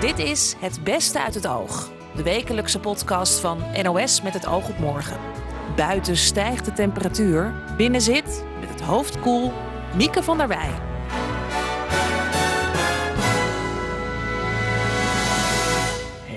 Dit 0.00 0.18
is 0.18 0.54
Het 0.58 0.84
Beste 0.84 1.22
uit 1.22 1.34
het 1.34 1.46
Oog, 1.46 1.90
de 2.16 2.22
wekelijkse 2.22 2.80
podcast 2.80 3.40
van 3.40 3.58
NOS 3.82 4.22
met 4.22 4.32
het 4.32 4.46
oog 4.46 4.68
op 4.68 4.78
morgen. 4.78 5.18
Buiten 5.76 6.16
stijgt 6.16 6.64
de 6.64 6.72
temperatuur, 6.72 7.54
binnen 7.76 8.00
zit, 8.00 8.44
met 8.60 8.68
het 8.68 8.80
hoofd 8.80 9.20
koel, 9.20 9.52
Mieke 9.94 10.22
van 10.22 10.38
der 10.38 10.48
Wij. 10.48 10.70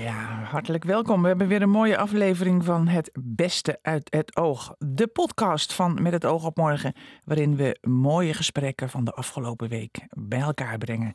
Ja, 0.02 0.42
hartelijk 0.44 0.84
welkom. 0.84 1.22
We 1.22 1.28
hebben 1.28 1.48
weer 1.48 1.62
een 1.62 1.70
mooie 1.70 1.98
aflevering 1.98 2.64
van 2.64 2.88
Het 2.88 3.10
Beste 3.20 3.78
uit 3.82 4.14
het 4.14 4.36
Oog. 4.36 4.74
De 4.78 5.06
podcast 5.06 5.72
van 5.72 6.02
Met 6.02 6.12
het 6.12 6.24
Oog 6.24 6.44
op 6.44 6.56
Morgen, 6.56 6.94
waarin 7.24 7.56
we 7.56 7.78
mooie 7.80 8.34
gesprekken 8.34 8.88
van 8.88 9.04
de 9.04 9.12
afgelopen 9.12 9.68
week 9.68 10.06
bij 10.08 10.40
elkaar 10.40 10.78
brengen. 10.78 11.14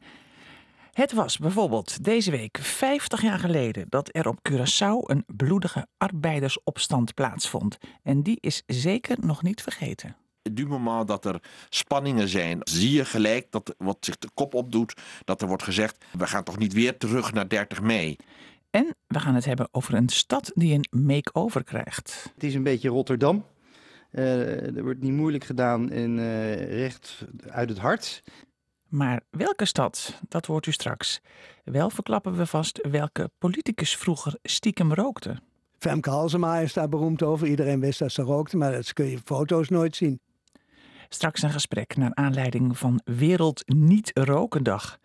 Het 0.96 1.14
was 1.14 1.38
bijvoorbeeld 1.38 2.04
deze 2.04 2.32
week 2.32 2.58
50 2.62 3.22
jaar 3.22 3.40
geleden 3.40 3.86
dat 3.90 4.10
er 4.12 4.28
op 4.28 4.40
Curaçao 4.50 5.10
een 5.10 5.24
bloedige 5.36 5.88
arbeidersopstand 5.98 7.14
plaatsvond. 7.14 7.78
En 8.04 8.24
die 8.24 8.38
is 8.40 8.64
zeker 8.66 9.18
nog 9.20 9.44
niet 9.44 9.62
vergeten. 9.62 10.16
du 10.52 10.68
moment 10.68 11.08
dat 11.08 11.26
er 11.26 11.42
spanningen 11.70 12.28
zijn, 12.28 12.60
zie 12.64 12.92
je 12.92 13.06
gelijk 13.06 13.52
dat 13.52 13.76
wat 13.78 13.98
zich 14.00 14.18
de 14.18 14.30
kop 14.34 14.54
opdoet, 14.54 14.94
dat 15.24 15.42
er 15.42 15.48
wordt 15.48 15.64
gezegd: 15.64 16.06
we 16.18 16.28
gaan 16.28 16.44
toch 16.44 16.58
niet 16.58 16.74
weer 16.74 16.98
terug 16.98 17.34
naar 17.34 17.50
30 17.50 17.82
mei. 17.82 18.16
En 18.70 18.96
we 19.08 19.20
gaan 19.20 19.36
het 19.36 19.46
hebben 19.46 19.68
over 19.72 19.94
een 19.94 20.10
stad 20.10 20.52
die 20.54 20.74
een 20.74 21.04
make-over 21.06 21.64
krijgt. 21.64 22.32
Het 22.34 22.44
is 22.44 22.56
een 22.56 22.64
beetje 22.64 22.90
Rotterdam. 22.90 23.46
Eh, 24.12 24.76
er 24.76 24.84
wordt 24.84 25.02
niet 25.02 25.14
moeilijk 25.14 25.44
gedaan 25.44 25.92
en 25.92 26.20
eh, 26.20 26.80
recht 26.80 27.26
uit 27.48 27.70
het 27.70 27.78
hart. 27.78 28.24
Maar 28.96 29.22
welke 29.30 29.66
stad, 29.66 30.20
dat 30.28 30.46
hoort 30.46 30.66
u 30.66 30.72
straks. 30.72 31.22
Wel 31.64 31.90
verklappen 31.90 32.38
we 32.38 32.46
vast 32.46 32.88
welke 32.92 33.30
politicus 33.38 33.96
vroeger 33.96 34.38
stiekem 34.44 34.94
rookte. 34.94 35.40
Femke 35.78 36.10
Halsema 36.10 36.58
is 36.58 36.74
daar 36.74 36.90
beroemd 36.90 37.24
over. 37.24 37.48
Iedereen 37.48 37.80
wist 37.80 38.00
dat 38.00 38.12
ze 38.12 38.22
rookte, 38.22 38.58
maar 38.58 38.72
dat 38.72 38.94
kun 38.94 39.06
je 39.06 39.20
foto's 39.24 39.70
nooit 39.70 39.96
zien. 39.96 40.20
Straks 41.10 41.42
een 41.42 41.50
gesprek 41.50 41.96
naar 41.96 42.14
aanleiding 42.14 42.78
van 42.78 43.02
Wereld 43.06 43.64
Niet 43.66 44.12
Rokendag. 44.14 45.00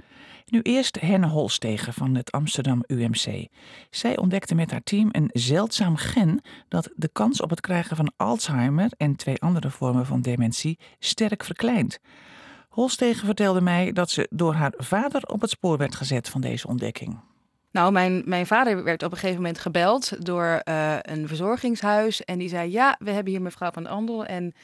Nu 0.47 0.61
eerst 0.63 1.01
Henne 1.01 1.29
Holstegen 1.29 1.93
van 1.93 2.15
het 2.15 2.33
Amsterdam 2.33 2.83
UMC. 2.87 3.47
Zij 3.91 4.19
ontdekte 4.19 4.55
met 4.55 4.71
haar 4.71 4.83
team 4.83 5.09
een 5.13 5.31
zeldzaam 5.33 5.97
gen 5.97 6.41
dat 6.69 6.91
de 6.97 7.09
kans 7.13 7.41
op 7.41 7.51
het 7.51 7.61
krijgen 7.61 7.97
van 7.97 8.13
Alzheimer 8.17 8.91
en 8.97 9.17
twee 9.17 9.41
andere 9.41 9.71
vormen 9.71 10.07
van 10.07 10.21
dementie 10.21 10.79
sterk 10.99 11.45
verkleint. 11.45 12.01
Holstegen 12.81 13.27
vertelde 13.27 13.61
mij 13.61 13.93
dat 13.93 14.11
ze 14.11 14.27
door 14.31 14.55
haar 14.55 14.73
vader 14.77 15.23
op 15.27 15.41
het 15.41 15.51
spoor 15.51 15.77
werd 15.77 15.95
gezet 15.95 16.29
van 16.29 16.41
deze 16.41 16.69
ontdekking. 16.69 17.21
Nou, 17.71 17.93
mijn, 17.93 18.23
mijn 18.25 18.47
vader 18.47 18.85
werd 18.85 19.03
op 19.03 19.11
een 19.11 19.19
gegeven 19.19 19.43
moment 19.43 19.59
gebeld 19.59 20.27
door 20.27 20.63
uh, 20.65 20.97
een 21.01 21.29
verzorgingshuis. 21.29 22.25
En 22.25 22.39
die 22.39 22.49
zei: 22.49 22.71
Ja, 22.71 22.97
we 22.99 23.11
hebben 23.11 23.33
hier 23.33 23.43
mevrouw 23.43 23.71
van 23.71 23.87
Andel. 23.87 24.25
En 24.25 24.55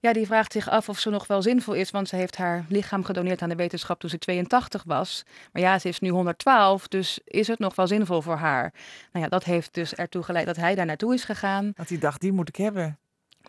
ja, 0.00 0.12
die 0.12 0.26
vraagt 0.26 0.52
zich 0.52 0.68
af 0.68 0.88
of 0.88 0.98
ze 0.98 1.10
nog 1.10 1.26
wel 1.26 1.42
zinvol 1.42 1.74
is. 1.74 1.90
Want 1.90 2.08
ze 2.08 2.16
heeft 2.16 2.36
haar 2.36 2.64
lichaam 2.68 3.04
gedoneerd 3.04 3.42
aan 3.42 3.48
de 3.48 3.54
wetenschap 3.54 4.00
toen 4.00 4.10
ze 4.10 4.18
82 4.18 4.82
was. 4.86 5.24
Maar 5.52 5.62
ja, 5.62 5.78
ze 5.78 5.88
is 5.88 6.00
nu 6.00 6.08
112. 6.08 6.88
Dus 6.88 7.20
is 7.24 7.46
het 7.46 7.58
nog 7.58 7.74
wel 7.74 7.86
zinvol 7.86 8.22
voor 8.22 8.36
haar? 8.36 8.72
Nou 9.12 9.24
ja, 9.24 9.30
dat 9.30 9.44
heeft 9.44 9.74
dus 9.74 9.94
ertoe 9.94 10.22
geleid 10.22 10.46
dat 10.46 10.56
hij 10.56 10.74
daar 10.74 10.86
naartoe 10.86 11.14
is 11.14 11.24
gegaan. 11.24 11.72
Dat 11.74 11.88
hij 11.88 11.98
dacht: 11.98 12.20
die 12.20 12.32
moet 12.32 12.48
ik 12.48 12.56
hebben. 12.56 12.98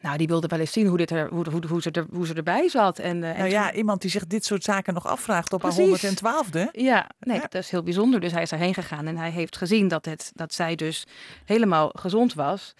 Nou, 0.01 0.17
die 0.17 0.27
wilde 0.27 0.47
wel 0.47 0.59
eens 0.59 0.71
zien 0.71 0.87
hoe, 0.87 0.97
dit 0.97 1.11
er, 1.11 1.29
hoe, 1.29 1.45
hoe, 1.51 1.67
hoe, 1.67 1.81
ze, 1.81 1.91
er, 1.91 2.05
hoe 2.11 2.27
ze 2.27 2.33
erbij 2.33 2.69
zat. 2.69 2.99
En, 2.99 3.15
uh, 3.15 3.21
nou 3.21 3.35
en 3.35 3.49
ja, 3.49 3.67
toen... 3.67 3.77
iemand 3.77 4.01
die 4.01 4.11
zich 4.11 4.27
dit 4.27 4.45
soort 4.45 4.63
zaken 4.63 4.93
nog 4.93 5.07
afvraagt 5.07 5.53
op 5.53 5.59
Precies. 5.59 6.21
haar 6.21 6.43
112e. 6.45 6.71
Ja, 6.71 7.09
nee, 7.19 7.35
Ja. 7.35 7.41
dat 7.41 7.55
is 7.55 7.69
heel 7.69 7.83
bijzonder. 7.83 8.19
Dus 8.19 8.31
hij 8.31 8.41
is 8.41 8.51
erheen 8.51 8.73
gegaan 8.73 9.07
en 9.07 9.17
hij 9.17 9.29
heeft 9.31 9.57
gezien 9.57 9.87
dat, 9.87 10.05
het, 10.05 10.31
dat 10.33 10.53
zij 10.53 10.75
dus 10.75 11.05
helemaal 11.45 11.89
gezond 11.93 12.33
was. 12.33 12.73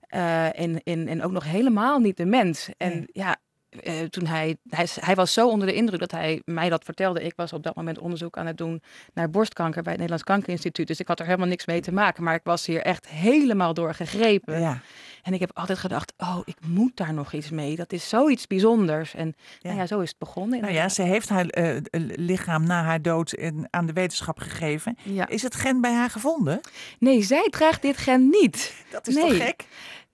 Eh, 0.00 0.58
en, 0.60 0.82
en, 0.82 1.08
en 1.08 1.22
ook 1.22 1.32
nog 1.32 1.44
helemaal 1.44 1.98
niet 1.98 2.16
dement. 2.16 2.68
En 2.76 2.90
Nee. 2.92 3.06
ja, 3.12 3.36
eh, 3.82 4.00
toen 4.02 4.26
hij, 4.26 4.56
hij, 4.68 4.86
hij 5.00 5.14
was 5.14 5.32
zo 5.32 5.48
onder 5.48 5.66
de 5.68 5.74
indruk 5.74 6.00
dat 6.00 6.10
hij 6.10 6.42
mij 6.44 6.68
dat 6.68 6.84
vertelde. 6.84 7.22
Ik 7.22 7.32
was 7.36 7.52
op 7.52 7.62
dat 7.62 7.74
moment 7.74 7.98
onderzoek 7.98 8.38
aan 8.38 8.46
het 8.46 8.56
doen 8.58 8.82
naar 9.14 9.30
borstkanker 9.30 9.82
bij 9.82 9.92
het 9.92 10.00
Nederlands 10.00 10.24
Kankerinstituut. 10.24 10.86
Dus 10.86 11.00
ik 11.00 11.08
had 11.08 11.20
er 11.20 11.26
helemaal 11.26 11.46
niks 11.48 11.66
mee 11.66 11.80
te 11.80 11.92
maken. 11.92 12.22
Maar 12.22 12.34
ik 12.34 12.44
was 12.44 12.66
hier 12.66 12.80
echt 12.80 13.08
helemaal 13.08 13.74
door 13.74 13.94
gegrepen. 13.94 14.60
Ja, 14.60 14.80
En 15.26 15.32
ik 15.32 15.40
heb 15.40 15.50
altijd 15.54 15.78
gedacht, 15.78 16.12
oh, 16.16 16.38
ik 16.44 16.56
moet 16.66 16.96
daar 16.96 17.14
nog 17.14 17.32
iets 17.32 17.50
mee. 17.50 17.76
Dat 17.76 17.92
is 17.92 18.08
zoiets 18.08 18.46
bijzonders. 18.46 19.14
En 19.14 19.26
Ja. 19.58 19.68
nou 19.68 19.76
ja, 19.76 19.86
zo 19.86 20.00
is 20.00 20.08
het 20.08 20.18
begonnen. 20.18 20.60
nou 20.60 20.72
ja, 20.72 20.88
ze 20.88 21.02
heeft 21.02 21.28
haar 21.28 21.46
eh, 21.46 21.76
lichaam 22.16 22.66
na 22.66 22.82
haar 22.82 23.02
dood 23.02 23.32
in- 23.32 23.66
aan 23.70 23.86
de 23.86 23.92
wetenschap 23.92 24.38
gegeven. 24.38 24.96
Ja. 25.02 25.28
Is 25.28 25.42
het 25.42 25.54
gen 25.54 25.80
bij 25.80 25.92
haar 25.92 26.10
gevonden? 26.10 26.60
Nee, 26.98 27.22
zij 27.22 27.48
draagt 27.50 27.82
dit 27.82 27.96
gen 27.96 28.28
niet. 28.28 28.74
Dat 28.90 29.06
is 29.06 29.14
Nee. 29.14 29.28
toch 29.28 29.36
gek? 29.36 29.64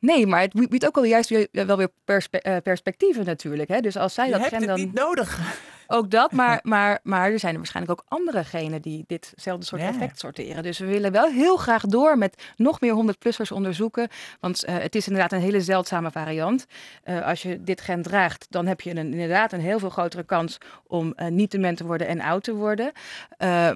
Nee, 0.02 0.26
maar 0.26 0.40
het 0.40 0.68
biedt 0.68 0.86
ook 0.86 0.94
wel 0.94 1.04
juist 1.04 1.28
weer, 1.28 1.48
wel 1.52 1.76
weer 1.76 1.92
perspe- 2.04 2.40
eh, 2.40 2.56
perspectieven 2.62 3.24
natuurlijk. 3.24 3.68
Hè? 3.68 3.80
Dus 3.80 3.96
als 3.96 4.14
zij 4.14 4.26
Je 4.26 4.32
dat 4.32 4.40
hebt 4.40 4.52
gen 4.52 4.60
het 4.60 4.70
dan... 4.70 4.78
niet 4.78 4.94
nodig. 4.94 5.38
Ook 5.86 6.10
dat, 6.10 6.32
maar, 6.32 6.60
maar, 6.74 7.00
maar 7.02 7.30
er 7.30 7.38
zijn 7.38 7.52
er 7.52 7.58
waarschijnlijk 7.58 8.00
ook 8.00 8.06
andere 8.08 8.44
genen 8.44 8.82
die 8.82 9.04
ditzelfde 9.06 9.64
soort 9.66 9.80
Ja. 9.80 9.88
effect 9.88 10.18
sorteren. 10.18 10.62
Dus 10.62 10.78
we 10.78 10.86
willen 10.86 11.12
wel 11.12 11.30
heel 11.30 11.56
graag 11.56 11.82
door 11.82 12.18
met 12.18 12.42
nog 12.56 12.80
meer 12.80 12.94
100-plussers 13.04 13.52
onderzoeken. 13.52 14.08
Want 14.41 14.64
eh, 14.64 14.74
het 14.78 14.94
is 14.94 15.06
inderdaad 15.06 15.32
een 15.32 15.41
hele 15.41 15.60
zeldzame 15.60 16.10
variant. 16.10 16.66
Eh, 17.02 17.26
als 17.26 17.42
je 17.42 17.62
dit 17.62 17.80
gen 17.80 18.02
draagt, 18.02 18.46
dan 18.50 18.66
heb 18.66 18.80
je 18.80 18.91
een, 18.91 19.12
inderdaad 19.12 19.52
een 19.52 19.60
heel 19.60 19.78
veel 19.78 19.91
grotere 19.91 20.22
kans 20.24 20.58
om 20.86 21.12
eh, 21.12 21.26
niet 21.28 21.50
dement 21.50 21.76
te 21.76 21.86
worden 21.86 22.06
en 22.06 22.20
oud 22.20 22.42
te 22.44 22.54
worden. 22.54 22.92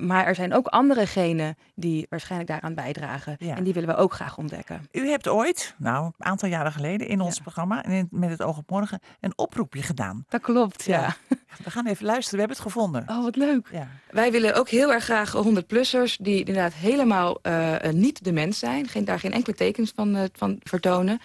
Maar 0.00 0.26
er 0.26 0.34
zijn 0.34 0.54
ook 0.54 0.66
andere 0.66 1.06
genen 1.06 1.56
die 1.74 2.06
waarschijnlijk 2.10 2.50
daaraan 2.50 2.74
bijdragen. 2.74 3.36
Ja. 3.38 3.56
En 3.56 3.64
die 3.64 3.72
willen 3.72 3.88
we 3.88 3.96
ook 3.96 4.12
graag 4.12 4.38
ontdekken. 4.38 4.88
U 4.92 5.08
hebt 5.08 5.28
ooit, 5.28 5.74
nou, 5.78 6.12
aantal 6.24 6.48
jaren 6.48 6.72
geleden 6.72 7.08
in 7.08 7.20
ons 7.20 7.36
Ja. 7.36 7.42
programma, 7.42 7.82
en 7.84 7.90
in- 7.92 8.08
met 8.10 8.30
het 8.30 8.42
oog 8.42 8.58
op 8.58 8.70
morgen, 8.70 9.00
een 9.20 9.32
oproepje 9.38 9.82
gedaan. 9.82 10.24
Dat 10.28 10.40
klopt, 10.40 10.84
ja. 10.84 11.16
We 11.64 11.70
gaan 11.70 11.86
even 11.86 12.04
luisteren, 12.06 12.30
we 12.40 12.46
hebben 12.46 12.56
het 12.56 12.66
gevonden. 12.74 13.04
Oh, 13.08 13.22
wat 13.22 13.36
leuk. 13.36 13.68
Ja. 13.72 13.88
Wij 14.10 14.30
willen 14.32 14.54
ook 14.54 14.68
heel 14.68 14.92
erg 14.92 15.04
graag 15.04 15.32
100-plussers 15.32 16.16
die 16.16 16.38
inderdaad 16.38 16.72
helemaal 16.74 17.38
eh, 17.42 17.84
eh, 17.84 17.92
niet 17.94 18.24
dement 18.24 18.54
zijn. 18.56 18.88
Geen, 18.88 19.04
daar 19.04 19.20
geen 19.20 19.32
enkele 19.32 19.56
tekens 19.56 19.92
van, 19.94 20.16
eh, 20.16 20.22
van 20.32 20.60
vertonen. 20.62 21.20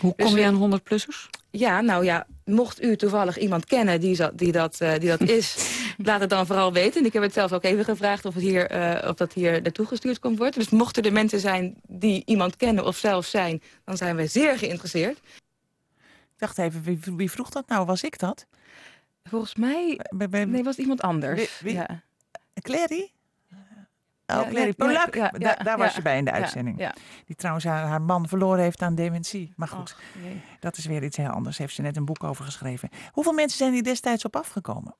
Hoe 0.00 0.12
Dus 0.16 0.26
kom 0.26 0.34
je 0.36 0.40
we- 0.42 0.48
aan 0.48 0.54
100-plussers? 0.54 1.28
Ja, 1.50 1.80
nou 1.80 2.04
ja, 2.04 2.26
mocht 2.44 2.82
u 2.82 2.96
toevallig 2.96 3.38
iemand 3.38 3.64
kennen 3.64 4.00
die, 4.00 4.14
zo- 4.14 4.30
die, 4.34 4.52
dat, 4.52 4.80
eh, 4.80 4.92
die 4.98 5.08
dat 5.08 5.20
is, 5.20 5.56
laat 6.08 6.20
het 6.20 6.30
dan 6.30 6.46
vooral 6.46 6.72
weten. 6.72 7.00
En 7.00 7.06
ik 7.06 7.12
heb 7.12 7.22
het 7.22 7.32
zelf 7.32 7.52
ook 7.52 7.64
even 7.64 7.84
gevraagd 7.84 8.24
of, 8.24 8.34
het 8.34 8.42
hier, 8.42 8.66
eh, 8.70 9.08
of 9.08 9.14
dat 9.16 9.32
hier 9.32 9.62
naartoe 9.62 9.86
gestuurd 9.86 10.18
kon 10.18 10.36
worden. 10.36 10.58
Dus 10.60 10.68
mochten 10.70 11.02
er 11.02 11.12
mensen 11.12 11.40
zijn 11.40 11.74
die 11.86 12.22
iemand 12.26 12.56
kennen 12.56 12.84
of 12.86 12.96
zelf 12.96 13.26
zijn, 13.26 13.62
dan 13.84 13.96
zijn 13.96 14.16
we 14.16 14.26
zeer 14.26 14.58
geïnteresseerd. 14.58 15.18
Ik 16.32 16.46
dacht 16.46 16.58
even, 16.58 16.82
wie, 16.82 16.98
wie 17.16 17.30
vroeg 17.30 17.50
dat 17.50 17.68
nou? 17.68 17.86
Was 17.86 18.02
ik 18.02 18.18
dat? 18.18 18.46
Volgens 19.24 19.54
mij, 19.54 20.00
Bij, 20.10 20.28
bij, 20.28 20.44
nee, 20.44 20.62
was 20.62 20.72
het 20.76 20.82
iemand 20.82 21.00
anders. 21.02 21.38
Wie- 21.40 21.48
wie- 21.72 21.74
Ja. 21.74 22.02
Clary? 22.62 23.10
Oh, 24.38 24.48
Clary 24.48 24.72
Polak. 24.72 25.14
ja, 25.14 25.28
Da- 25.28 25.48
ja, 25.48 25.54
daar 25.64 25.78
was 25.78 25.94
je 25.94 26.02
bij 26.02 26.18
in 26.18 26.24
de 26.24 26.30
uitzending. 26.30 26.78
Ja, 26.78 26.94
Die 27.26 27.36
trouwens 27.36 27.64
haar, 27.66 27.84
haar 27.86 28.02
man 28.02 28.28
verloren 28.28 28.62
heeft 28.62 28.82
aan 28.82 28.94
dementie. 28.94 29.52
Maar 29.56 29.68
goed, 29.68 29.78
Och, 29.80 30.00
dat 30.60 30.76
is 30.76 30.86
weer 30.86 31.02
iets 31.04 31.16
heel 31.16 31.28
anders. 31.28 31.58
Heeft 31.58 31.74
ze 31.74 31.82
net 31.82 31.96
een 31.96 32.04
boek 32.04 32.24
over 32.24 32.44
geschreven. 32.44 32.88
Hoeveel 33.12 33.32
mensen 33.32 33.58
zijn 33.58 33.72
hier 33.72 33.82
destijds 33.82 34.24
op 34.24 34.36
afgekomen? 34.36 34.94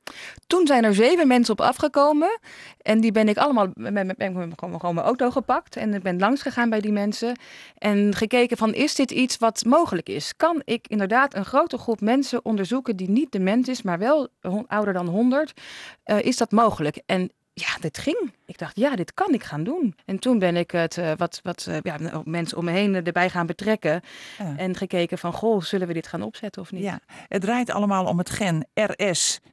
Toen 0.46 0.66
zijn 0.66 0.84
er 0.84 0.94
zeven 0.94 1.28
mensen 1.28 1.52
op 1.52 1.60
afgekomen. 1.60 2.38
En 2.82 3.00
die 3.00 3.12
ben 3.12 3.28
ik 3.28 3.36
allemaal 3.36 3.66
met, 3.74 3.92
met, 3.92 4.06
met, 4.06 4.18
met- 4.34 4.52
gewoon 4.56 4.94
mijn 4.94 5.06
auto 5.06 5.30
gepakt. 5.30 5.76
En 5.76 5.94
ik 5.94 6.02
ben 6.02 6.18
langs 6.18 6.42
gegaan 6.42 6.70
bij 6.70 6.80
die 6.80 6.92
mensen. 6.92 7.38
En 7.78 8.14
gekeken 8.14 8.56
van, 8.56 8.74
is 8.74 8.94
dit 8.94 9.10
iets 9.10 9.36
wat 9.38 9.64
mogelijk 9.64 10.08
is? 10.08 10.36
Kan 10.36 10.62
ik 10.64 10.86
inderdaad 10.88 11.34
een 11.34 11.44
grote 11.44 11.78
groep 11.78 12.00
mensen 12.00 12.44
onderzoeken 12.44 12.96
die 12.96 13.10
niet 13.10 13.32
dement 13.32 13.68
is, 13.68 13.82
maar 13.82 13.98
wel 13.98 14.28
ouder 14.66 14.92
dan 14.92 15.06
100? 15.08 15.60
Eh, 16.02 16.18
is 16.20 16.36
dat 16.36 16.50
mogelijk? 16.50 17.02
En 17.06 17.30
ja, 17.60 17.76
dit 17.80 17.98
ging. 17.98 18.32
Ik 18.46 18.58
dacht, 18.58 18.76
ja, 18.76 18.96
dit 18.96 19.14
kan 19.14 19.34
ik 19.34 19.42
gaan 19.44 19.64
doen. 19.64 19.94
En 20.04 20.18
toen 20.18 20.38
ben 20.38 20.56
ik 20.56 20.70
het 20.70 20.98
eh, 20.98 21.12
wat, 21.16 21.40
wat 21.42 21.66
eh, 21.68 21.76
ja, 21.82 21.96
mensen 22.24 22.58
om 22.58 22.64
me 22.64 22.70
heen 22.70 22.94
erbij 23.06 23.30
gaan 23.30 23.46
betrekken. 23.46 24.00
Ja. 24.38 24.54
En 24.56 24.76
gekeken 24.76 25.18
van, 25.18 25.32
goh, 25.32 25.62
zullen 25.62 25.86
we 25.86 25.92
dit 25.92 26.06
gaan 26.06 26.22
opzetten 26.22 26.62
of 26.62 26.72
niet? 26.72 26.82
Ja, 26.82 27.00
het 27.28 27.42
draait 27.42 27.70
allemaal 27.70 28.04
om 28.04 28.18
het 28.18 28.30
gen 28.30 28.66
RS 28.74 29.38
728249005. 29.40 29.44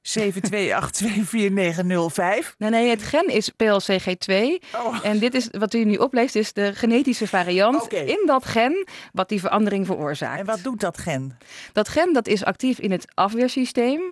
Nee, 2.58 2.70
nee, 2.70 2.90
het 2.90 3.04
gen 3.04 3.28
is 3.28 3.52
PLCG2. 3.52 4.34
Oh. 4.76 5.00
En 5.04 5.20
dit 5.20 5.34
is 5.34 5.48
wat 5.52 5.74
u 5.74 5.84
nu 5.84 5.96
opleest, 5.96 6.36
is 6.36 6.54
de 6.54 6.74
genetische 6.76 7.28
variant 7.28 7.94
in 7.94 8.24
dat 8.26 8.46
gen 8.46 8.88
wat 9.14 9.30
die 9.30 9.40
verandering 9.40 9.86
veroorzaakt. 9.86 10.40
En 10.40 10.46
wat 10.46 10.64
doet 10.64 10.80
dat 10.80 10.98
gen? 10.98 11.38
Dat 11.74 11.88
gen 11.90 12.14
dat 12.14 12.28
is 12.28 12.44
actief 12.44 12.80
in 12.80 12.92
het 12.92 13.06
afweersysteem. 13.14 14.12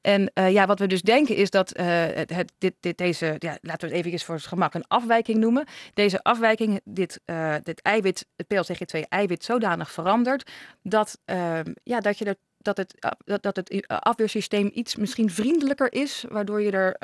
En 0.00 0.30
eh, 0.34 0.52
ja, 0.52 0.66
wat 0.66 0.78
we 0.78 0.86
dus 0.86 1.02
denken 1.02 1.36
is 1.36 1.50
dat 1.50 1.68
het, 1.78 2.30
het- 2.34 2.52
dit, 2.58 2.74
dit, 2.80 2.98
deze, 2.98 3.33
ja, 3.38 3.58
laten 3.60 3.88
we 3.88 3.96
het 3.96 4.06
even 4.06 4.20
voor 4.20 4.34
het 4.34 4.46
gemak 4.46 4.74
een 4.74 4.88
afwijking 4.88 5.38
noemen. 5.38 5.66
Deze 5.94 6.22
afwijking, 6.22 6.80
dit, 6.84 7.20
eh, 7.24 7.54
dit 7.62 7.82
eiwit, 7.82 8.26
het 8.36 8.46
PLCG2-eiwit, 8.46 9.44
zodanig 9.44 9.90
verandert 9.90 10.50
dat, 10.82 11.18
ehm, 11.24 11.72
ja, 11.82 12.00
dat 12.00 12.18
je 12.18 12.36
dat 12.58 12.76
het, 12.76 12.94
uh, 13.04 13.10
dat, 13.24 13.42
dat 13.42 13.56
het 13.56 13.86
afweersysteem 13.88 14.70
iets 14.74 14.96
misschien 14.96 15.30
vriendelijker 15.30 15.92
is, 15.92 16.24
waardoor 16.28 16.62
je 16.62 16.70
er 16.70 16.96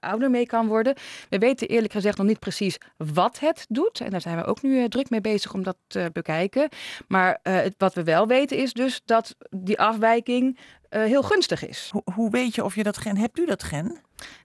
ouder 0.00 0.30
mee 0.30 0.46
kan 0.46 0.66
worden. 0.66 0.94
We 1.28 1.38
weten 1.38 1.68
eerlijk 1.68 1.92
gezegd 1.92 2.18
nog 2.18 2.26
niet 2.26 2.38
precies 2.38 2.78
wat 2.96 3.38
het 3.38 3.66
doet. 3.68 4.00
En 4.00 4.10
daar 4.10 4.20
zijn 4.20 4.36
we 4.36 4.44
ook 4.44 4.62
nu 4.62 4.88
druk 4.88 5.10
mee 5.10 5.20
bezig 5.20 5.54
om 5.54 5.62
dat 5.62 5.76
te 5.86 6.10
bekijken. 6.12 6.68
Maar 7.08 7.40
wat 7.78 7.94
we 7.94 8.02
wel 8.02 8.26
weten 8.26 8.56
is 8.56 8.72
dus 8.72 9.00
dat 9.04 9.36
die 9.50 9.80
afwijking 9.80 10.58
heel 10.88 11.22
gunstig 11.22 11.66
is. 11.66 11.88
Hoe, 11.92 12.02
hoe 12.14 12.30
weet 12.30 12.54
je 12.54 12.64
of 12.64 12.74
je 12.74 12.82
dat 12.82 12.96
gen... 12.96 13.16
Hebt 13.16 13.38
u 13.38 13.46
dat 13.46 13.62
gen? 13.62 14.00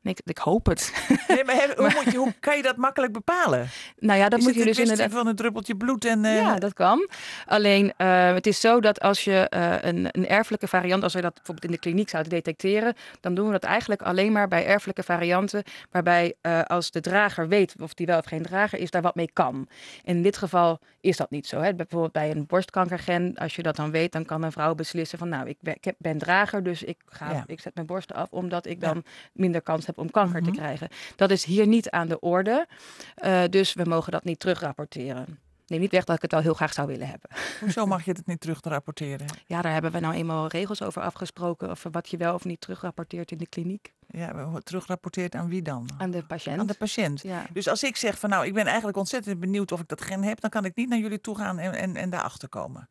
Ik, 0.07 0.19
ik 0.25 0.38
hoop 0.38 0.65
het. 0.65 0.94
Nee, 1.27 1.44
maar, 1.44 1.56
heb, 1.56 1.77
hoe, 1.77 1.92
moet 1.95 2.12
je, 2.12 2.18
hoe 2.18 2.33
kan 2.39 2.57
je 2.57 2.63
dat 2.63 2.77
makkelijk 2.77 3.13
bepalen? 3.13 3.69
Nou 4.00 4.19
ja, 4.19 4.30
dat 4.30 4.39
is 4.39 4.45
moet 4.45 4.56
je 4.56 4.63
dus 4.63 4.80
inderdaad... 4.80 5.12
van 5.12 5.27
een 5.27 5.36
druppeltje 5.36 5.75
bloed 5.75 6.06
en... 6.06 6.24
Uh... 6.24 6.36
Ja, 6.36 6.56
dat 6.56 6.74
kan. 6.74 7.09
Alleen, 7.45 7.94
uh, 7.98 8.33
het 8.33 8.48
is 8.48 8.59
zo 8.59 8.80
dat 8.80 9.00
als 9.00 9.24
je 9.24 9.51
uh, 9.56 9.75
een, 9.81 10.07
een 10.12 10.27
erfelijke 10.27 10.68
variant, 10.68 11.04
als 11.04 11.13
we 11.13 11.21
dat 11.21 11.33
bijvoorbeeld 11.33 11.65
in 11.65 11.71
de 11.71 11.80
kliniek 11.80 12.09
zouden 12.09 12.31
detecteren, 12.31 12.94
dan 13.19 13.36
doen 13.36 13.45
we 13.45 13.51
dat 13.51 13.63
eigenlijk 13.63 14.01
alleen 14.01 14.31
maar 14.31 14.48
bij 14.48 14.65
erfelijke 14.65 15.04
varianten, 15.04 15.63
waarbij 15.92 16.36
als 16.68 16.92
de 16.92 17.01
drager 17.01 17.48
weet 17.48 17.75
of 17.81 17.94
die 17.94 18.06
wel 18.06 18.18
of 18.18 18.25
geen 18.25 18.44
drager 18.44 18.80
is, 18.80 18.92
daar 18.92 19.01
wat 19.01 19.15
mee 19.15 19.30
kan. 19.33 19.68
In 20.04 20.21
dit 20.21 20.38
geval 20.38 20.80
is 21.00 21.18
dat 21.18 21.30
niet 21.30 21.48
zo. 21.48 21.59
Hè? 21.59 21.74
Bijvoorbeeld 21.74 22.12
bij 22.12 22.31
een 22.31 22.45
borstkankergen, 22.45 23.36
als 23.36 23.56
je 23.56 23.63
dat 23.63 23.75
dan 23.75 23.92
weet, 23.92 24.12
dan 24.12 24.25
kan 24.25 24.44
een 24.44 24.51
vrouw 24.51 24.75
beslissen 24.75 25.18
van, 25.18 25.30
nou, 25.30 25.48
ik 25.48 25.57
ben, 25.59 25.75
ik 25.81 25.94
ben 25.98 26.18
drager, 26.18 26.63
dus 26.63 26.83
ik, 26.83 26.98
ga, 27.06 27.31
ja. 27.31 27.44
ik 27.48 27.59
zet 27.59 27.75
mijn 27.75 27.88
borsten 27.88 28.15
af, 28.15 28.27
omdat 28.30 28.65
ik 28.65 28.81
dan 28.81 28.95
ja. 28.95 29.12
minder 29.33 29.62
kans 29.62 29.86
heb 29.86 29.97
om 29.98 30.12
kanker 30.12 30.40
mm-hmm. 30.40 30.54
te 30.54 30.60
krijgen. 30.60 30.88
Dat 31.16 31.32
is 31.32 31.46
hier 31.46 31.68
niet 31.68 31.90
aan 31.90 32.08
de 32.08 32.20
orde. 32.20 32.68
Uh, 33.26 33.44
dus 33.50 33.74
we 33.74 33.84
mogen 33.84 34.12
dat 34.12 34.24
niet 34.24 34.40
terugrapporteren. 34.40 35.40
Neem 35.68 35.80
niet 35.80 35.92
weg 35.92 36.04
dat 36.04 36.16
ik 36.16 36.22
het 36.22 36.32
wel 36.32 36.42
heel 36.42 36.54
graag 36.54 36.74
zou 36.74 36.88
willen 36.88 37.08
hebben. 37.08 37.30
Hoezo 37.60 37.86
mag 37.86 38.06
je 38.06 38.12
het 38.12 38.28
niet 38.28 38.40
terugrapporteren? 38.40 39.28
Ja, 39.46 39.62
daar 39.62 39.74
hebben 39.74 39.92
we 39.92 40.00
nou 40.00 40.14
eenmaal 40.14 40.48
regels 40.48 40.82
over 40.82 41.02
afgesproken. 41.02 41.70
Over 41.70 41.92
wat 41.92 42.10
je 42.10 42.18
wel 42.18 42.34
of 42.34 42.46
niet 42.46 42.62
terugrapporteert 42.62 43.32
in 43.32 43.38
de 43.38 43.48
kliniek. 43.48 43.94
Ja, 44.18 44.60
terugrapporteert 44.64 45.36
aan 45.36 45.50
wie 45.50 45.62
dan? 45.62 45.90
Aan 45.98 46.12
de 46.12 46.24
patiënt. 46.24 46.60
Aan 46.60 46.68
de 46.68 46.74
patiënt. 46.74 47.22
Ja. 47.22 47.46
Dus 47.54 47.68
als 47.68 47.84
ik 47.84 47.96
zeg 47.96 48.19
van 48.19 48.30
nou, 48.30 48.46
ik 48.46 48.54
ben 48.54 48.66
eigenlijk 48.66 48.98
ontzettend 48.98 49.40
benieuwd 49.40 49.72
of 49.72 49.80
ik 49.80 49.88
dat 49.88 50.02
gen 50.02 50.24
heb, 50.24 50.42
dan 50.42 50.50
kan 50.50 50.66
ik 50.66 50.75
niet 50.75 50.90
naar 50.90 51.00
jullie 51.00 51.22
toe 51.22 51.38
gaan 51.38 51.60
en, 51.60 51.74
en, 51.74 51.96
en 51.96 52.10
daarachter 52.10 52.50
komen. 52.50 52.90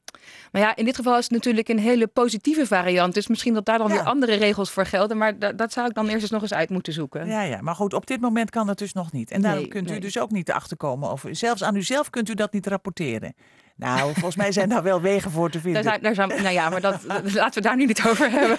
Maar 0.52 0.62
ja, 0.62 0.76
in 0.76 0.84
dit 0.84 0.96
geval 0.96 1.16
is 1.18 1.24
het 1.24 1.32
natuurlijk 1.32 1.68
een 1.68 1.78
hele 1.78 2.06
positieve 2.06 2.66
variant. 2.66 3.14
Dus 3.14 3.26
misschien 3.26 3.54
dat 3.54 3.64
daar 3.64 3.78
dan 3.78 3.88
ja. 3.88 3.94
weer 3.94 4.02
andere 4.02 4.34
regels 4.34 4.70
voor 4.70 4.86
gelden. 4.86 5.16
Maar 5.16 5.38
dat, 5.38 5.58
dat 5.58 5.72
zou 5.72 5.88
ik 5.88 5.94
dan 5.94 6.08
eerst 6.08 6.22
eens 6.22 6.30
nog 6.30 6.42
eens 6.42 6.54
uit 6.54 6.70
moeten 6.70 6.92
zoeken. 6.92 7.26
Ja, 7.26 7.42
ja, 7.42 7.60
maar 7.60 7.74
goed, 7.74 7.94
op 7.94 8.06
dit 8.06 8.20
moment 8.20 8.50
kan 8.50 8.66
dat 8.66 8.78
dus 8.78 8.92
nog 8.92 9.12
niet. 9.12 9.30
En 9.30 9.42
daarom 9.42 9.60
Nee, 9.60 9.70
kunt 9.70 9.90
u 9.90 9.98
dus 9.98 10.18
ook 10.18 10.30
niet 10.30 10.52
achterkomen. 10.52 11.10
Of 11.10 11.24
zelfs 11.30 11.62
aan 11.62 11.74
uzelf 11.76 12.10
kunt 12.10 12.28
u 12.28 12.34
dat 12.34 12.52
niet 12.52 12.66
rapporteren. 12.66 13.34
Nou, 13.76 14.12
volgens 14.12 14.36
mij 14.36 14.52
zijn 14.52 14.68
daar 14.68 14.82
wel 14.82 15.00
wegen 15.00 15.30
voor 15.30 15.50
te 15.50 15.60
vinden. 15.60 15.82
Daar 15.82 15.92
zijn, 15.92 16.02
daar 16.02 16.14
zijn, 16.14 16.42
nou 16.42 16.54
ja, 16.54 16.68
maar 16.68 16.80
dat, 16.80 17.04
laten 17.22 17.54
we 17.54 17.60
daar 17.60 17.76
nu 17.76 17.86
niet 17.86 18.06
over 18.06 18.30
hebben. 18.30 18.58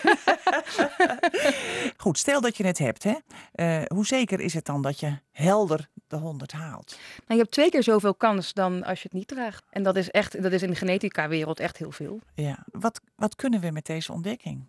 Goed, 1.98 2.18
stel 2.18 2.42
dat 2.42 2.58
je 2.58 2.66
het 2.66 2.78
hebt. 2.78 3.04
Hè? 3.04 3.14
Uh, 3.56 3.86
hoe 3.88 4.06
zeker 4.06 4.40
is 4.40 4.54
het 4.54 4.66
dan 4.66 4.81
dat 4.81 5.00
je 5.00 5.18
helder 5.31 5.90
de 6.07 6.15
100 6.15 6.51
haalt? 6.51 6.98
Nou, 7.18 7.24
je 7.27 7.38
hebt 7.38 7.51
twee 7.51 7.69
keer 7.69 7.83
zoveel 7.83 8.15
kans 8.15 8.54
dan 8.54 8.83
als 8.83 9.01
je 9.01 9.07
het 9.09 9.18
niet 9.18 9.27
draagt. 9.27 9.63
En 9.69 9.83
dat 9.83 9.95
is, 9.95 10.12
echt, 10.12 10.44
dat 10.44 10.51
is 10.51 10.62
in 10.62 10.69
de 10.69 10.75
genetica-wereld 10.75 11.59
echt 11.59 11.77
heel 11.77 11.92
veel. 11.92 12.19
Ja, 12.33 12.65
wat, 12.71 13.01
wat 13.15 13.36
kunnen 13.36 13.59
we 13.59 13.71
met 13.71 13.86
deze 13.86 14.12
ontdekking? 14.12 14.63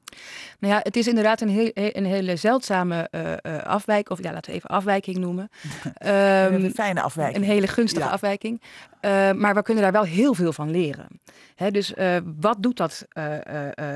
Nou 0.58 0.74
ja, 0.74 0.80
het 0.82 0.96
is 0.96 1.06
inderdaad 1.06 1.40
een, 1.40 1.48
heel, 1.48 1.70
een 1.74 2.04
hele 2.04 2.36
zeldzame 2.36 3.08
uh, 3.10 3.32
uh, 3.42 3.62
afwijking. 3.62 4.18
Of 4.18 4.24
ja, 4.24 4.32
laten 4.32 4.50
we 4.50 4.56
even 4.56 4.70
afwijking 4.70 5.16
noemen. 5.16 5.50
um, 5.84 6.54
een 6.64 6.72
fijne 6.74 7.02
afwijking. 7.02 7.44
Een 7.44 7.50
hele 7.50 7.66
gunstige 7.66 8.06
ja. 8.06 8.12
afwijking. 8.12 8.60
Uh, 9.00 9.32
maar 9.32 9.54
we 9.54 9.62
kunnen 9.62 9.82
daar 9.82 9.92
wel 9.92 10.02
heel 10.02 10.34
veel 10.34 10.52
van 10.52 10.70
leren. 10.70 11.20
Hè, 11.54 11.70
dus 11.70 11.92
uh, 11.94 12.16
wat 12.40 12.62
doet 12.62 12.76
dat 12.76 13.06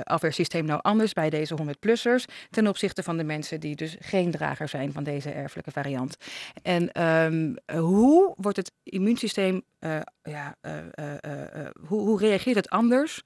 afweersysteem 0.03 0.65
nou 0.65 0.81
anders 0.83 1.13
bij 1.13 1.31
deze 1.31 1.59
100-plussers 1.63 2.25
ten 2.51 2.67
opzichte 2.67 3.03
van 3.03 3.17
de 3.17 3.25
mensen 3.25 3.61
die 3.61 3.77
dus 3.77 3.97
geen 4.01 4.31
drager 4.31 4.69
zijn 4.69 4.93
van 4.93 5.05
deze 5.05 5.31
erfelijke 5.31 5.71
variant? 5.71 6.17
En 6.63 6.93
um, 7.33 7.57
hoe 7.79 8.35
wordt 8.37 8.57
het 8.57 8.73
immuunsysteem, 8.83 9.63
ja, 10.23 10.57
hoe, 11.89 12.01
hoe, 12.01 12.19
reageert 12.19 12.57
het 12.57 12.69
anders? 12.69 13.23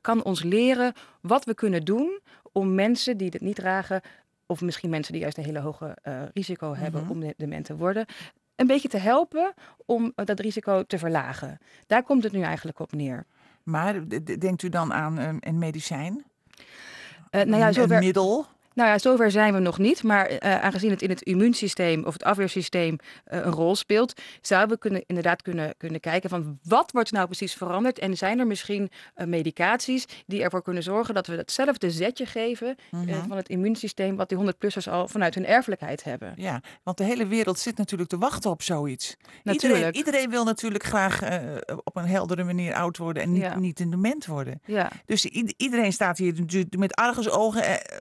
kan 0.00 0.24
ons 0.24 0.42
leren 0.42 0.92
wat 1.20 1.44
we 1.44 1.54
kunnen 1.54 1.84
doen 1.84 2.20
om 2.52 2.74
mensen 2.74 3.16
die 3.16 3.28
het 3.32 3.40
niet 3.40 3.56
dragen 3.56 4.00
of 4.46 4.60
misschien 4.60 4.90
mensen 4.90 5.12
die 5.12 5.22
juist 5.22 5.38
een 5.38 5.44
hele 5.44 5.60
hoge 5.60 5.96
risico 6.34 6.74
hebben 6.74 7.02
mm-hmm. 7.02 7.22
om 7.22 7.32
dement 7.36 7.64
te 7.64 7.76
worden, 7.76 8.06
een 8.56 8.66
beetje 8.66 8.88
te 8.88 8.98
helpen 8.98 9.54
om 9.86 10.12
dat 10.14 10.40
risico 10.40 10.82
te 10.82 10.98
verlagen. 10.98 11.58
Daar 11.86 12.02
komt 12.02 12.22
het 12.22 12.32
nu 12.32 12.42
eigenlijk 12.42 12.78
op 12.78 12.92
neer. 12.92 13.26
Maar 13.62 14.08
denkt 14.38 14.62
u 14.62 14.68
dan 14.68 14.92
aan 14.92 15.18
een, 15.18 15.36
een 15.40 15.58
medicijn? 15.58 16.24
Uh, 17.30 17.42
nou 17.42 17.56
ja, 17.56 17.72
zover, 17.72 17.96
een 17.96 18.04
middel? 18.04 18.46
Nou 18.74 18.88
ja, 18.88 18.98
zover 18.98 19.30
zijn 19.30 19.54
we 19.54 19.58
nog 19.58 19.78
niet. 19.78 20.02
Maar 20.02 20.30
uh, 20.30 20.38
aangezien 20.62 20.90
het 20.90 21.02
in 21.02 21.10
het 21.10 21.22
immuunsysteem 21.22 22.04
of 22.04 22.12
het 22.12 22.24
afweersysteem 22.24 22.98
uh, 23.02 23.38
een 23.38 23.52
rol 23.52 23.76
speelt, 23.76 24.20
zouden 24.40 24.74
we 24.74 24.78
kunnen, 24.78 25.04
inderdaad 25.06 25.42
kunnen, 25.42 25.74
kunnen 25.76 26.00
kijken 26.00 26.30
van 26.30 26.58
wat 26.62 26.92
wordt 26.92 27.12
nou 27.12 27.26
precies 27.26 27.54
veranderd 27.54 27.98
en 27.98 28.16
zijn 28.16 28.38
er 28.38 28.46
misschien 28.46 28.90
uh, 29.16 29.26
medicaties 29.26 30.06
die 30.26 30.42
ervoor 30.42 30.62
kunnen 30.62 30.82
zorgen 30.82 31.14
dat 31.14 31.26
we 31.26 31.36
hetzelfde 31.36 31.90
zetje 31.90 32.26
geven 32.26 32.76
mm-hmm. 32.90 33.28
van 33.28 33.36
het 33.36 33.48
immuunsysteem 33.48 34.16
wat 34.16 34.28
die 34.28 34.38
100-plussers 34.38 34.88
al 34.90 35.08
vanuit 35.08 35.34
hun 35.34 35.46
erfelijkheid 35.46 36.04
hebben. 36.04 36.32
Ja, 36.36 36.60
want 36.82 36.96
de 36.96 37.04
hele 37.04 37.26
wereld 37.26 37.58
zit 37.58 37.76
natuurlijk 37.76 38.10
te 38.10 38.18
wachten 38.18 38.50
op 38.50 38.62
zoiets. 38.62 39.16
Natuurlijk. 39.42 39.74
Iedereen, 39.74 39.96
iedereen 39.96 40.30
wil 40.30 40.44
natuurlijk 40.44 40.84
graag 40.84 41.20
op 41.84 41.96
een 41.96 42.06
heldere 42.06 42.44
manier 42.44 42.74
oud 42.74 42.96
worden 42.96 43.22
en 43.22 43.32
niet, 43.32 43.42
Ja. 43.42 43.58
niet 43.58 43.80
een 43.80 43.90
dement 43.90 44.26
worden. 44.26 44.60
Ja. 44.64 44.90
Dus 45.06 45.24
iedereen 45.56 45.92
staat 45.92 46.18
hier 46.18 46.34
natuurlijk 46.34 46.76
met 46.76 46.94
argusogen 46.94 47.62
eh, 47.64 48.00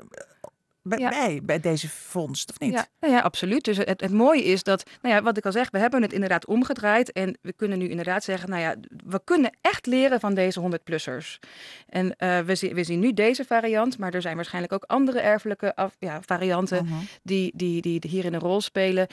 bij, 0.83 0.99
Ja. 0.99 1.09
bij, 1.09 1.39
bij 1.43 1.59
deze 1.59 1.89
vondst, 1.89 2.49
of 2.49 2.59
niet? 2.59 2.73
Ja, 2.73 2.85
nou 2.99 3.13
ja, 3.13 3.19
absoluut. 3.19 3.63
Dus 3.63 3.77
het, 3.77 4.01
het 4.01 4.11
mooie 4.11 4.43
is 4.43 4.63
dat, 4.63 4.83
nou 5.01 5.15
ja, 5.15 5.21
wat 5.21 5.37
ik 5.37 5.45
al 5.45 5.51
zeg, 5.51 5.69
we 5.71 5.79
hebben 5.79 6.01
het 6.01 6.13
inderdaad 6.13 6.45
omgedraaid. 6.45 7.11
En 7.11 7.37
we 7.41 7.53
kunnen 7.53 7.77
nu 7.77 7.87
inderdaad 7.89 8.23
zeggen, 8.23 8.49
nou 8.49 8.61
ja, 8.61 8.75
we 9.05 9.21
kunnen 9.23 9.57
echt 9.61 9.85
leren 9.85 10.19
van 10.19 10.33
deze 10.33 10.61
100-plussers. 10.61 11.39
En 11.87 12.05
uh, 12.17 12.39
we, 12.39 12.55
zien, 12.55 12.73
we 12.73 12.83
zien 12.83 12.99
nu 12.99 13.13
deze 13.13 13.45
variant, 13.45 13.97
maar 13.97 14.13
er 14.13 14.21
zijn 14.21 14.35
waarschijnlijk 14.35 14.73
ook 14.73 14.83
andere 14.83 15.19
erfelijke 15.19 15.75
af, 15.75 15.95
ja, 15.99 16.21
varianten 16.21 16.85
Mhm. 16.85 16.93
die, 17.23 17.51
die, 17.55 17.81
die 17.81 18.01
hierin 18.07 18.33
een 18.33 18.39
rol 18.39 18.61
spelen. 18.61 19.07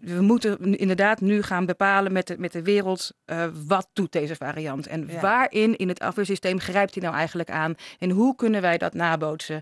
We 0.00 0.20
moeten 0.20 0.74
inderdaad 0.76 1.20
nu 1.20 1.42
gaan 1.42 1.66
bepalen 1.66 2.12
met 2.12 2.26
de, 2.26 2.34
met 2.38 2.52
de 2.52 2.62
wereld, 2.62 3.10
uh, 3.26 3.44
wat 3.66 3.88
doet 3.92 4.12
deze 4.12 4.34
variant? 4.36 4.86
En 4.86 5.06
Ja. 5.08 5.20
waarin 5.20 5.76
in 5.76 5.88
het 5.88 6.00
afweersysteem 6.00 6.58
grijpt 6.60 6.94
hij 6.94 7.02
nou 7.02 7.14
eigenlijk 7.16 7.50
aan? 7.50 7.74
En 7.98 8.10
hoe 8.10 8.36
kunnen 8.36 8.60
wij 8.60 8.78
dat 8.78 8.94
nabootsen? 8.94 9.60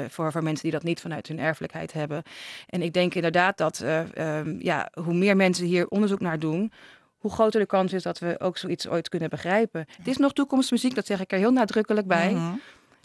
Uh, 0.00 0.08
voor, 0.08 0.32
voor 0.32 0.42
mensen 0.42 0.62
die 0.62 0.72
dat 0.72 0.82
niet 0.82 1.00
vanuit 1.00 1.28
hun 1.28 1.38
erfelijkheid 1.38 1.92
hebben. 1.92 2.22
En 2.66 2.82
ik 2.82 2.92
denk 2.92 3.14
inderdaad 3.14 3.56
dat 3.56 3.80
uh, 3.84 4.38
um, 4.38 4.56
ja, 4.60 4.90
hoe 5.04 5.14
meer 5.14 5.36
mensen 5.36 5.66
hier 5.66 5.88
onderzoek 5.88 6.20
naar 6.20 6.38
doen, 6.38 6.72
hoe 7.18 7.30
groter 7.30 7.60
de 7.60 7.66
kans 7.66 7.92
is 7.92 8.02
dat 8.02 8.18
we 8.18 8.40
ook 8.40 8.58
zoiets 8.58 8.88
ooit 8.88 9.08
kunnen 9.08 9.30
begrijpen. 9.30 9.86
Het 9.96 10.08
is 10.08 10.16
nog 10.16 10.32
toekomstmuziek, 10.32 10.94
dat 10.94 11.06
zeg 11.06 11.20
ik 11.20 11.32
er 11.32 11.38
heel 11.38 11.52
nadrukkelijk 11.52 12.06
bij. 12.06 12.32
Mhm. 12.32 12.54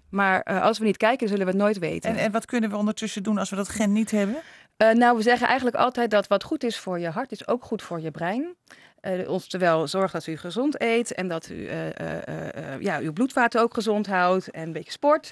Maar 0.09 0.47
uh, 0.51 0.61
als 0.61 0.77
we 0.77 0.85
niet 0.85 0.97
kijken, 0.97 1.27
zullen 1.27 1.45
we 1.45 1.51
het 1.51 1.61
nooit 1.61 1.79
weten. 1.79 2.09
en, 2.09 2.17
en 2.17 2.31
wat 2.31 2.45
kunnen 2.45 2.69
we 2.69 2.77
ondertussen 2.77 3.23
doen 3.23 3.37
als 3.37 3.49
we 3.49 3.55
dat 3.55 3.69
gen 3.69 3.91
niet 3.91 4.11
hebben? 4.11 4.37
Uh, 4.77 4.91
nou, 4.91 5.17
we 5.17 5.23
zeggen 5.23 5.47
eigenlijk 5.47 5.77
altijd 5.77 6.11
dat 6.11 6.27
wat 6.27 6.43
goed 6.43 6.63
is 6.63 6.77
voor 6.77 6.99
je 6.99 7.09
hart, 7.09 7.31
is 7.31 7.47
ook 7.47 7.63
goed 7.63 7.81
voor 7.81 8.01
je 8.01 8.11
brein. 8.11 8.55
Uh, 9.07 9.29
oftewel, 9.29 9.87
zorg 9.87 10.11
dat 10.11 10.27
u 10.27 10.37
gezond 10.37 10.81
eet 10.81 11.13
en 11.13 11.27
dat 11.27 11.49
u 11.49 11.55
uh, 11.55 11.85
uh, 11.85 12.79
ja, 12.79 12.99
uw 12.99 13.13
bloedvaten 13.13 13.61
ook 13.61 13.73
gezond 13.73 14.07
houdt 14.07 14.51
en 14.51 14.63
een 14.63 14.71
beetje 14.71 14.91
sport. 14.91 15.31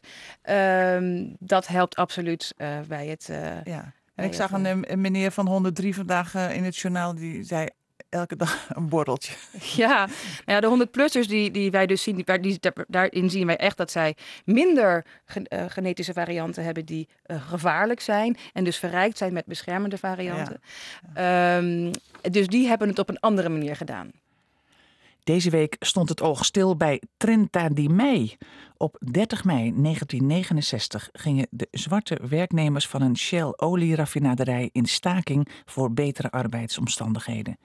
Uh, 0.50 1.26
dat 1.40 1.68
helpt 1.68 1.96
absoluut 1.96 2.54
bij 2.88 3.08
het. 3.08 3.30
ja. 3.64 3.94
En 4.16 4.26
ik 4.26 4.34
zag 4.34 4.52
een, 4.52 4.92
een, 4.92 5.02
meneer 5.02 5.32
van 5.32 5.48
103 5.48 5.96
vandaag 5.96 6.36
in 6.36 6.64
het 6.64 6.78
journaal 6.78 7.16
die 7.16 7.44
zei 7.44 7.68
elke 8.14 8.36
dag 8.36 8.68
een 8.76 8.90
borreltje. 8.90 9.34
Ja, 9.76 10.06
nou 10.06 10.10
ja 10.46 10.60
de 10.60 10.88
100-plussers 10.88 11.28
die, 11.28 11.52
die 11.52 11.72
wij 11.72 11.86
dus 11.86 12.04
zien, 12.04 12.16
die, 12.16 12.40
die, 12.40 12.60
daarin 12.88 13.30
zien 13.30 13.48
wij 13.48 13.58
echt 13.58 13.78
dat 13.78 13.92
zij 13.92 14.16
minder 14.46 15.06
ge, 15.26 15.46
uh, 15.50 15.64
genetische 15.68 16.14
varianten 16.14 16.64
hebben 16.64 16.86
die 16.86 17.08
uh, 17.28 17.50
gevaarlijk 17.50 18.00
zijn 18.00 18.38
en 18.54 18.64
dus 18.64 18.78
verrijkt 18.78 19.18
zijn 19.18 19.34
met 19.34 19.46
beschermende 19.46 19.98
varianten. 19.98 20.62
Ja. 21.16 21.58
Um, 21.58 21.92
dus 22.32 22.48
die 22.48 22.68
hebben 22.68 22.88
het 22.88 23.00
op 23.00 23.10
een 23.10 23.20
andere 23.20 23.50
manier 23.50 23.76
gedaan. 23.76 24.12
Deze 25.24 25.50
week 25.50 25.76
stond 25.80 26.10
het 26.10 26.22
oog 26.22 26.46
stil 26.46 26.78
bij 26.78 27.02
Trenta 27.18 27.70
di 27.70 27.90
Mei. 27.90 28.36
Op 28.78 28.98
30 29.12 29.44
mei 29.44 29.58
1969 29.58 31.10
gingen 31.12 31.48
de 31.50 31.68
zwarte 31.72 32.20
werknemers 32.30 32.88
van 32.88 33.02
een 33.02 33.18
Shell-olieraffinaderij 33.18 34.70
in 34.72 34.86
staking 34.86 35.48
voor 35.66 35.94
betere 35.94 36.32
arbeidsomstandigheden. 36.32 37.58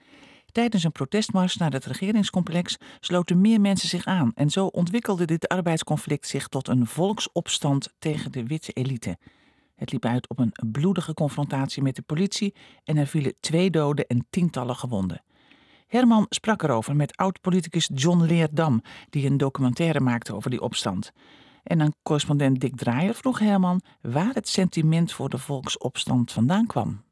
Tijdens 0.52 0.84
een 0.84 0.92
protestmars 0.92 1.56
naar 1.56 1.72
het 1.72 1.84
regeringscomplex 1.84 2.76
sloten 3.00 3.40
meer 3.40 3.60
mensen 3.60 3.88
zich 3.88 4.04
aan 4.04 4.32
en 4.34 4.50
zo 4.50 4.66
ontwikkelde 4.66 5.24
dit 5.24 5.48
arbeidsconflict 5.48 6.26
zich 6.26 6.48
tot 6.48 6.68
een 6.68 6.86
volksopstand 6.86 7.92
tegen 7.98 8.32
de 8.32 8.44
witte 8.44 8.72
elite. 8.72 9.18
Het 9.74 9.92
liep 9.92 10.04
uit 10.04 10.28
op 10.28 10.38
een 10.38 10.52
bloedige 10.72 11.14
confrontatie 11.14 11.82
met 11.82 11.96
de 11.96 12.02
politie 12.02 12.54
en 12.84 12.96
er 12.96 13.06
vielen 13.06 13.34
twee 13.40 13.70
doden 13.70 14.06
en 14.06 14.26
tientallen 14.30 14.76
gewonden. 14.76 15.22
Herman 15.86 16.26
sprak 16.28 16.62
erover 16.62 16.96
met 16.96 17.16
oud-politicus 17.16 17.90
John 17.94 18.22
Leerdam, 18.22 18.82
die 19.10 19.26
een 19.26 19.36
documentaire 19.36 20.00
maakte 20.00 20.34
over 20.34 20.50
die 20.50 20.60
opstand. 20.60 21.12
En 21.62 21.78
dan 21.78 21.94
correspondent 22.02 22.60
Dick 22.60 22.76
Draaier 22.76 23.14
vroeg 23.14 23.38
Herman 23.38 23.80
waar 24.00 24.34
het 24.34 24.48
sentiment 24.48 25.12
voor 25.12 25.28
de 25.28 25.38
volksopstand 25.38 26.32
vandaan 26.32 26.66
kwam. 26.66 27.02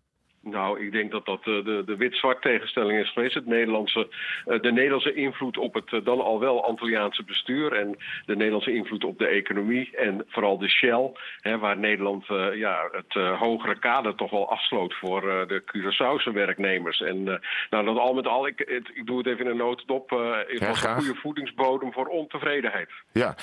Nou, 0.50 0.85
ik 0.85 0.93
denk 0.93 1.11
dat 1.11 1.25
dat 1.25 1.38
eh, 1.38 1.45
de, 1.45 1.83
de 1.87 1.97
wit-zwart 1.97 2.43
tegenstelling 2.43 3.00
is 3.00 3.12
geweest. 3.12 3.35
Het 3.35 3.47
Nederlandse, 3.47 4.09
eh, 4.45 4.61
de 4.61 4.73
Nederlandse 4.73 5.15
invloed 5.15 5.59
op 5.59 5.75
het 5.75 5.93
eh, 5.93 6.05
dan 6.05 6.21
al 6.21 6.41
wel 6.41 6.65
Antilliaanse 6.65 7.25
bestuur. 7.25 7.73
En 7.73 7.97
de 8.26 8.37
Nederlandse 8.37 8.75
invloed 8.75 9.05
op 9.05 9.19
de 9.19 9.26
economie. 9.26 9.97
En 9.97 10.25
vooral 10.29 10.59
de 10.59 10.69
Shell, 10.69 11.12
hè, 11.41 11.59
waar 11.59 11.79
Nederland 11.79 12.25
ja, 12.55 12.88
het 12.93 13.38
hogere 13.38 13.79
kader 13.79 14.15
toch 14.15 14.31
wel 14.31 14.50
afsloot 14.50 14.95
voor 14.95 15.21
de 15.21 15.62
Curaçaose 15.62 16.33
werknemers. 16.33 17.00
En 17.00 17.25
nou, 17.71 17.85
dat 17.85 17.99
al 17.99 18.15
met 18.15 18.26
al, 18.26 18.47
ik, 18.47 18.61
ik 18.95 19.07
doe 19.07 19.19
het 19.19 19.26
even 19.26 19.45
in 19.45 19.50
een 19.50 19.57
notendop, 19.57 20.12
is 20.47 20.59
ja, 20.59 20.69
een 20.69 20.76
goede 20.76 21.15
voedingsbodem 21.15 21.93
voor 21.93 22.07
ontevredenheid. 22.07 22.91
Ja, 23.12 23.37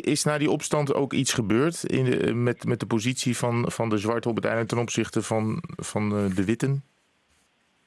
is 0.00 0.24
na 0.24 0.38
die 0.38 0.50
opstand 0.50 0.94
ook 0.94 1.12
iets 1.12 1.32
gebeurd 1.32 1.84
in 1.84 2.04
de, 2.04 2.34
met, 2.34 2.64
met 2.64 2.80
de 2.80 2.86
positie 2.86 3.36
van, 3.36 3.70
van 3.70 3.88
de 3.88 3.98
zwarte 3.98 4.28
op 4.28 4.36
het 4.36 4.44
einde 4.44 4.66
ten 4.66 4.78
opzichte 4.78 5.22
van, 5.22 5.62
van 5.76 6.21
de 6.28 6.44
Witten? 6.44 6.82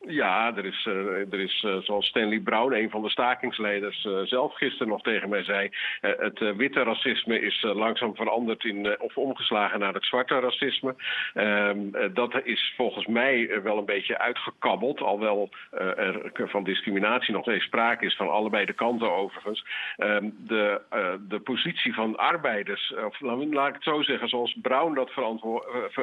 Ja, 0.08 0.56
er 0.56 0.66
is, 0.66 0.86
uh, 0.86 1.34
er 1.34 1.40
is 1.40 1.64
uh, 1.64 1.78
zoals 1.78 2.08
Stanley 2.08 2.40
Brown, 2.40 2.74
een 2.74 2.90
van 2.90 3.02
de 3.02 3.10
stakingsleiders, 3.10 4.06
uh, 4.06 4.20
zelf 4.22 4.56
gisteren 4.56 4.88
nog 4.88 5.02
tegen 5.02 5.30
mij 5.30 5.44
zei. 5.44 5.70
het 6.02 6.40
witte 6.40 6.84
racisme 6.84 7.40
is 7.40 7.62
langzaam 7.62 8.16
veranderd 8.16 8.64
in, 8.64 9.00
of 9.00 9.18
omgeslagen 9.18 9.80
naar 9.80 9.94
het 9.94 10.06
zwarte 10.06 10.40
racisme. 10.40 10.96
Ehm, 11.34 11.80
dat 12.14 12.42
is 12.44 12.74
volgens 12.78 13.06
mij 13.06 13.62
wel 13.64 13.78
een 13.78 13.86
beetje 13.86 14.20
uitgekabbeld, 14.20 15.02
alhoewel 15.02 15.50
er 15.70 16.32
van 16.36 16.64
discriminatie 16.64 17.34
nog 17.34 17.42
steeds 17.42 17.66
sprake 17.66 18.06
is, 18.06 18.16
van 18.16 18.30
allebei 18.30 18.66
de 18.66 18.74
kanten 18.74 19.12
overigens. 19.12 19.66
Um, 19.98 20.36
de, 20.38 20.82
de 21.28 21.40
positie 21.40 21.94
van 21.94 22.18
arbeiders, 22.18 22.94
of 23.06 23.22
laat 23.22 23.68
ik 23.68 23.74
het 23.74 23.84
zo 23.84 24.02
zeggen, 24.02 24.30
zoals 24.30 24.58
Brown 24.62 24.94
dat 24.94 25.12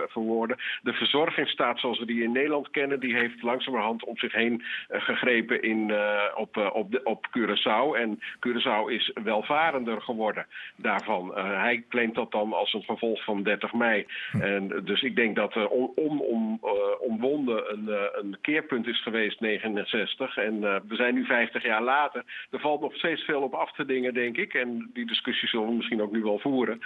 verwoordde, 0.09 0.59
de 0.83 0.93
verzorgingsstaat 0.93 1.81
zoals 1.81 1.99
we 1.99 2.07
die 2.07 2.23
in 2.23 2.33
Nederland 2.33 2.71
kennen, 2.71 3.01
die 3.01 3.15
heeft 3.15 3.43
langzamerhand 3.43 3.92
om 4.01 4.17
zich 4.17 4.33
heen 4.33 4.63
eh, 4.89 5.01
gegrepen 5.03 5.63
in, 5.63 5.91
eh, 5.91 6.23
op, 6.35 6.57
eh, 6.57 6.71
op, 6.73 6.91
de, 6.91 7.01
op 7.05 7.27
Curaçao. 7.27 7.97
En 7.97 8.21
Curaçao 8.47 8.91
is 8.91 9.11
welvarender 9.25 10.03
geworden 10.03 10.47
daarvan. 10.77 11.35
hij 11.35 11.85
claimt 11.89 12.15
dat 12.15 12.33
dan 12.33 12.53
als 12.53 12.73
een 12.73 12.83
vervolg 12.83 13.25
van 13.25 13.43
30 13.43 13.73
mei. 13.73 14.07
Hm. 14.31 14.41
En 14.41 14.85
dus 14.85 15.03
ik 15.03 15.17
denk 15.17 15.37
dat 15.37 15.55
er 15.55 15.69
om, 15.69 16.21
om, 16.21 16.61
omwonden 17.01 17.73
een, 17.73 17.89
een 18.13 18.37
keerpunt 18.41 18.87
is 18.87 19.03
geweest, 19.03 19.41
69. 19.41 20.37
En 20.37 20.61
we 20.61 20.95
zijn 20.95 21.15
nu 21.15 21.25
50 21.25 21.63
jaar 21.63 21.83
later. 21.83 22.25
Er 22.51 22.61
valt 22.61 22.81
nog 22.81 22.95
steeds 22.95 23.25
veel 23.25 23.43
op 23.43 23.55
af 23.55 23.73
te 23.73 23.85
dingen, 23.85 24.15
denk 24.15 24.37
ik. 24.37 24.55
En 24.55 24.91
die 24.93 25.07
discussie 25.07 25.49
zullen 25.49 25.67
we 25.67 25.75
misschien 25.75 26.03
ook 26.03 26.13
nu 26.13 26.23
wel 26.23 26.39
voeren. 26.39 26.81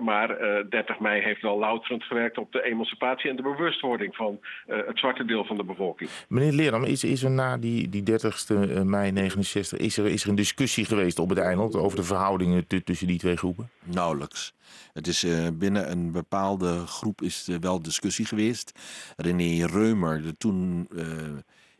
maar 0.00 0.38
30 0.68 0.98
mei 0.98 1.22
heeft 1.22 1.42
wel 1.42 1.58
louterend 1.58 2.04
gewerkt 2.04 2.38
op 2.38 2.52
de 2.52 2.62
emancipatie 2.62 3.30
en 3.30 3.36
de 3.36 3.42
bewustwording 3.42 4.16
van 4.16 4.40
het 4.66 4.98
zwarte 4.98 5.24
deel 5.24 5.44
van 5.44 5.56
de 5.56 5.64
bevolking. 5.64 6.10
Meneer 6.40 6.54
Leerdam, 6.54 6.84
is, 6.84 7.04
is 7.04 7.22
er 7.22 7.30
na 7.30 7.56
die, 7.56 7.88
die 7.88 8.02
30 8.02 8.50
eh, 8.50 8.82
mei 8.82 9.10
69 9.10 9.78
is 9.78 9.96
er, 9.96 10.06
is 10.06 10.22
er 10.22 10.28
een 10.28 10.34
discussie 10.34 10.84
geweest 10.84 11.18
op 11.18 11.28
het 11.28 11.38
eiland 11.38 11.74
over 11.76 11.96
de 11.96 12.04
verhoudingen 12.04 12.66
tussen 12.84 13.06
die 13.06 13.18
twee 13.18 13.36
groepen? 13.36 13.70
Nauwelijks. 13.84 14.54
Het 14.92 15.06
is 15.06 15.24
uh, 15.24 15.48
binnen 15.52 15.90
een 15.90 16.12
bepaalde 16.12 16.86
groep 16.86 17.22
is 17.22 17.48
er 17.48 17.60
wel 17.60 17.82
discussie 17.82 18.24
geweest. 18.24 18.72
René 19.16 19.66
Reumer, 19.66 20.22
de 20.22 20.36
toen 20.36 20.88
uh, 20.92 21.04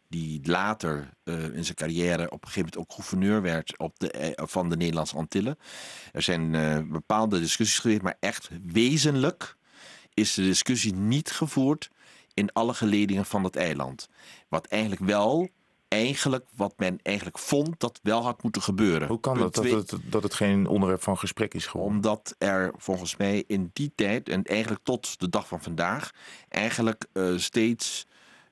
die 0.08 0.40
later 0.42 1.08
in 1.52 1.64
zijn 1.64 1.76
carrière 1.76 2.30
op 2.30 2.42
een 2.42 2.48
gegeven 2.48 2.60
moment 2.60 2.76
ook 2.76 2.92
gouverneur 2.92 3.42
werd 3.42 3.78
op 3.78 3.98
de, 3.98 4.32
van 4.36 4.68
de 4.68 4.76
Nederlandse 4.76 5.16
Antillen. 5.16 5.58
Er 6.12 6.22
zijn 6.22 6.50
bepaalde 6.90 7.40
discussies 7.40 7.78
geweest, 7.78 8.02
maar 8.02 8.16
echt 8.20 8.50
wezenlijk 8.64 9.56
is 10.14 10.34
de 10.34 10.42
discussie 10.42 10.94
niet 10.94 11.30
gevoerd 11.30 11.90
in 12.34 12.52
alle 12.52 12.74
geledingen 12.74 13.24
van 13.24 13.44
het 13.44 13.56
eiland. 13.56 14.08
Wat 14.48 14.66
eigenlijk 14.66 15.02
wel 15.02 15.48
eigenlijk 15.90 16.46
wat 16.56 16.74
men 16.76 16.98
eigenlijk 17.02 17.38
vond 17.38 17.80
dat 17.80 18.00
wel 18.02 18.22
had 18.22 18.42
moeten 18.42 18.62
gebeuren. 18.62 19.08
Hoe 19.08 19.20
kan 19.20 19.38
dat, 19.38 19.54
dat 19.54 19.64
het, 19.64 19.96
dat 20.04 20.22
het 20.22 20.34
geen 20.34 20.66
onderwerp 20.66 21.02
van 21.02 21.18
gesprek 21.18 21.54
is 21.54 21.66
geworden? 21.66 21.96
Omdat 21.96 22.34
er 22.38 22.72
volgens 22.76 23.16
mij 23.16 23.44
in 23.46 23.70
die 23.72 23.92
tijd 23.94 24.28
en 24.28 24.44
eigenlijk 24.44 24.84
tot 24.84 25.20
de 25.20 25.28
dag 25.28 25.48
van 25.48 25.62
vandaag 25.62 26.10
eigenlijk 26.48 27.06
uh, 27.12 27.38
steeds 27.38 28.06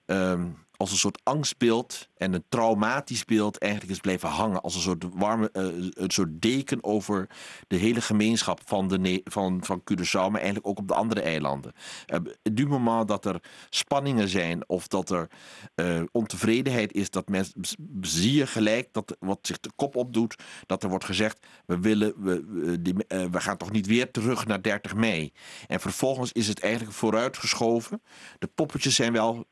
um, 0.07 0.67
als 0.77 0.91
een 0.91 0.97
soort 0.97 1.21
angstbeeld 1.23 2.09
en 2.19 2.33
een 2.33 2.45
traumatisch 2.49 3.25
beeld 3.25 3.59
eigenlijk 3.59 3.93
is 3.93 4.01
blijven 4.01 4.29
hangen. 4.29 4.61
Als 4.61 4.75
een 4.75 4.81
soort 4.81 5.05
warme, 5.15 5.51
uh, 5.53 5.65
een 5.91 6.11
soort 6.11 6.43
deken 6.43 6.85
over 6.85 7.29
de 7.67 7.77
hele 7.77 8.01
gemeenschap 8.01 8.61
van, 8.65 8.89
de, 8.89 9.21
van, 9.25 9.65
van 9.65 9.83
Curaçao, 9.91 10.13
maar 10.13 10.41
eigenlijk 10.41 10.67
ook 10.67 10.79
op 10.79 10.89
de 10.89 10.95
andere 10.95 11.21
eilanden. 11.21 11.73
Uh, 12.07 12.19
du 12.43 12.67
moment 12.67 13.09
dat 13.09 13.25
er 13.25 13.43
spanningen 13.71 14.29
zijn 14.29 14.69
of 14.69 14.89
dat 14.89 15.11
er 15.11 15.29
uh, 15.77 16.03
ontevredenheid 16.13 16.93
is, 16.93 17.11
dat 17.11 17.29
mensen 17.29 17.61
zie 18.01 18.35
je 18.35 18.47
gelijk 18.47 18.89
dat 18.93 19.17
wat 19.21 19.39
zich 19.43 19.61
de 19.61 19.71
kop 19.77 19.97
opdoet, 19.97 20.35
dat 20.67 20.83
er 20.83 20.89
wordt 20.89 21.05
gezegd: 21.05 21.47
we 21.67 21.79
willen, 21.79 22.15
we, 22.17 22.45
we, 22.47 22.83
die, 22.83 22.95
we 23.09 23.41
gaan 23.41 23.57
toch 23.57 23.71
niet 23.71 23.87
weer 23.87 24.11
terug 24.11 24.47
naar 24.47 24.63
30 24.63 24.95
mei. 24.95 25.33
En 25.67 25.81
vervolgens 25.81 26.33
is 26.33 26.49
het 26.49 26.61
eigenlijk 26.61 26.93
vooruitgeschoven. 26.93 28.03
De 28.39 28.47
poppetjes 28.47 28.95
zijn 28.95 29.13
wel 29.13 29.47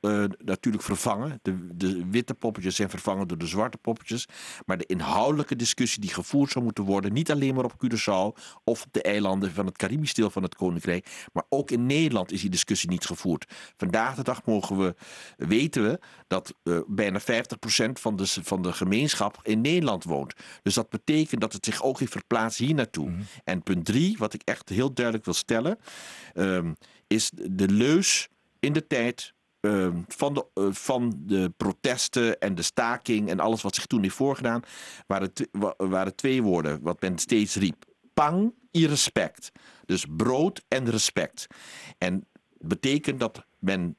natuurlijk 0.44 0.84
vervangen 0.84 1.38
de, 1.42 1.76
de 1.76 2.06
witte 2.10 2.34
poppetjes 2.34 2.55
zijn 2.62 2.90
vervangen 2.90 3.28
door 3.28 3.38
de 3.38 3.46
zwarte 3.46 3.78
poppetjes. 3.78 4.26
Maar 4.66 4.78
de 4.78 4.86
inhoudelijke 4.86 5.56
discussie 5.56 6.00
die 6.00 6.12
gevoerd 6.12 6.50
zou 6.50 6.64
moeten 6.64 6.84
worden, 6.84 7.12
niet 7.12 7.30
alleen 7.30 7.54
maar 7.54 7.64
op 7.64 7.74
Curaçao 7.84 8.40
of 8.64 8.84
op 8.84 8.88
de 8.90 9.02
eilanden 9.02 9.52
van 9.52 9.66
het 9.66 9.76
Caribisch 9.78 10.14
deel 10.14 10.30
van 10.30 10.42
het 10.42 10.54
Koninkrijk, 10.54 11.26
maar 11.32 11.44
ook 11.48 11.70
in 11.70 11.86
Nederland 11.86 12.32
is 12.32 12.40
die 12.40 12.50
discussie 12.50 12.88
niet 12.88 13.04
gevoerd. 13.04 13.54
Vandaag 13.76 14.14
de 14.14 14.22
dag 14.22 14.44
mogen 14.44 14.78
we, 14.78 14.94
weten 15.36 15.82
we 15.82 15.98
dat 16.26 16.54
uh, 16.64 16.78
bijna 16.86 17.20
50% 17.20 17.24
van 17.92 18.16
de, 18.16 18.26
van 18.26 18.62
de 18.62 18.72
gemeenschap 18.72 19.40
in 19.42 19.60
Nederland 19.60 20.04
woont. 20.04 20.34
Dus 20.62 20.74
dat 20.74 20.88
betekent 20.88 21.40
dat 21.40 21.52
het 21.52 21.64
zich 21.64 21.82
ook 21.82 21.98
heeft 21.98 22.12
verplaatst 22.12 22.58
hier 22.58 22.74
naartoe. 22.74 23.10
Mhm. 23.10 23.20
En 23.44 23.62
punt 23.62 23.84
drie, 23.84 24.16
wat 24.18 24.34
ik 24.34 24.42
echt 24.44 24.68
heel 24.68 24.92
duidelijk 24.92 25.24
wil 25.24 25.34
stellen, 25.34 25.78
um, 26.34 26.76
is 27.06 27.30
de 27.34 27.68
leus 27.68 28.28
in 28.60 28.72
de 28.72 28.86
tijd 28.86 29.34
Ehm, 29.60 30.00
van, 30.08 30.34
de, 30.34 30.46
uh, 30.54 30.66
van 30.70 31.12
de 31.16 31.52
protesten 31.56 32.38
en 32.38 32.54
de 32.54 32.62
staking 32.62 33.28
en 33.28 33.40
alles 33.40 33.62
wat 33.62 33.74
zich 33.74 33.86
toen 33.86 34.02
heeft 34.02 34.14
voorgedaan, 34.14 34.62
waren, 35.06 35.32
waren 35.76 36.14
twee 36.14 36.42
woorden 36.42 36.82
wat 36.82 37.00
men 37.00 37.18
steeds 37.18 37.54
riep. 37.54 37.84
Pang, 38.14 38.54
respect. 38.84 39.52
Dus 39.84 40.06
brood 40.16 40.64
en 40.68 40.90
respect. 40.90 41.46
En 41.98 42.26
betekent 42.58 43.20
dat 43.20 43.46
men 43.58 43.96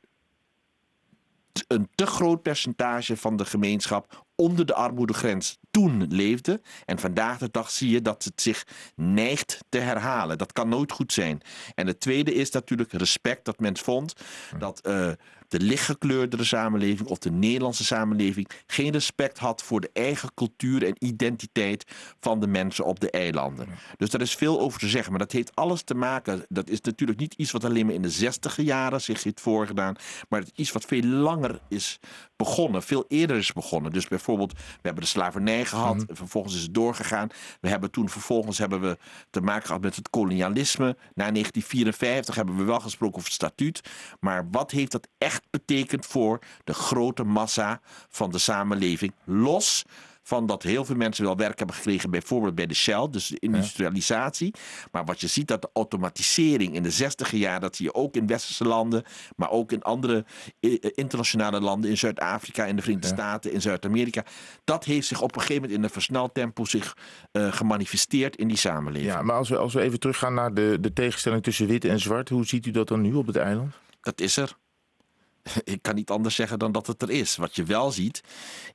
een 1.68 1.90
te 1.96 2.06
groot 2.06 2.42
percentage 2.42 3.18
van 3.18 3.36
de 3.36 3.46
gemeenschap 3.46 4.26
onder 4.36 4.66
de 4.66 4.74
armoedegrens 4.74 5.58
toen 5.72 6.08
leefde. 6.10 6.62
En 6.86 7.00
vandaag 7.00 7.38
de 7.38 7.50
dag 7.52 7.70
zie 7.70 7.90
je 7.90 8.02
dat 8.02 8.24
het 8.24 8.42
zich 8.42 8.64
neigt 8.96 9.60
te 9.70 9.78
herhalen. 9.78 10.38
Dat 10.38 10.54
kan 10.54 10.70
nooit 10.70 10.92
goed 10.92 11.14
zijn. 11.14 11.42
En 11.76 11.88
het 11.88 12.00
tweede 12.00 12.34
is 12.34 12.52
natuurlijk 12.52 12.92
respect 12.92 13.46
dat 13.46 13.60
men 13.60 13.78
vond 13.78 14.14
dat 14.58 14.88
uh, 14.88 15.12
de 15.48 15.60
lichtgekleurdere 15.60 16.44
samenleving 16.44 17.10
of 17.10 17.18
de 17.18 17.32
Nederlandse 17.32 17.84
samenleving 17.84 18.50
geen 18.68 18.92
respect 18.92 19.38
had 19.38 19.64
voor 19.64 19.82
de 19.82 19.90
eigen 19.94 20.34
cultuur 20.34 20.86
en 20.86 20.96
identiteit 21.00 21.86
van 22.20 22.40
de 22.40 22.48
mensen 22.48 22.86
op 22.86 23.00
de 23.00 23.12
eilanden. 23.12 23.68
Dus 23.98 24.10
daar 24.10 24.22
is 24.22 24.36
veel 24.36 24.60
over 24.60 24.80
te 24.80 24.88
zeggen. 24.88 25.12
Maar 25.12 25.20
dat 25.20 25.32
heeft 25.32 25.56
alles 25.56 25.82
te 25.82 25.96
maken. 25.96 26.46
Dat 26.50 26.70
is 26.70 26.82
natuurlijk 26.82 27.20
niet 27.20 27.34
iets 27.34 27.52
wat 27.52 27.64
alleen 27.64 27.86
maar 27.86 27.96
in 27.96 28.02
de 28.02 28.10
zestiger 28.10 28.64
jaren 28.64 29.02
zich 29.02 29.24
heeft 29.24 29.42
voorgedaan. 29.42 29.96
Maar 30.30 30.40
het 30.40 30.50
is 30.50 30.58
iets 30.58 30.72
wat 30.72 30.86
veel 30.86 31.04
langer 31.04 31.60
is 31.70 32.00
begonnen. 32.36 32.84
Veel 32.84 33.06
eerder 33.08 33.38
is 33.38 33.54
begonnen. 33.54 33.92
Dus 33.92 34.08
bijvoorbeeld, 34.08 34.52
we 34.54 34.60
hebben 34.82 35.04
de 35.04 35.10
slavernij 35.10 35.66
gehad. 35.66 35.96
Mhm. 35.96 36.16
Vervolgens 36.16 36.56
is 36.56 36.62
het 36.62 36.74
doorgegaan. 36.74 37.28
We 37.62 37.70
hebben 37.70 37.92
toen 37.92 38.10
vervolgens 38.10 38.58
hebben 38.58 38.82
we 38.82 38.98
te 39.30 39.42
maken 39.42 39.66
gehad 39.66 39.82
met 39.82 39.96
het 39.96 40.10
kolonialisme. 40.10 40.86
Na 41.14 41.32
1954 41.32 42.36
hebben 42.36 42.58
we 42.58 42.64
wel 42.64 42.80
gesproken 42.80 43.16
over 43.16 43.28
het 43.28 43.38
statuut. 43.38 43.82
Maar 44.20 44.48
wat 44.52 44.72
heeft 44.72 44.92
dat 44.92 45.08
echt 45.18 45.37
betekend 45.50 46.06
voor 46.06 46.40
de 46.64 46.74
grote 46.74 47.24
massa 47.24 47.80
van 48.10 48.32
de 48.32 48.38
samenleving? 48.38 49.14
Los 49.24 49.86
van 50.28 50.46
dat 50.46 50.64
heel 50.64 50.86
veel 50.86 50.96
mensen 50.96 51.24
wel 51.24 51.36
werk 51.36 51.58
hebben 51.58 51.76
gekregen, 51.76 52.10
bijvoorbeeld 52.10 52.56
bij 52.56 52.66
de 52.66 52.74
Shell, 52.74 53.08
dus 53.12 53.28
de 53.28 53.40
industrialisatie. 53.40 54.54
Maar 54.92 55.06
wat 55.06 55.22
je 55.22 55.28
ziet, 55.28 55.48
dat 55.48 55.62
de 55.62 55.70
automatisering 55.74 56.76
in 56.76 56.84
de 56.84 56.92
zestiger 56.92 57.38
jaren, 57.38 57.62
dat 57.62 57.76
zie 57.76 57.86
je 57.86 57.94
ook 57.94 58.16
in 58.16 58.28
westerse 58.28 58.64
landen, 58.64 59.04
maar 59.36 59.50
ook 59.50 59.72
in 59.72 59.84
andere 59.84 60.26
eh, 60.60 60.74
eh, 60.74 60.92
internationale 60.96 61.60
landen, 61.62 61.90
in 61.90 61.98
Zuid-Afrika, 61.98 62.66
in 62.66 62.76
de 62.76 62.82
Verenigde 62.82 63.08
Staten, 63.08 63.52
in 63.52 63.62
Zuid-Amerika. 63.62 64.26
Dat 64.64 64.84
heeft 64.84 65.08
zich 65.08 65.22
op 65.22 65.36
een 65.36 65.42
gegeven 65.42 65.62
moment 65.62 65.80
in 65.80 65.84
een 65.84 65.94
versneld 65.94 66.34
tempo 66.34 66.66
zich 66.66 66.98
uh, 67.32 67.52
gemanifesteerd 67.52 68.36
in 68.36 68.48
die 68.48 68.58
samenleving. 68.58 69.12
Ja, 69.12 69.22
maar 69.22 69.36
als 69.36 69.50
we, 69.50 69.58
als 69.58 69.74
we 69.74 69.82
even 69.82 70.00
teruggaan 70.00 70.34
naar 70.34 70.54
de, 70.54 70.78
de 70.82 70.94
tegenstelling 70.94 71.44
tussen 71.44 71.68
wit 71.68 71.86
en 71.86 72.00
zwart, 72.00 72.30
hoe 72.30 72.46
ziet 72.46 72.66
u 72.66 72.72
dat 72.72 72.88
dan 72.88 73.02
nu 73.02 73.14
op 73.14 73.28
het 73.28 73.36
eiland? 73.36 73.74
Dat 74.02 74.22
is 74.22 74.38
er. 74.38 74.58
ik 75.64 75.82
kan 75.82 75.96
niet 75.96 76.10
anders 76.10 76.36
zeggen 76.36 76.60
dan 76.60 76.72
dat 76.72 76.88
het 76.88 77.02
er 77.02 77.10
is. 77.10 77.36
Wat 77.36 77.56
je 77.56 77.64
wel 77.64 77.92
ziet, 77.92 78.22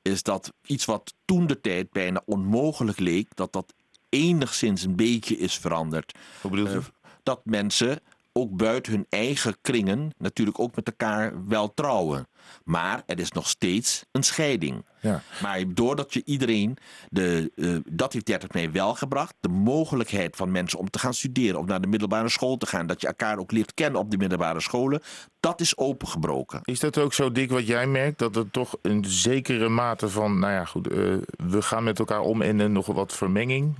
is 0.02 0.22
dat 0.22 0.52
iets 0.66 0.84
wat 0.84 1.14
toen 1.24 1.46
de 1.46 1.60
tijd 1.60 1.90
bijna 1.90 2.22
onmogelijk 2.24 2.98
leek, 2.98 3.36
dat 3.36 3.52
dat 3.52 3.74
enigszins 4.08 4.82
een 4.82 4.96
beetje 4.96 5.36
is 5.36 5.58
veranderd. 5.58 6.18
Hoe 6.40 6.50
bedoelt 6.50 6.70
u? 6.70 6.76
Eh, 6.76 6.84
dat 7.22 7.40
mensen 7.44 8.00
ook 8.32 8.56
buiten 8.56 8.92
hun 8.92 9.06
eigen 9.08 9.56
kringen 9.60 10.10
natuurlijk 10.18 10.58
ook 10.58 10.76
met 10.76 10.86
elkaar 10.86 11.46
wel 11.48 11.74
trouwen. 11.74 12.26
Maar 12.64 13.02
er 13.06 13.18
is 13.18 13.32
nog 13.32 13.48
steeds 13.48 14.04
een 14.12 14.22
scheiding. 14.22 14.84
Ja. 15.00 15.22
Maar 15.42 15.62
doordat 15.66 16.12
je 16.14 16.22
iedereen, 16.24 16.76
de, 17.10 17.52
eh, 17.56 17.76
dat 17.86 18.12
heeft 18.12 18.26
30 18.26 18.52
mei 18.52 18.70
wel 18.70 18.94
gebracht, 18.94 19.34
de 19.40 19.48
mogelijkheid 19.48 20.36
van 20.36 20.50
mensen 20.50 20.78
om 20.78 20.90
te 20.90 20.98
gaan 20.98 21.14
studeren 21.14 21.60
of 21.60 21.66
naar 21.66 21.80
de 21.80 21.86
middelbare 21.86 22.28
school 22.28 22.56
te 22.56 22.66
gaan, 22.66 22.86
dat 22.86 23.00
je 23.00 23.06
elkaar 23.06 23.38
ook 23.38 23.52
leert 23.52 23.74
kennen 23.74 24.00
op 24.00 24.10
de 24.10 24.16
middelbare 24.16 24.60
scholen, 24.60 25.02
dat 25.40 25.60
is 25.60 25.76
opengebroken. 25.76 26.60
Is 26.64 26.80
dat 26.80 26.98
ook 26.98 27.12
zo 27.12 27.32
dik 27.32 27.50
wat 27.50 27.66
jij 27.66 27.86
merkt? 27.86 28.18
Dat 28.18 28.36
er 28.36 28.50
toch 28.50 28.76
een 28.82 29.04
zekere 29.04 29.68
mate 29.68 30.08
van, 30.08 30.38
nou 30.38 30.52
ja, 30.52 30.64
goed, 30.64 30.88
eh, 30.88 30.96
we 31.36 31.62
gaan 31.62 31.84
met 31.84 31.98
elkaar 31.98 32.20
om 32.20 32.42
en 32.42 32.72
nog 32.72 32.86
wat 32.86 33.12
vermenging, 33.12 33.74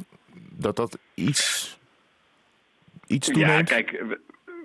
dat 0.51 0.77
dat 0.77 0.99
iets, 1.15 1.79
iets 3.07 3.27
Ja, 3.27 3.33
toeneemt? 3.33 3.69
kijk, 3.69 4.05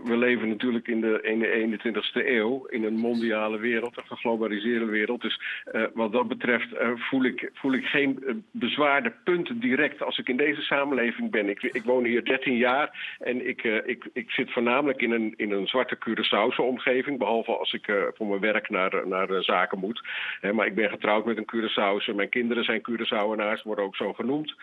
we, 0.04 0.18
leven 0.18 0.48
natuurlijk 0.48 0.88
in 0.88 1.02
de, 1.02 1.20
in 1.22 1.40
de 1.40 1.80
21ste 1.80 2.28
eeuw 2.28 2.66
in 2.66 2.84
een 2.84 2.96
mondiale 2.96 3.58
wereld, 3.58 3.98
een 3.98 4.06
geglobaliseerde 4.06 4.86
wereld. 4.86 5.22
Dus 5.22 5.42
eh, 5.64 5.84
wat 5.94 6.12
dat 6.12 6.28
betreft 6.28 6.74
eh, 6.74 6.90
voel, 6.96 7.24
ik, 7.24 7.50
voel 7.54 7.74
ik 7.74 7.86
geen 7.86 8.24
eh, 8.26 8.34
bezwaarde 8.52 9.14
punten 9.24 9.60
direct 9.60 10.02
als 10.02 10.18
ik 10.18 10.30
in 10.30 10.38
deze 10.38 10.62
samenleving 10.62 11.32
ben. 11.32 11.50
Ik, 11.50 11.64
ik 11.64 11.84
woon 11.84 12.04
hier 12.04 12.26
13 12.26 12.58
jaar 12.58 13.16
en 13.20 13.48
ik, 13.48 13.64
ik, 13.64 14.10
ik 14.14 14.32
zit 14.32 14.52
voornamelijk 14.52 15.02
in 15.02 15.12
een, 15.12 15.34
in 15.38 15.52
een 15.52 15.68
zwarte 15.68 15.98
Curaçaose 15.98 16.64
omgeving, 16.64 17.18
behalve 17.18 17.58
als 17.58 17.74
ik 17.74 17.92
voor 18.14 18.28
mijn 18.28 18.42
werk 18.42 18.70
naar, 18.70 19.08
naar 19.08 19.44
zaken 19.44 19.80
moet. 19.80 20.08
Maar 20.54 20.66
ik 20.66 20.76
ben 20.76 20.90
getrouwd 20.90 21.26
met 21.26 21.38
een 21.38 21.52
Curaçaose, 21.56 22.16
mijn 22.16 22.30
kinderen 22.30 22.64
zijn 22.64 22.82
Curaçaoenaars, 22.90 23.64
worden 23.64 23.86
ook 23.86 23.96
zo 23.96 24.14
genoemd. 24.14 24.56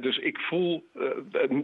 Dus 0.00 0.18
ik 0.18 0.38
voel 0.38 0.84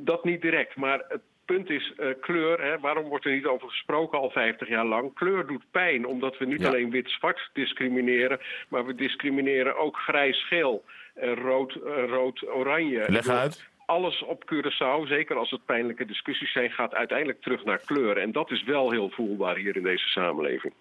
dat 0.00 0.24
niet 0.24 0.42
direct, 0.42 0.76
maar 0.76 1.04
het 1.08 1.20
punt 1.46 1.70
is 1.70 1.92
eh, 1.96 2.08
kleur. 2.20 2.62
Hè, 2.62 2.78
waarom 2.78 3.08
wordt 3.08 3.24
er 3.24 3.32
niet 3.34 3.46
over 3.46 3.68
gesproken 3.68 4.18
al 4.18 4.30
50 4.30 4.68
jaar 4.68 4.84
lang? 4.84 5.14
Kleur 5.14 5.46
doet 5.46 5.64
pijn, 5.70 6.06
omdat 6.06 6.38
we 6.38 6.44
niet 6.46 6.60
Ja. 6.60 6.68
alleen 6.68 6.90
wit-zwart 6.90 7.50
discrimineren, 7.52 8.40
maar 8.68 8.86
we 8.86 8.94
discrimineren 8.94 9.76
ook 9.76 9.96
grijs-geel 9.96 10.84
en 11.14 11.34
rood, 11.34 11.74
eh, 11.74 12.04
rood-oranje. 12.08 12.98
Leg 12.98 13.06
Ik 13.08 13.14
bedoel, 13.14 13.36
uit. 13.36 13.68
Alles 13.86 14.22
op 14.22 14.44
Curaçao, 14.54 15.06
zeker 15.08 15.36
als 15.36 15.50
het 15.50 15.64
pijnlijke 15.64 16.04
discussies 16.04 16.52
zijn, 16.52 16.70
gaat 16.70 16.94
uiteindelijk 16.94 17.40
terug 17.42 17.64
naar 17.64 17.80
kleur. 17.86 18.16
En 18.18 18.32
dat 18.32 18.50
is 18.50 18.62
wel 18.64 18.90
heel 18.90 19.10
voelbaar 19.10 19.56
hier 19.56 19.76
in 19.76 19.82
deze 19.82 20.08
samenleving. 20.08 20.72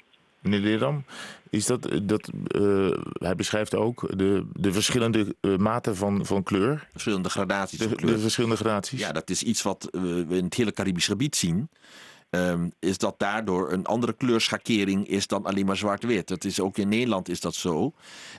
Meneer 0.45 0.59
Leerdam, 0.59 1.03
is 1.49 1.65
dat, 1.65 1.89
dat 2.03 2.29
eh, 2.47 2.89
hij 3.13 3.35
beschrijft 3.35 3.75
ook 3.75 4.17
de, 4.17 4.45
de 4.53 4.73
verschillende 4.73 5.35
eh, 5.41 5.55
maten 5.55 5.95
van, 5.95 6.25
van 6.25 6.43
kleur, 6.43 6.87
Verschillende 6.91 7.29
gradaties 7.29 7.77
de, 7.77 7.83
van 7.87 7.97
de 7.97 8.01
kleur. 8.03 8.19
verschillende 8.19 8.55
gradaties. 8.55 8.99
Ja, 8.99 9.11
dat 9.11 9.29
is 9.29 9.43
iets 9.43 9.61
wat 9.61 9.87
we 9.91 10.25
in 10.29 10.43
het 10.43 10.53
hele 10.53 10.71
Caribisch 10.71 11.05
gebied 11.07 11.35
zien. 11.35 11.69
Ehm, 12.35 12.69
is 12.79 12.97
dat 12.97 13.19
daardoor 13.19 13.71
een 13.71 13.85
andere 13.85 14.13
kleurschakering 14.13 15.07
is 15.07 15.27
dan 15.27 15.45
alleen 15.45 15.65
maar 15.65 15.77
zwart-wit. 15.77 16.27
Dat 16.27 16.43
is 16.43 16.59
ook 16.59 16.77
in 16.77 16.89
Nederland 16.89 17.29
is 17.29 17.39
dat 17.39 17.55
zo. 17.55 17.93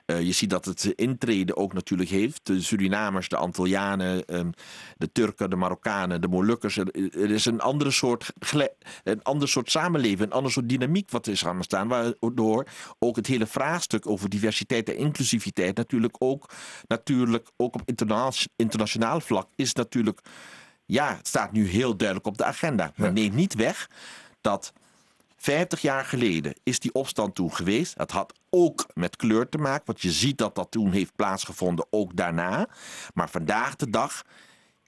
Eh, 0.06 0.20
je 0.20 0.32
ziet 0.32 0.50
dat 0.50 0.64
het 0.64 0.84
intrede 0.84 1.56
ook 1.56 1.72
natuurlijk 1.72 2.10
heeft. 2.10 2.40
De 2.46 2.62
Surinamers, 2.62 3.28
de 3.28 3.36
Antillianen, 3.36 4.24
ehm, 4.24 4.50
de 4.96 5.12
Turken, 5.12 5.50
de 5.50 5.56
Marokkanen, 5.56 6.20
de 6.20 6.28
Molukkers. 6.28 6.76
Er, 6.76 7.30
is 7.30 7.44
een 7.44 7.60
andere 7.60 7.90
soort, 7.90 8.32
een 9.04 9.22
ander 9.22 9.48
soort 9.48 9.70
samenleving, 9.70 10.20
een 10.20 10.32
ander 10.36 10.52
soort 10.52 10.68
dynamiek 10.68 11.10
wat 11.10 11.26
is 11.26 11.42
gaan 11.42 11.62
staan. 11.62 11.88
Waardoor 11.88 12.66
ook 12.98 13.16
het 13.16 13.26
hele 13.26 13.46
vraagstuk 13.46 14.06
over 14.08 14.28
diversiteit 14.28 14.88
en 14.88 14.96
inclusiviteit 14.96 15.76
natuurlijk 15.76 16.16
ook, 16.18 16.50
natuurlijk 16.86 17.48
ook 17.56 17.74
op 17.74 17.82
interna- 17.84 18.30
internationaal 18.56 19.20
vlak 19.20 19.48
is 19.54 19.72
natuurlijk 19.72 20.20
ja, 20.86 21.16
het 21.16 21.28
staat 21.28 21.52
nu 21.52 21.68
heel 21.68 21.96
duidelijk 21.96 22.26
op 22.26 22.38
de 22.38 22.44
agenda. 22.44 22.92
Maar 22.96 23.12
neem 23.12 23.34
niet 23.34 23.54
weg 23.54 23.90
dat 24.40 24.72
50 25.36 25.80
jaar 25.80 26.04
geleden 26.04 26.54
is 26.62 26.80
die 26.80 26.94
opstand 26.94 27.34
toen 27.34 27.52
geweest. 27.52 27.94
Het 27.96 28.10
had 28.10 28.34
ook 28.50 28.86
met 28.94 29.16
kleur 29.16 29.48
te 29.48 29.58
maken, 29.58 29.86
want 29.86 30.00
je 30.00 30.10
ziet 30.10 30.38
dat 30.38 30.54
dat 30.54 30.70
toen 30.70 30.92
heeft 30.92 31.16
plaatsgevonden, 31.16 31.86
ook 31.90 32.16
daarna. 32.16 32.68
Maar 33.14 33.30
vandaag 33.30 33.76
de 33.76 33.90
dag 33.90 34.22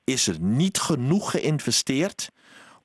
is 0.04 0.26
er 0.26 0.40
niet 0.40 0.78
genoeg 0.78 1.30
geïnvesteerd 1.30 2.30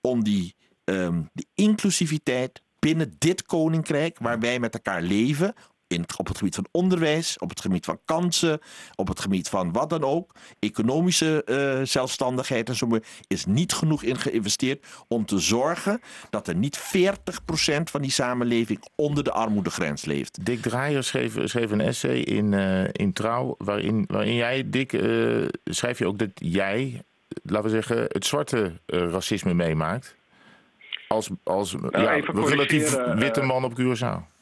om 0.01 0.23
die, 0.23 0.55
ehm, 0.83 1.21
die 1.33 1.47
inclusiviteit 1.53 2.61
binnen 2.79 3.15
dit 3.17 3.45
koninkrijk 3.45 4.17
waar 4.19 4.39
wij 4.39 4.59
met 4.59 4.73
elkaar 4.73 5.01
leven. 5.01 5.53
In, 5.93 6.01
het- 6.01 6.17
op 6.17 6.27
het 6.27 6.37
gebied 6.37 6.55
van 6.55 6.67
onderwijs, 6.71 7.37
op 7.37 7.49
het 7.49 7.61
gebied 7.61 7.85
van 7.85 7.99
kansen, 8.05 8.59
op 8.95 9.07
het 9.07 9.19
gebied 9.19 9.49
van 9.49 9.71
wat 9.71 9.89
dan 9.89 10.03
ook, 10.03 10.31
economische 10.59 11.43
eh, 11.43 11.85
zelfstandigheid 11.85 12.69
en 12.69 12.75
zo, 12.75 12.87
meer, 12.87 13.03
is 13.27 13.45
niet 13.45 13.73
genoeg 13.73 14.03
in 14.03 14.17
geïnvesteerd 14.19 14.85
om 15.07 15.25
te 15.25 15.39
zorgen 15.39 16.01
dat 16.29 16.47
er 16.47 16.55
niet 16.55 16.79
40% 16.79 16.81
van 17.83 18.01
die 18.01 18.11
samenleving 18.11 18.83
onder 18.95 19.23
de 19.23 19.31
armoedegrens 19.31 20.05
leeft. 20.05 20.45
Dick 20.45 20.61
Draaier 20.61 21.03
schreef, 21.03 21.35
schreef 21.43 21.71
een 21.71 21.81
essay 21.81 22.17
in, 22.17 22.53
eh, 22.53 22.83
in 22.91 23.13
Trouw, 23.13 23.55
waarin, 23.57 24.05
waarin 24.07 24.35
jij, 24.35 24.69
Dick, 24.69 24.93
eh, 24.93 25.45
schrijf 25.63 25.99
je 25.99 26.07
ook 26.07 26.17
dat 26.19 26.29
jij, 26.35 27.01
laten 27.43 27.63
we 27.63 27.69
zeggen, 27.69 28.05
het 28.07 28.25
zwarte 28.25 28.71
eh, 28.85 28.99
racisme 29.11 29.53
meemaakt. 29.53 30.15
Als, 31.07 31.29
als 31.43 31.75
ja, 31.91 32.13
even 32.13 32.45
relatief 32.47 32.95
witte 33.15 33.41
man 33.41 33.63
op 33.63 33.73
Curaçao. 33.79 34.32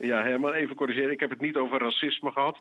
Ja, 0.00 0.22
Herman, 0.22 0.52
even 0.52 0.76
corrigeren. 0.76 1.10
Ik 1.10 1.20
heb 1.20 1.30
het 1.30 1.40
niet 1.40 1.56
over 1.56 1.78
racisme 1.78 2.30
gehad. 2.30 2.58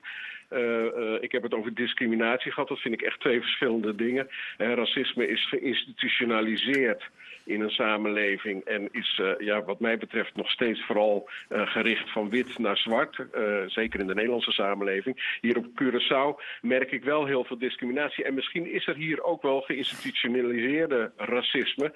Eh, 0.50 0.86
eh, 0.86 1.22
ik 1.22 1.32
heb 1.32 1.44
het 1.44 1.54
over 1.54 1.74
discriminatie 1.74 2.52
gehad. 2.52 2.70
Dat 2.70 2.80
vind 2.80 2.94
ik 2.94 3.02
echt 3.02 3.20
twee 3.20 3.42
verschillende 3.42 3.96
dingen. 3.96 4.30
Eh, 4.58 4.74
racisme 4.74 5.28
is 5.28 5.48
geïnstitutionaliseerd 5.48 7.10
in 7.44 7.62
een 7.62 7.70
samenleving 7.70 8.64
en 8.64 8.90
is 8.92 9.22
ja, 9.38 9.64
wat 9.64 9.80
mij 9.80 9.98
betreft 9.98 10.36
nog 10.36 10.50
steeds 10.50 10.86
vooral 10.86 11.30
gericht 11.50 12.12
van 12.12 12.30
wit 12.30 12.58
naar 12.58 12.78
zwart. 12.78 13.26
zeker 13.68 14.00
in 14.00 14.08
de 14.08 14.14
Nederlandse 14.14 14.52
samenleving. 14.52 15.38
Hier 15.42 15.58
op 15.58 15.66
Curaçao 15.66 16.44
merk 16.62 16.92
ik 16.92 17.04
wel 17.04 17.26
heel 17.26 17.44
veel 17.44 17.58
discriminatie. 17.58 18.24
En 18.24 18.34
misschien 18.34 18.72
is 18.72 18.88
er 18.88 18.96
hier 18.96 19.24
ook 19.24 19.42
wel 19.42 19.62
geïnstitutionaliseerde 19.62 21.12
racisme 21.18 21.94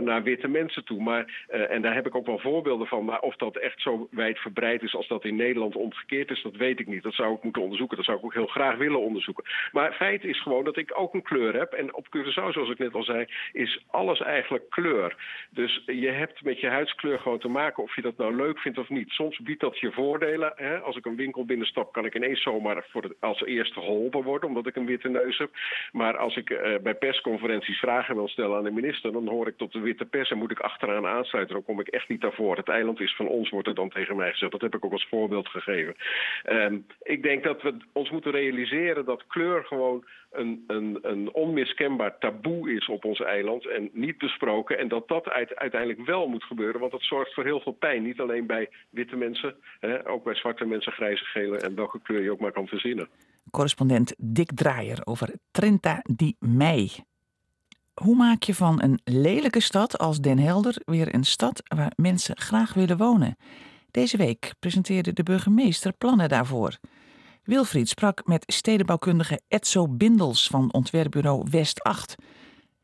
naar 0.00 0.22
witte 0.22 0.48
mensen 0.48 0.84
toe. 0.84 1.02
Maar, 1.02 1.46
en 1.48 1.82
daar 1.82 1.94
heb 1.94 2.06
ik 2.06 2.14
ook 2.14 2.26
wel 2.26 2.38
voorbeelden 2.38 2.86
van. 2.86 3.04
Maar 3.04 3.20
of 3.20 3.36
dat 3.36 3.56
echt 3.56 3.80
zo 3.80 4.08
wijdverbreid 4.10 4.82
is 4.82 4.94
als 4.94 5.08
dat 5.08 5.24
in 5.24 5.36
Nederland 5.36 5.76
omgekeerd 5.76 6.30
is, 6.30 6.42
dat 6.42 6.56
weet 6.56 6.80
ik 6.80 6.86
niet. 6.86 7.02
Dat 7.02 7.14
zou 7.14 7.34
ik 7.34 7.42
moeten 7.42 7.62
onderzoeken. 7.62 7.93
Dat 7.96 8.04
zou 8.04 8.18
ik 8.18 8.24
ook 8.24 8.34
heel 8.34 8.46
graag 8.46 8.76
willen 8.76 9.00
onderzoeken. 9.00 9.44
Maar 9.72 9.92
feit 9.92 10.24
is 10.24 10.42
gewoon 10.42 10.64
dat 10.64 10.76
ik 10.76 10.92
ook 10.94 11.14
een 11.14 11.22
kleur 11.22 11.54
heb. 11.54 11.72
En 11.72 11.94
op 11.94 12.06
Curaçao, 12.06 12.52
zoals 12.52 12.70
ik 12.70 12.78
net 12.78 12.94
al 12.94 13.02
zei, 13.02 13.26
is 13.52 13.84
alles 13.90 14.20
eigenlijk 14.20 14.70
kleur. 14.70 15.16
Dus 15.50 15.82
je 15.86 16.10
hebt 16.10 16.42
met 16.42 16.60
je 16.60 16.68
huidskleur 16.68 17.18
gewoon 17.18 17.38
te 17.38 17.48
maken 17.48 17.82
of 17.82 17.94
je 17.94 18.02
dat 18.02 18.16
nou 18.16 18.36
leuk 18.36 18.58
vindt 18.58 18.78
of 18.78 18.88
niet. 18.88 19.10
Soms 19.10 19.38
biedt 19.38 19.60
dat 19.60 19.78
je 19.78 19.92
voordelen. 19.92 20.52
Hè? 20.56 20.78
Als 20.78 20.96
ik 20.96 21.06
een 21.06 21.16
winkel 21.16 21.44
binnenstap, 21.44 21.92
kan 21.92 22.04
ik 22.04 22.14
ineens 22.14 22.42
zomaar 22.42 22.84
voor 22.88 23.14
als 23.20 23.44
eerste 23.44 23.80
geholpen 23.80 24.22
worden, 24.22 24.48
omdat 24.48 24.66
ik 24.66 24.76
een 24.76 24.86
witte 24.86 25.08
neus 25.08 25.38
heb. 25.38 25.50
Maar 25.92 26.16
als 26.16 26.36
ik 26.36 26.50
eh, 26.50 26.78
bij 26.82 26.94
persconferenties 26.94 27.78
vragen 27.78 28.14
wil 28.14 28.28
stellen 28.28 28.56
aan 28.56 28.64
de 28.64 28.70
minister, 28.70 29.12
dan 29.12 29.28
hoor 29.28 29.46
ik 29.46 29.56
tot 29.56 29.72
de 29.72 29.80
witte 29.80 30.04
pers 30.04 30.30
en 30.30 30.38
moet 30.38 30.50
ik 30.50 30.60
achteraan 30.60 31.06
aansluiten. 31.06 31.54
Dan 31.54 31.64
kom 31.64 31.80
ik 31.80 31.88
echt 31.88 32.08
niet 32.08 32.20
daarvoor. 32.20 32.56
Het 32.56 32.68
eiland 32.68 33.00
is 33.00 33.16
van 33.16 33.28
ons, 33.28 33.50
wordt 33.50 33.68
er 33.68 33.74
dan 33.74 33.88
tegen 33.88 34.16
mij 34.16 34.30
gezegd. 34.30 34.52
Dat 34.52 34.60
heb 34.60 34.74
ik 34.74 34.84
ook 34.84 34.92
als 34.92 35.06
voorbeeld 35.08 35.48
gegeven. 35.48 35.94
Ehm, 36.42 36.78
ik 37.02 37.22
denk 37.22 37.44
dat 37.44 37.62
we 37.62 37.76
ons 37.92 38.10
moeten 38.10 38.30
realiseren 38.30 39.04
dat 39.04 39.26
kleur 39.26 39.64
gewoon 39.64 40.04
een, 40.32 40.64
een, 40.66 40.98
een 41.02 41.32
onmiskenbaar 41.32 42.18
taboe 42.18 42.72
is 42.72 42.88
op 42.88 43.04
ons 43.04 43.20
eiland 43.20 43.66
en 43.68 43.90
niet 43.92 44.18
besproken. 44.18 44.78
En 44.78 44.88
dat 44.88 45.08
dat 45.08 45.28
uit- 45.28 45.56
uiteindelijk 45.56 46.06
wel 46.06 46.28
moet 46.28 46.44
gebeuren, 46.44 46.80
want 46.80 46.92
dat 46.92 47.02
zorgt 47.02 47.34
voor 47.34 47.44
heel 47.44 47.60
veel 47.60 47.72
pijn. 47.72 48.02
Niet 48.02 48.20
alleen 48.20 48.46
bij 48.46 48.68
witte 48.90 49.16
mensen, 49.16 49.54
hè, 49.80 50.08
ook 50.08 50.24
bij 50.24 50.34
zwarte 50.34 50.64
mensen, 50.64 50.92
grijze, 50.92 51.24
gele 51.24 51.58
en 51.58 51.74
welke 51.74 52.00
kleur 52.02 52.22
je 52.22 52.30
ook 52.30 52.40
maar 52.40 52.52
kan 52.52 52.66
verzinnen. 52.66 53.08
Correspondent 53.50 54.14
Dick 54.18 54.50
Draaier 54.54 55.00
over 55.04 55.34
Trenta 55.50 56.02
di 56.02 56.34
Mei. 56.38 56.90
Hoe 57.94 58.16
maak 58.16 58.42
je 58.42 58.54
van 58.54 58.82
een 58.82 59.00
lelijke 59.04 59.60
stad 59.60 59.98
als 59.98 60.20
Den 60.20 60.38
Helder 60.38 60.76
weer 60.84 61.14
een 61.14 61.24
stad 61.24 61.62
waar 61.76 61.92
mensen 61.96 62.36
graag 62.36 62.74
willen 62.74 62.96
wonen? 62.96 63.36
Deze 63.90 64.16
week 64.16 64.54
presenteerde 64.58 65.12
de 65.12 65.22
burgemeester 65.22 65.92
plannen 65.92 66.28
daarvoor. 66.28 66.78
Wilfried 67.44 67.88
sprak 67.88 68.26
met 68.26 68.44
stedenbouwkundige 68.46 69.40
Etso 69.48 69.88
Bindels 69.88 70.46
van 70.46 70.72
ontwerpbureau 70.72 71.46
West 71.50 71.82
8. 71.82 72.14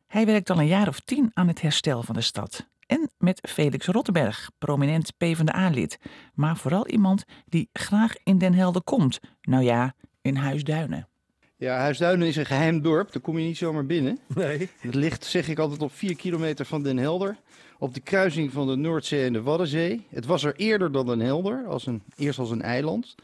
Hij 0.06 0.26
werkt 0.26 0.50
al 0.50 0.58
een 0.58 0.66
jaar 0.66 0.88
of 0.88 1.00
tien 1.00 1.30
aan 1.34 1.48
het 1.48 1.60
herstel 1.60 2.02
van 2.02 2.14
de 2.14 2.20
stad. 2.20 2.66
En 2.86 3.10
met 3.18 3.48
Felix 3.48 3.86
Rottenberg, 3.86 4.50
prominent 4.58 5.16
PvdA-lid. 5.16 5.98
Maar 6.34 6.56
vooral 6.56 6.86
iemand 6.86 7.24
die 7.46 7.68
graag 7.72 8.14
in 8.24 8.38
Den 8.38 8.54
Helder 8.54 8.82
komt. 8.82 9.20
Nou 9.42 9.64
ja, 9.64 9.94
in 10.22 10.36
Huisduinen. 10.36 11.08
Ja, 11.56 11.76
Huisduinen 11.76 12.28
is 12.28 12.36
een 12.36 12.46
geheim 12.46 12.82
dorp, 12.82 13.12
daar 13.12 13.22
kom 13.22 13.38
je 13.38 13.46
niet 13.46 13.56
zomaar 13.56 13.86
binnen. 13.86 14.18
Nee. 14.34 14.68
Het 14.80 14.94
ligt, 14.94 15.24
zeg 15.24 15.48
ik 15.48 15.58
altijd, 15.58 15.82
op 15.82 15.92
4 15.92 16.16
kilometer 16.16 16.64
van 16.64 16.82
Den 16.82 16.96
Helder. 16.96 17.36
Op 17.78 17.94
de 17.94 18.00
kruising 18.00 18.52
van 18.52 18.66
de 18.66 18.76
Noordzee 18.76 19.26
en 19.26 19.32
de 19.32 19.42
Waddenzee. 19.42 20.06
Het 20.08 20.26
was 20.26 20.44
er 20.44 20.54
eerder 20.56 20.92
dan 20.92 21.06
Den 21.06 21.20
Helder, 21.20 21.64
als 21.66 21.86
een, 21.86 22.02
eerst 22.16 22.38
als 22.38 22.50
een 22.50 22.62
eiland. 22.62 23.14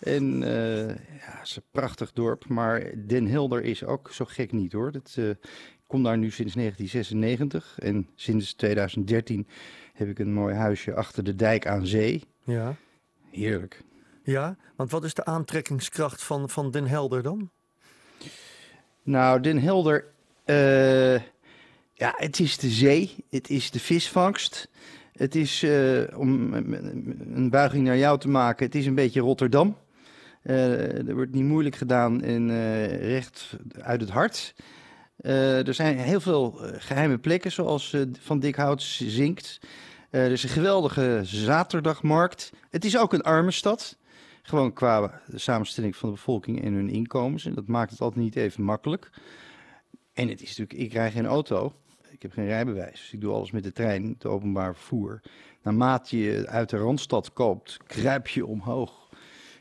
En 0.00 0.42
eh, 0.42 0.88
ja, 0.88 1.38
het 1.38 1.46
is 1.46 1.56
een 1.56 1.62
prachtig 1.70 2.12
dorp. 2.12 2.48
Maar 2.48 2.92
Den 3.06 3.26
Helder 3.26 3.62
is 3.62 3.84
ook 3.84 4.12
zo 4.12 4.24
gek 4.24 4.52
niet 4.52 4.72
hoor. 4.72 4.92
Dat, 4.92 5.14
eh, 5.18 5.28
ik 5.28 5.38
kom 5.86 6.02
daar 6.02 6.18
nu 6.18 6.30
sinds 6.30 6.54
1996. 6.54 7.78
En 7.78 8.08
sinds 8.14 8.54
2013 8.54 9.46
heb 9.92 10.08
ik 10.08 10.18
een 10.18 10.32
mooi 10.32 10.54
huisje 10.54 10.94
achter 10.94 11.24
de 11.24 11.34
dijk 11.34 11.66
aan 11.66 11.86
zee. 11.86 12.24
Ja. 12.44 12.76
Heerlijk. 13.30 13.82
ja, 14.22 14.56
want 14.76 14.90
wat 14.90 15.04
is 15.04 15.14
de 15.14 15.24
aantrekkingskracht 15.24 16.22
van, 16.22 16.50
van 16.50 16.70
Den 16.70 16.86
Helder 16.86 17.22
dan? 17.22 17.50
Nou, 19.02 19.40
Den 19.40 19.58
Helder, 19.58 20.04
eh, 20.44 21.14
ja, 21.92 22.14
het 22.16 22.40
is 22.40 22.58
de 22.58 22.68
zee, 22.68 23.24
het 23.30 23.50
is 23.50 23.70
de 23.70 23.80
visvangst. 23.80 24.68
Het 25.12 25.34
is, 25.34 25.64
om 26.14 26.52
een 26.54 27.50
buiging 27.50 27.84
naar 27.84 27.96
jou 27.96 28.18
te 28.18 28.28
maken, 28.28 28.66
het 28.66 28.74
is 28.74 28.86
een 28.86 28.94
beetje 28.94 29.20
Rotterdam. 29.20 29.76
Eh, 30.42 31.08
er 31.08 31.14
wordt 31.14 31.34
niet 31.34 31.44
moeilijk 31.44 31.76
gedaan 31.76 32.22
en 32.22 32.50
eh, 32.50 33.08
recht 33.08 33.56
uit 33.80 34.00
het 34.00 34.10
hart. 34.10 34.54
Eh, 35.16 35.66
er 35.66 35.74
zijn 35.74 35.98
heel 35.98 36.20
veel 36.20 36.64
eh, 36.64 36.74
geheime 36.78 37.18
plekken, 37.18 37.52
zoals 37.52 37.96
Van 38.20 38.38
Dikhout 38.38 38.82
zinkt. 38.82 39.60
Er 40.10 40.30
is 40.30 40.42
een 40.42 40.48
geweldige 40.48 41.20
zaterdagmarkt. 41.22 42.52
Het 42.70 42.84
is 42.84 42.98
ook 42.98 43.12
een 43.12 43.22
arme 43.22 43.50
stad. 43.50 43.98
Gewoon 44.42 44.72
qua 44.72 45.20
samenstelling 45.34 45.96
van 45.96 46.08
de 46.08 46.14
bevolking 46.14 46.62
en 46.62 46.72
hun 46.72 46.90
inkomens. 46.90 47.44
En 47.44 47.54
dat 47.54 47.66
maakt 47.66 47.90
het 47.90 48.00
altijd 48.00 48.24
niet 48.24 48.36
even 48.36 48.62
makkelijk. 48.62 49.10
En 50.12 50.28
het 50.28 50.42
is 50.42 50.48
natuurlijk, 50.48 50.78
ik 50.78 50.92
rij 50.92 51.10
geen 51.10 51.26
auto. 51.26 51.72
Ik 52.10 52.22
heb 52.22 52.32
geen 52.32 52.46
rijbewijs. 52.46 53.00
Dus 53.00 53.12
ik 53.12 53.20
doe 53.20 53.32
alles 53.32 53.50
met 53.50 53.62
de 53.62 53.72
trein, 53.72 54.08
het 54.08 54.26
openbaar 54.26 54.74
vervoer. 54.74 55.20
Naarmate 55.62 56.18
je 56.18 56.46
uit 56.46 56.70
de 56.70 56.76
Randstad 56.76 57.32
koopt, 57.32 57.76
kruip 57.86 58.28
je 58.28 58.46
omhoog. 58.46 58.99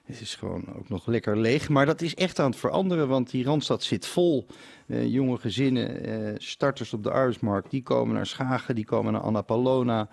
Het 0.10 0.22
is 0.22 0.36
gewoon 0.36 0.76
ook 0.78 0.90
nog 0.90 1.06
lekker 1.06 1.38
leeg. 1.38 1.70
Maar 1.70 1.86
dat 1.86 2.02
is 2.02 2.16
echt 2.16 2.40
aan 2.40 2.50
het 2.50 2.60
veranderen, 2.60 3.08
want 3.08 3.30
die 3.30 3.44
Randstad 3.44 3.84
zit 3.84 4.08
vol. 4.08 4.46
Eh, 4.88 5.06
jonge 5.06 5.38
gezinnen, 5.38 6.04
eh, 6.04 6.34
starters 6.38 6.94
op 6.94 7.04
de 7.04 7.12
arbeidsmarkt, 7.12 7.72
die 7.72 7.84
komen 7.84 8.16
naar 8.16 8.26
Schagen, 8.26 8.76
die 8.76 8.86
komen 8.86 9.14
naar 9.14 9.22
Annapolona. 9.22 10.10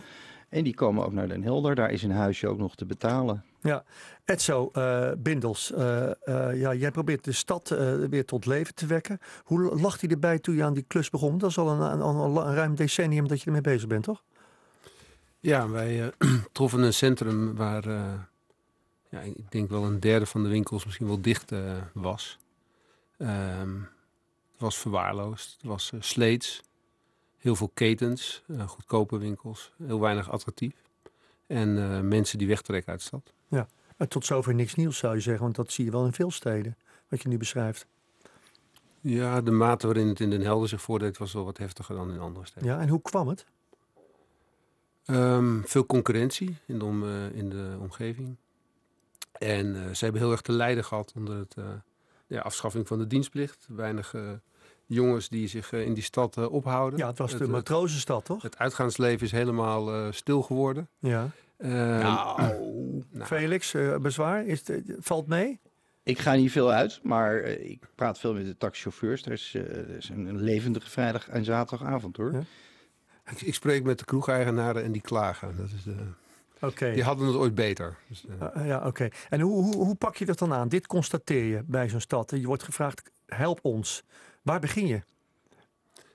En 0.48 0.64
die 0.64 0.74
komen 0.74 1.04
ook 1.04 1.12
naar 1.12 1.28
Den 1.28 1.42
Helder. 1.42 1.74
Daar 1.74 1.90
is 1.90 2.02
een 2.02 2.10
huisje 2.10 2.48
ook 2.48 2.58
nog 2.58 2.74
te 2.74 2.86
betalen. 2.86 3.44
Ja, 3.60 3.84
Etzo 4.24 4.70
eh, 4.72 5.10
Bindels, 5.18 5.72
eh, 5.72 6.10
eh, 6.10 6.60
ja, 6.60 6.74
jij 6.74 6.90
probeert 6.90 7.24
de 7.24 7.32
stad 7.32 7.70
eh, 7.70 7.94
weer 7.94 8.24
tot 8.24 8.46
leven 8.46 8.74
te 8.74 8.86
wekken. 8.86 9.18
Hoe 9.44 9.80
lag 9.80 10.00
hij 10.00 10.10
erbij 10.10 10.38
toen 10.38 10.54
je 10.54 10.64
aan 10.64 10.74
die 10.74 10.84
klus 10.86 11.10
begon? 11.10 11.38
Dat 11.38 11.50
is 11.50 11.58
al 11.58 11.70
een, 11.70 11.80
een, 11.80 12.00
een, 12.00 12.36
een 12.36 12.54
ruim 12.54 12.74
decennium 12.74 13.28
dat 13.28 13.40
je 13.40 13.46
ermee 13.46 13.60
bezig 13.60 13.88
bent, 13.88 14.04
toch? 14.04 14.22
Ja, 15.40 15.68
wij 15.68 16.12
troffen 16.52 16.82
een 16.82 16.92
centrum 16.92 17.54
waar 17.54 17.86
eh, 17.86 18.12
ja, 19.10 19.20
ik 19.20 19.50
denk 19.50 19.68
wel 19.68 19.84
een 19.84 20.00
derde 20.00 20.26
van 20.26 20.42
de 20.42 20.48
winkels 20.48 20.84
misschien 20.84 21.06
wel 21.06 21.20
dicht 21.20 21.52
eh, 21.52 21.76
was. 21.92 22.38
Ehm, 23.18 23.80
het 24.52 24.60
was 24.60 24.76
verwaarloosd. 24.76 25.52
Het 25.52 25.62
was 25.62 25.92
eh, 25.92 26.00
sleets. 26.00 26.62
Heel 27.36 27.56
veel 27.56 27.70
ketens, 27.74 28.42
eh, 28.48 28.68
goedkope 28.68 29.18
winkels, 29.18 29.72
heel 29.82 30.00
weinig 30.00 30.30
attractief. 30.30 30.74
En 31.46 32.08
mensen 32.08 32.38
die 32.38 32.46
wegtrekken 32.46 32.90
uit 32.90 33.00
de 33.00 33.06
stad. 33.06 33.32
Maar 33.96 34.08
tot 34.08 34.26
zover 34.26 34.54
niks 34.54 34.74
nieuws 34.74 34.98
zou 34.98 35.14
je 35.14 35.20
zeggen, 35.20 35.42
want 35.42 35.56
dat 35.56 35.72
zie 35.72 35.84
je 35.84 35.90
wel 35.90 36.04
in 36.04 36.12
veel 36.12 36.30
steden, 36.30 36.76
wat 37.08 37.22
je 37.22 37.28
nu 37.28 37.36
beschrijft. 37.36 37.86
Ja, 39.00 39.40
de 39.40 39.50
mate 39.50 39.86
waarin 39.86 40.08
het 40.08 40.20
in 40.20 40.30
Den 40.30 40.40
Helder 40.40 40.68
zich 40.68 40.82
voordeed 40.82 41.18
was 41.18 41.32
wel 41.32 41.44
wat 41.44 41.58
heftiger 41.58 41.94
dan 41.94 42.12
in 42.12 42.18
andere 42.18 42.46
steden. 42.46 42.68
Ja, 42.68 42.80
en 42.80 42.88
hoe 42.88 43.02
kwam 43.02 43.28
het? 43.28 43.46
Ehm, 45.04 45.62
veel 45.62 45.86
concurrentie 45.86 46.56
in 46.66 46.78
de, 46.78 46.84
om, 46.84 47.04
in 47.32 47.48
de 47.48 47.76
omgeving. 47.80 48.36
En 49.38 49.76
eh, 49.76 49.94
ze 49.94 50.04
hebben 50.04 50.22
heel 50.22 50.30
erg 50.30 50.40
te 50.40 50.52
lijden 50.52 50.84
gehad 50.84 51.12
onder 51.16 51.38
het, 51.38 51.54
eh, 51.58 51.64
ja, 52.26 52.40
afschaffing 52.40 52.86
van 52.86 52.98
de 52.98 53.06
dienstplicht. 53.06 53.66
Weinig 53.68 54.14
eh, 54.14 54.22
jongens 54.86 55.28
die 55.28 55.48
zich 55.48 55.72
eh, 55.72 55.84
in 55.84 55.94
die 55.94 56.02
stad 56.02 56.36
eh, 56.36 56.52
ophouden. 56.52 56.98
Ja, 56.98 57.06
het 57.06 57.18
was 57.18 57.32
de 57.32 57.38
het, 57.38 57.48
matrozenstad, 57.48 58.24
toch? 58.24 58.42
het 58.42 58.58
uitgaansleven 58.58 59.26
is 59.26 59.32
helemaal 59.32 59.92
eh, 59.94 60.12
stil 60.12 60.42
geworden. 60.42 60.88
Ja. 60.98 61.30
Ehm, 61.58 61.74
Nou, 63.10 63.28
Felix, 63.28 63.74
eh, 63.74 63.96
bezwaar, 63.96 64.46
is 64.46 64.68
het, 64.68 64.82
valt 64.98 65.26
mee? 65.26 65.60
ik 66.02 66.18
ga 66.18 66.34
niet 66.34 66.50
veel 66.50 66.72
uit, 66.72 67.00
maar 67.02 67.40
eh, 67.40 67.70
ik 67.70 67.82
praat 67.94 68.18
veel 68.18 68.34
met 68.34 68.44
de 68.46 68.56
taxichauffeurs. 68.56 69.26
Er 69.26 69.32
is, 69.32 69.52
eh, 69.54 69.62
er 69.62 69.96
is 69.96 70.08
een, 70.08 70.26
een 70.26 70.40
levendige 70.40 70.90
vrijdag 70.90 71.28
en 71.28 71.44
zaterdagavond 71.44 72.16
hoor. 72.16 72.32
Ja. 72.32 72.42
ik, 73.30 73.42
ik 73.42 73.54
spreek 73.54 73.84
met 73.84 73.98
de 73.98 74.04
kroegeigenaren 74.04 74.84
en 74.84 74.92
die 74.92 75.02
klagen. 75.02 75.56
Dat 75.56 75.70
is 75.76 75.82
de, 75.82 75.96
Oké. 76.60 76.92
Die 76.92 77.02
hadden 77.02 77.26
het 77.26 77.36
ooit 77.36 77.54
beter. 77.54 77.98
Dus, 78.08 78.24
eh, 78.26 78.48
Uh, 78.56 78.66
ja, 78.66 78.86
oké. 78.86 79.08
En 79.28 79.40
hoe, 79.40 79.62
hoe, 79.62 79.74
hoe 79.74 79.94
pak 79.94 80.16
je 80.16 80.24
dat 80.24 80.38
dan 80.38 80.52
aan? 80.52 80.68
Dit 80.68 80.86
constateer 80.86 81.44
je 81.44 81.62
bij 81.66 81.88
zo'n 81.88 82.00
stad. 82.00 82.30
Je 82.30 82.46
wordt 82.46 82.62
gevraagd, 82.62 83.10
help 83.26 83.58
ons. 83.62 84.02
Waar 84.42 84.60
begin 84.60 84.86
je? 84.86 85.02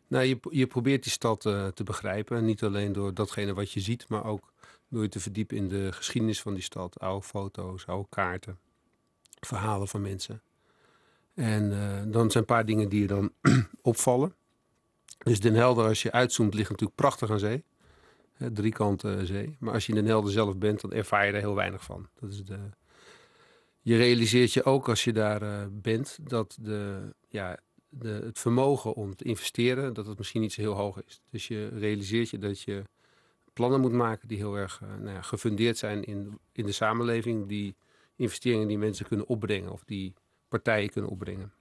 Nou, 0.07 0.25
je, 0.25 0.39
je 0.49 0.67
probeert 0.67 1.03
die 1.03 1.11
stad 1.11 1.45
eh, 1.45 1.67
te 1.67 1.83
begrijpen. 1.83 2.45
Niet 2.45 2.63
alleen 2.63 2.93
door 2.93 3.13
datgene 3.13 3.53
wat 3.53 3.71
je 3.71 3.79
ziet, 3.79 4.07
maar 4.07 4.25
ook 4.25 4.53
door 4.89 5.01
je 5.01 5.09
te 5.09 5.19
verdiepen 5.19 5.57
in 5.57 5.67
de 5.67 5.91
geschiedenis 5.91 6.41
van 6.41 6.53
die 6.53 6.63
stad. 6.63 6.99
Oude 6.99 7.25
foto's, 7.27 7.85
oude 7.85 8.07
kaarten, 8.09 8.57
verhalen 9.39 9.87
van 9.87 10.01
mensen. 10.01 10.41
En 11.33 11.71
eh, 11.71 12.11
dan 12.11 12.31
zijn 12.31 12.43
een 12.43 12.55
paar 12.55 12.65
dingen 12.65 12.89
die 12.89 13.01
je 13.01 13.07
dan 13.07 13.31
opvallen. 13.81 14.35
Dus 15.17 15.39
Den 15.39 15.53
Helder, 15.53 15.87
als 15.87 16.01
je 16.01 16.11
uitzoomt, 16.11 16.53
ligt 16.53 16.69
natuurlijk 16.69 16.97
prachtig 16.97 17.29
aan 17.29 17.39
zee. 17.39 17.63
Hè, 18.41 18.51
driekant 18.51 19.03
eh, 19.03 19.19
zee. 19.19 19.55
Maar 19.59 19.73
als 19.73 19.85
je 19.85 19.91
in 19.93 19.97
Den 19.97 20.07
Helder 20.07 20.31
zelf 20.31 20.57
bent, 20.57 20.81
dan 20.81 20.91
ervaar 20.91 21.25
je 21.25 21.31
er 21.31 21.39
heel 21.39 21.55
weinig 21.55 21.83
van. 21.83 22.07
Dat 22.19 22.31
is 22.31 22.43
de... 22.43 22.59
Je 23.81 23.97
realiseert 23.97 24.53
je 24.53 24.63
ook 24.63 24.89
als 24.89 25.03
je 25.03 25.13
daar 25.13 25.41
eh, 25.41 25.65
bent 25.71 26.17
dat 26.21 26.57
de, 26.61 27.13
ja, 27.27 27.57
de, 27.89 28.09
het 28.09 28.39
vermogen 28.39 28.93
om 28.93 29.15
te 29.15 29.23
investeren, 29.23 29.93
dat 29.93 30.07
het 30.07 30.17
misschien 30.17 30.41
niet 30.41 30.53
zo 30.53 30.61
heel 30.61 30.73
hoog 30.73 31.03
is. 31.03 31.21
Dus 31.29 31.47
je 31.47 31.67
realiseert 31.67 32.29
je 32.29 32.37
dat 32.37 32.61
je 32.61 32.83
plannen 33.53 33.81
moet 33.81 33.91
maken 33.91 34.27
die 34.27 34.37
heel 34.37 34.55
erg 34.55 34.81
eh, 34.81 34.89
nou 34.89 35.15
ja, 35.15 35.21
gefundeerd 35.21 35.77
zijn 35.77 36.03
in, 36.03 36.39
in 36.51 36.65
de 36.65 36.71
samenleving, 36.71 37.47
die 37.47 37.75
investeringen 38.15 38.67
die 38.67 38.77
mensen 38.77 39.05
kunnen 39.05 39.27
opbrengen 39.27 39.71
of 39.71 39.83
die 39.83 40.13
partijen 40.47 40.89
kunnen 40.89 41.11
opbrengen. 41.11 41.53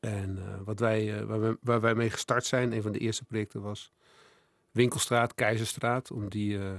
En 0.00 0.38
wat 0.64 0.78
wij, 0.78 1.26
waar, 1.26 1.40
wij, 1.40 1.56
waar 1.60 1.80
wij 1.80 1.94
mee 1.94 2.10
gestart 2.10 2.44
zijn, 2.44 2.72
een 2.72 2.82
van 2.82 2.92
de 2.92 2.98
eerste 2.98 3.24
projecten 3.24 3.60
was 3.60 3.92
Winkelstraat, 4.72 5.34
Keizerstraat, 5.34 6.10
om 6.10 6.28
die 6.30 6.58
eh 6.58 6.72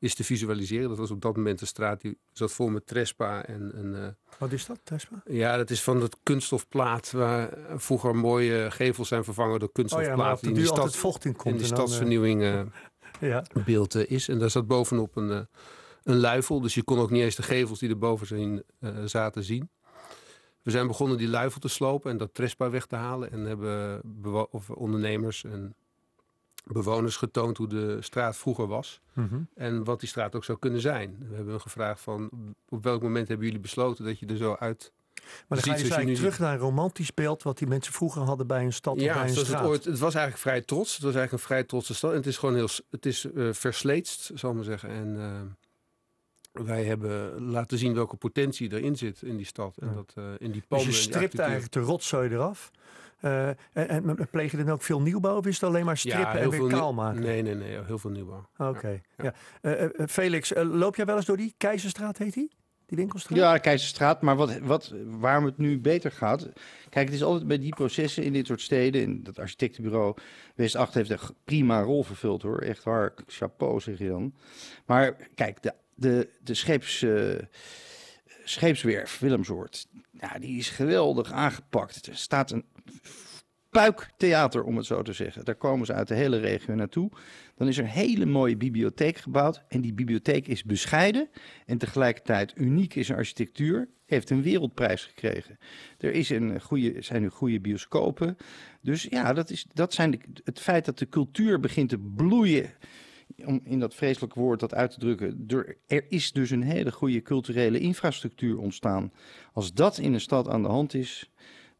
eens 0.00 0.14
te 0.14 0.24
visualiseren. 0.24 0.88
Dat 0.88 0.98
was 0.98 1.10
op 1.10 1.20
dat 1.20 1.36
moment 1.36 1.60
een 1.60 1.66
straat 1.66 2.00
die 2.00 2.18
zat 2.32 2.52
vol 2.52 2.68
met 2.68 2.86
trespa 2.86 3.44
en 3.44 3.78
een, 3.78 3.94
eh, 3.94 4.08
Wat 4.38 4.52
is 4.52 4.66
dat, 4.66 4.80
Tespa? 4.82 5.22
ja, 5.24 5.56
dat 5.56 5.70
is 5.70 5.82
van 5.82 6.00
het 6.00 6.16
kunststofplaat 6.22 7.10
waar 7.10 7.58
vroeger 7.76 8.16
mooie 8.16 8.70
gevels 8.70 9.08
zijn 9.08 9.24
vervangen 9.24 9.58
door 9.58 9.68
Oh 9.68 9.74
ja, 9.74 9.82
kunststofplaat. 9.82 10.40
die 10.40 10.50
er 10.52 10.58
in 10.58 10.66
stad, 10.66 10.96
vocht 10.96 11.24
in 11.24 11.30
in 11.30 11.36
komt. 11.36 11.54
dan, 11.54 11.62
eh, 11.68 11.74
stadsvernieuwing 11.74 12.42
eh, 12.42 12.60
ja. 13.30 13.44
beeld 13.64 13.94
eh, 13.94 14.10
is. 14.10 14.28
En 14.28 14.38
daar 14.38 14.50
zat 14.50 14.66
bovenop 14.66 15.16
een, 15.16 15.30
eh, 15.30 15.40
een 16.02 16.16
luifel. 16.20 16.60
Dus 16.60 16.74
je 16.74 16.82
kon 16.82 16.98
ook 16.98 17.10
niet 17.10 17.22
eens 17.22 17.36
de 17.36 17.42
gevels 17.42 17.78
die 17.78 17.88
erboven 17.90 18.26
zijn, 18.26 18.62
eh, 18.80 18.90
zaten 19.04 19.44
zien. 19.44 19.70
We 20.62 20.70
zijn 20.70 20.86
begonnen 20.86 21.18
die 21.18 21.28
luifel 21.28 21.60
te 21.60 21.68
slopen 21.68 22.10
en 22.10 22.16
dat 22.16 22.34
trespa 22.34 22.70
weg 22.70 22.86
te 22.86 22.96
halen. 22.96 23.30
En 23.32 23.40
hebben 23.40 24.00
of 24.50 24.70
ondernemers 24.70 25.44
en 25.44 25.74
bewoners 26.64 27.16
getoond 27.16 27.56
hoe 27.56 27.68
de 27.68 27.96
straat 28.02 28.36
vroeger 28.36 28.66
was. 28.66 29.00
Mhm. 29.12 29.40
En 29.54 29.84
wat 29.84 30.00
die 30.00 30.08
straat 30.08 30.34
ook 30.34 30.44
zou 30.44 30.58
kunnen 30.58 30.80
zijn. 30.80 31.16
We 31.28 31.34
hebben 31.34 31.60
gevraagd 31.60 32.00
van 32.00 32.30
op 32.68 32.82
welk 32.84 33.02
moment 33.02 33.28
hebben 33.28 33.46
jullie 33.46 33.60
besloten 33.62 34.04
dat 34.04 34.18
je 34.18 34.26
er 34.26 34.36
zo 34.36 34.56
uit 34.58 34.92
Maar 35.14 35.44
dan 35.48 35.58
ga 35.58 35.70
je 35.70 35.82
dus 35.82 35.90
eigenlijk 35.90 36.16
terug 36.18 36.38
naar 36.38 36.52
een 36.52 36.58
romantisch 36.58 37.14
beeld... 37.14 37.42
wat 37.42 37.58
die 37.58 37.68
mensen 37.68 37.92
vroeger 37.92 38.22
hadden 38.22 38.46
bij 38.46 38.64
een 38.64 38.72
stad 38.72 38.92
of 38.92 38.98
bij 38.98 39.08
Ja, 39.08 39.20
een 39.22 39.26
het, 39.34 39.46
straat. 39.46 39.64
ooit, 39.64 39.84
het 39.84 39.98
was 39.98 40.14
eigenlijk 40.14 40.44
vrij 40.44 40.60
trots. 40.60 40.92
Het 40.94 41.02
was 41.02 41.14
eigenlijk 41.14 41.42
een 41.42 41.48
vrij 41.48 41.64
trotse 41.64 41.94
stad. 41.94 42.10
En 42.10 42.16
het 42.16 42.26
is 42.26 42.38
gewoon 42.38 42.54
heel, 42.54 42.68
het 42.90 43.06
is 43.06 43.24
eh, 43.32 43.48
versleetst, 43.52 44.30
zal 44.34 44.50
ik 44.50 44.56
maar 44.56 44.64
zeggen. 44.64 44.88
En 44.88 45.16
eh, 45.16 46.62
wij 46.64 46.84
hebben 46.84 47.42
laten 47.42 47.78
zien 47.78 47.94
welke 47.94 48.16
potentie 48.16 48.72
erin 48.72 48.96
zit 48.96 49.22
in 49.22 49.36
die 49.36 49.46
stad. 49.46 49.76
En 49.78 49.88
Ja. 49.88 49.94
dat 49.94 50.12
eh, 50.14 50.24
in 50.38 50.50
die 50.50 50.62
Dus 50.68 50.84
je 50.84 50.92
stript 50.92 51.38
eigenlijk 51.38 51.72
de 51.72 51.80
rotzooi 51.80 52.30
eraf. 52.30 52.70
Eh, 53.24 53.48
en, 53.48 53.56
en 53.72 54.28
pleeg 54.30 54.50
je 54.50 54.56
dan 54.56 54.70
ook 54.70 54.82
veel 54.82 55.00
nieuwbouw 55.00 55.36
of 55.36 55.46
is 55.46 55.54
het 55.54 55.68
alleen 55.68 55.84
maar 55.84 55.98
strippen 55.98 56.40
en 56.40 56.50
weer 56.50 56.66
kaal 56.66 56.92
maken? 56.92 57.22
Nee, 57.22 57.42
nee, 57.42 57.54
nee. 57.54 57.84
heel 57.84 57.98
veel 57.98 58.10
nieuwbouw. 58.10 58.48
Oké. 58.56 59.00
Ja. 59.16 59.24
Ja. 59.24 59.34
Eh, 59.60 59.82
eh, 59.82 59.90
Felix, 60.08 60.52
loop 60.54 60.96
jij 60.96 61.04
wel 61.04 61.16
eens 61.16 61.24
door 61.24 61.36
die 61.36 61.54
Keizerstraat, 61.56 62.18
heet 62.18 62.34
die? 62.34 62.50
Die 62.86 62.96
winkelstraat? 62.96 63.38
Ja, 63.38 63.58
Keizerstraat. 63.58 64.22
Maar 64.22 64.36
wat, 64.36 64.58
wat, 64.58 64.94
waarom 65.04 65.44
het 65.44 65.58
nu 65.58 65.80
beter 65.80 66.10
gaat. 66.10 66.48
Kijk, 66.90 67.06
het 67.06 67.14
is 67.14 67.22
altijd 67.22 67.48
bij 67.48 67.58
die 67.58 67.74
processen 67.74 68.22
in 68.22 68.32
dit 68.32 68.46
soort 68.46 68.60
steden. 68.60 69.02
En 69.02 69.22
dat 69.22 69.38
architectenbureau 69.38 70.16
West 70.54 70.76
8 70.76 70.94
heeft 70.94 71.10
een 71.10 71.18
prima 71.44 71.82
rol 71.82 72.02
vervuld 72.02 72.42
hoor. 72.42 72.58
Echt 72.58 72.84
waar. 72.84 73.14
Chapeau 73.26 73.80
zeg 73.80 73.98
je 73.98 74.08
dan. 74.08 74.34
Maar 74.86 75.16
kijk, 75.34 75.62
de, 75.62 75.74
de, 75.94 76.28
de 76.42 76.54
scheeps, 76.54 77.02
eh, 77.02 77.38
scheepswerf 78.44 79.18
Willemsoort. 79.18 79.86
Ja, 80.10 80.38
die 80.38 80.58
is 80.58 80.68
geweldig 80.68 81.32
aangepakt. 81.32 82.06
Er 82.06 82.16
staat 82.16 82.50
een 82.50 82.64
puiktheater, 83.70 84.64
om 84.64 84.76
het 84.76 84.86
zo 84.86 85.02
te 85.02 85.12
zeggen. 85.12 85.44
Daar 85.44 85.54
komen 85.54 85.86
ze 85.86 85.92
uit 85.92 86.08
de 86.08 86.14
hele 86.14 86.38
regio 86.38 86.74
naartoe. 86.74 87.10
Dan 87.54 87.68
is 87.68 87.78
er 87.78 87.84
een 87.84 87.90
hele 87.90 88.26
mooie 88.26 88.56
bibliotheek 88.56 89.18
gebouwd. 89.18 89.62
En 89.68 89.80
die 89.80 89.92
bibliotheek 89.92 90.48
is 90.48 90.64
bescheiden 90.64 91.28
en 91.66 91.78
tegelijkertijd 91.78 92.52
uniek 92.56 92.94
in 92.94 93.04
zijn 93.04 93.18
architectuur. 93.18 93.88
heeft 94.06 94.30
een 94.30 94.42
wereldprijs 94.42 95.04
gekregen. 95.04 95.58
Er 95.98 96.12
is 96.12 96.30
een 96.30 96.60
goede, 96.60 97.02
zijn 97.02 97.22
nu 97.22 97.28
goede 97.28 97.60
bioscopen. 97.60 98.36
Dus 98.80 99.02
ja, 99.02 99.32
dat, 99.32 99.50
is, 99.50 99.66
dat 99.72 99.94
zijn 99.94 100.20
het 100.44 100.60
feit 100.60 100.84
dat 100.84 100.98
de 100.98 101.08
cultuur 101.08 101.60
begint 101.60 101.88
te 101.88 101.98
bloeien 101.98 102.70
om 103.44 103.60
in 103.64 103.78
dat 103.78 103.94
vreselijke 103.94 104.40
woord 104.40 104.60
dat 104.60 104.74
uit 104.74 104.90
te 104.90 104.98
drukken, 104.98 105.44
er, 105.46 105.76
er, 105.86 106.04
is 106.08 106.32
dus 106.32 106.50
een 106.50 106.62
hele 106.62 106.92
goede 106.92 107.22
culturele 107.22 107.78
infrastructuur 107.78 108.58
ontstaan. 108.58 109.12
Als 109.52 109.72
dat 109.72 109.98
in 109.98 110.14
een 110.14 110.20
stad 110.20 110.48
aan 110.48 110.62
de 110.62 110.68
hand 110.68 110.94
is, 110.94 111.30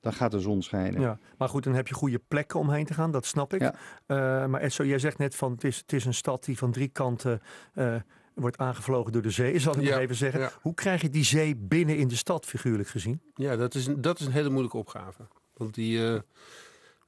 dan 0.04 0.12
gaat 0.12 0.30
de 0.30 0.40
zon 0.40 0.62
schijnen. 0.62 1.00
Ja, 1.00 1.18
maar 1.38 1.48
goed, 1.48 1.64
dan 1.64 1.74
heb 1.74 1.88
je 1.88 1.94
goede 1.94 2.20
plekken 2.28 2.60
omheen 2.60 2.84
te 2.84 2.94
gaan, 2.94 3.10
dat 3.10 3.26
snap 3.26 3.54
ik. 3.54 3.60
Ja. 3.60 3.74
Uh, 4.06 4.46
maar 4.46 4.60
Edso, 4.60 4.84
jij 4.84 4.98
zegt 4.98 5.18
net 5.18 5.34
van 5.34 5.52
het 5.52 5.64
is, 5.64 5.76
het 5.76 5.92
is 5.92 6.04
een 6.04 6.14
stad 6.14 6.44
die 6.44 6.58
van 6.58 6.72
drie 6.72 6.88
kanten 6.88 7.42
uh, 7.74 7.94
wordt 8.34 8.58
aangevlogen 8.58 9.12
door 9.12 9.22
de 9.22 9.30
zee, 9.30 9.58
zal 9.58 9.76
ik 9.76 9.82
Ja, 9.82 9.90
maar 9.90 10.00
even 10.00 10.14
zeggen. 10.14 10.40
ja. 10.40 10.50
Hoe 10.60 10.74
krijg 10.74 11.02
je 11.02 11.10
die 11.10 11.24
zee 11.24 11.56
binnen 11.56 11.96
in 11.96 12.08
de 12.08 12.16
stad, 12.16 12.46
figuurlijk 12.46 12.88
gezien? 12.88 13.20
Ja, 13.34 13.56
dat 13.56 13.74
is, 13.74 13.86
een, 13.86 14.00
dat 14.00 14.20
is 14.20 14.26
een 14.26 14.32
hele 14.32 14.48
moeilijke 14.48 14.76
opgave. 14.76 15.26
Want 15.56 15.74
die, 15.74 15.98
uh, 15.98 16.04
het, 16.04 16.22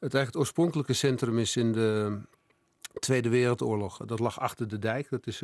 eigenlijk 0.00 0.26
het 0.26 0.36
oorspronkelijke 0.36 0.92
centrum 0.92 1.38
is 1.38 1.56
in 1.56 1.72
de 1.72 2.20
Tweede 2.98 3.28
Wereldoorlog. 3.28 3.96
Dat 3.96 4.18
lag 4.18 4.40
achter 4.40 4.68
de 4.68 4.78
dijk. 4.78 5.10
Dat 5.10 5.26
is 5.26 5.42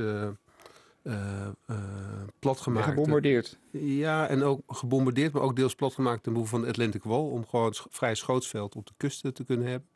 plat 2.39 2.61
gemaakt. 2.61 2.87
Gebombardeerd. 2.89 3.59
Ja, 3.71 4.29
en 4.29 4.43
ook 4.43 4.61
gebombardeerd, 4.67 5.33
maar 5.33 5.43
ook 5.43 5.57
deels 5.57 5.75
plat 5.75 5.95
gemaakt 5.95 6.23
ten 6.23 6.33
behoeve 6.33 6.55
van 6.55 6.63
de 6.63 6.69
Atlantic 6.69 7.03
Wall. 7.05 7.29
Om 7.31 7.47
gewoon 7.47 7.75
vrij 7.91 8.15
schootsveld 8.15 8.77
op 8.77 8.87
de 8.87 8.93
kusten 8.97 9.35
te 9.35 9.45
kunnen 9.45 9.67
hebben. 9.67 9.89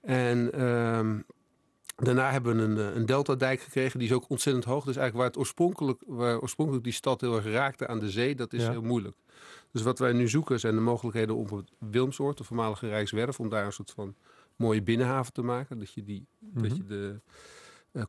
En 0.00 0.50
uh, 0.54 1.10
daarna 1.96 2.30
hebben 2.30 2.56
we 2.56 2.62
een, 2.62 2.96
een 2.96 3.06
deltadijk 3.06 3.60
gekregen. 3.60 3.98
Die 3.98 4.08
is 4.08 4.14
ook 4.14 4.28
ontzettend 4.30 4.64
hoog. 4.64 4.84
Dus 4.84 4.96
eigenlijk 4.96 5.16
waar, 5.16 5.26
het 5.26 5.36
oorspronkelijk, 5.36 6.02
waar 6.06 6.40
oorspronkelijk 6.40 6.84
die 6.84 6.92
stad 6.92 7.20
heel 7.20 7.36
erg 7.36 7.44
raakte 7.44 7.86
aan 7.86 7.98
de 7.98 8.10
zee, 8.10 8.34
dat 8.34 8.52
is 8.52 8.62
Ja. 8.62 8.70
heel 8.70 8.82
moeilijk. 8.82 9.16
Dus 9.72 9.82
wat 9.82 9.98
wij 9.98 10.12
nu 10.12 10.28
zoeken 10.28 10.60
zijn 10.60 10.74
de 10.74 10.80
mogelijkheden 10.80 11.36
om 11.36 11.48
op 11.50 11.64
Wilmsoord, 11.78 12.38
de 12.38 12.44
voormalige 12.44 12.88
Rijkswerf, 12.88 13.40
om 13.40 13.48
daar 13.48 13.64
een 13.66 13.72
soort 13.72 13.90
van 13.90 14.14
mooie 14.56 14.82
binnenhaven 14.82 15.32
te 15.32 15.42
maken. 15.42 15.78
Dat 15.78 15.92
je, 15.92 16.02
die, 16.02 16.26
Mhm. 16.38 16.62
dat 16.62 16.76
je 16.76 16.84
de 16.84 17.20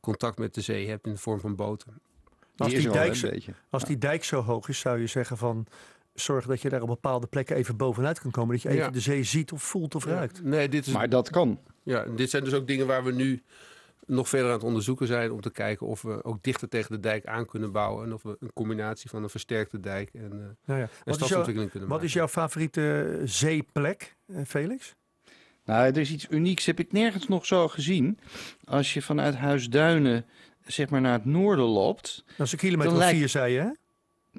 contact 0.01 0.37
met 0.37 0.53
de 0.53 0.61
zee 0.61 0.87
hebt 0.87 1.05
in 1.05 1.11
de 1.13 1.19
vorm 1.19 1.39
van 1.39 1.55
boten. 1.55 2.01
Als 2.57 2.73
Die 2.73 2.89
dijk, 2.89 3.15
zo- 3.15 3.29
als 3.69 3.83
die 3.83 3.97
dijk 3.97 4.23
zo 4.23 4.41
hoog 4.41 4.67
is, 4.69 4.79
zou 4.79 4.99
je 4.99 5.07
zeggen 5.07 5.37
van... 5.37 5.65
Zorg 6.13 6.45
dat 6.45 6.61
je 6.61 6.69
daar 6.69 6.81
op 6.81 6.87
bepaalde 6.87 7.27
plekken 7.27 7.55
even 7.55 7.77
bovenuit 7.77 8.19
kan 8.19 8.31
komen. 8.31 8.51
Dat 8.53 8.61
je 8.61 8.69
even 8.69 8.81
Ja. 8.83 8.89
de 8.89 8.99
zee 8.99 9.23
ziet 9.23 9.51
of 9.51 9.63
voelt 9.63 9.95
of 9.95 10.05
ruikt. 10.05 10.43
Nee, 10.43 10.69
dit 10.69 10.87
is 10.87 10.93
Maar 10.93 11.09
dat 11.09 11.29
kan. 11.29 11.59
Ja, 11.83 12.03
dit 12.03 12.29
zijn 12.29 12.43
dus 12.43 12.53
ook 12.53 12.67
dingen 12.67 12.87
waar 12.87 13.03
we 13.03 13.11
nu 13.11 13.43
nog 14.05 14.29
verder 14.29 14.47
aan 14.47 14.53
het 14.53 14.63
onderzoeken 14.63 15.07
zijn 15.07 15.31
om 15.31 15.41
te 15.41 15.51
kijken 15.51 15.87
of 15.87 16.01
we 16.01 16.23
ook 16.23 16.43
dichter 16.43 16.69
tegen 16.69 16.91
de 16.91 16.99
dijk 16.99 17.25
aan 17.25 17.45
kunnen 17.45 17.71
bouwen 17.71 18.05
en 18.05 18.13
of 18.13 18.23
we 18.23 18.37
een 18.39 18.53
combinatie 18.53 19.09
van 19.09 19.23
een 19.23 19.29
versterkte 19.29 19.79
dijk 19.79 20.09
en, 20.13 20.21
uh, 20.23 20.29
Nou 20.29 20.47
ja. 20.65 20.75
en 20.75 20.79
Wat, 20.79 20.89
is 20.89 21.03
jouw, 21.05 21.13
stadsontwikkeling 21.13 21.71
kunnen 21.71 21.89
wat 21.89 21.97
maken. 21.97 22.05
is 22.07 22.13
jouw 22.13 22.27
favoriete 22.27 23.21
zeeplek, 23.23 24.15
eh, 24.25 24.41
Felix? 24.45 24.95
Nou, 25.69 25.85
er 25.85 25.97
is 25.97 26.11
iets 26.11 26.27
unieks. 26.29 26.65
Heb 26.65 26.79
ik 26.79 26.91
nergens 26.91 27.27
nog 27.27 27.45
zo 27.45 27.67
gezien. 27.67 28.19
Als 28.63 28.93
je 28.93 29.01
vanuit 29.01 29.35
Huisduinen 29.35 30.25
zeg 30.65 30.89
maar 30.89 31.01
naar 31.01 31.13
het 31.13 31.25
noorden 31.25 31.65
loopt. 31.65 32.23
Dat 32.37 32.45
is 32.45 32.51
een 32.51 32.57
kilometer 32.59 32.91
of 32.91 32.97
lijkt- 32.97 33.17
vier, 33.17 33.29
zei 33.29 33.53
je, 33.53 33.59
hè? 33.59 33.69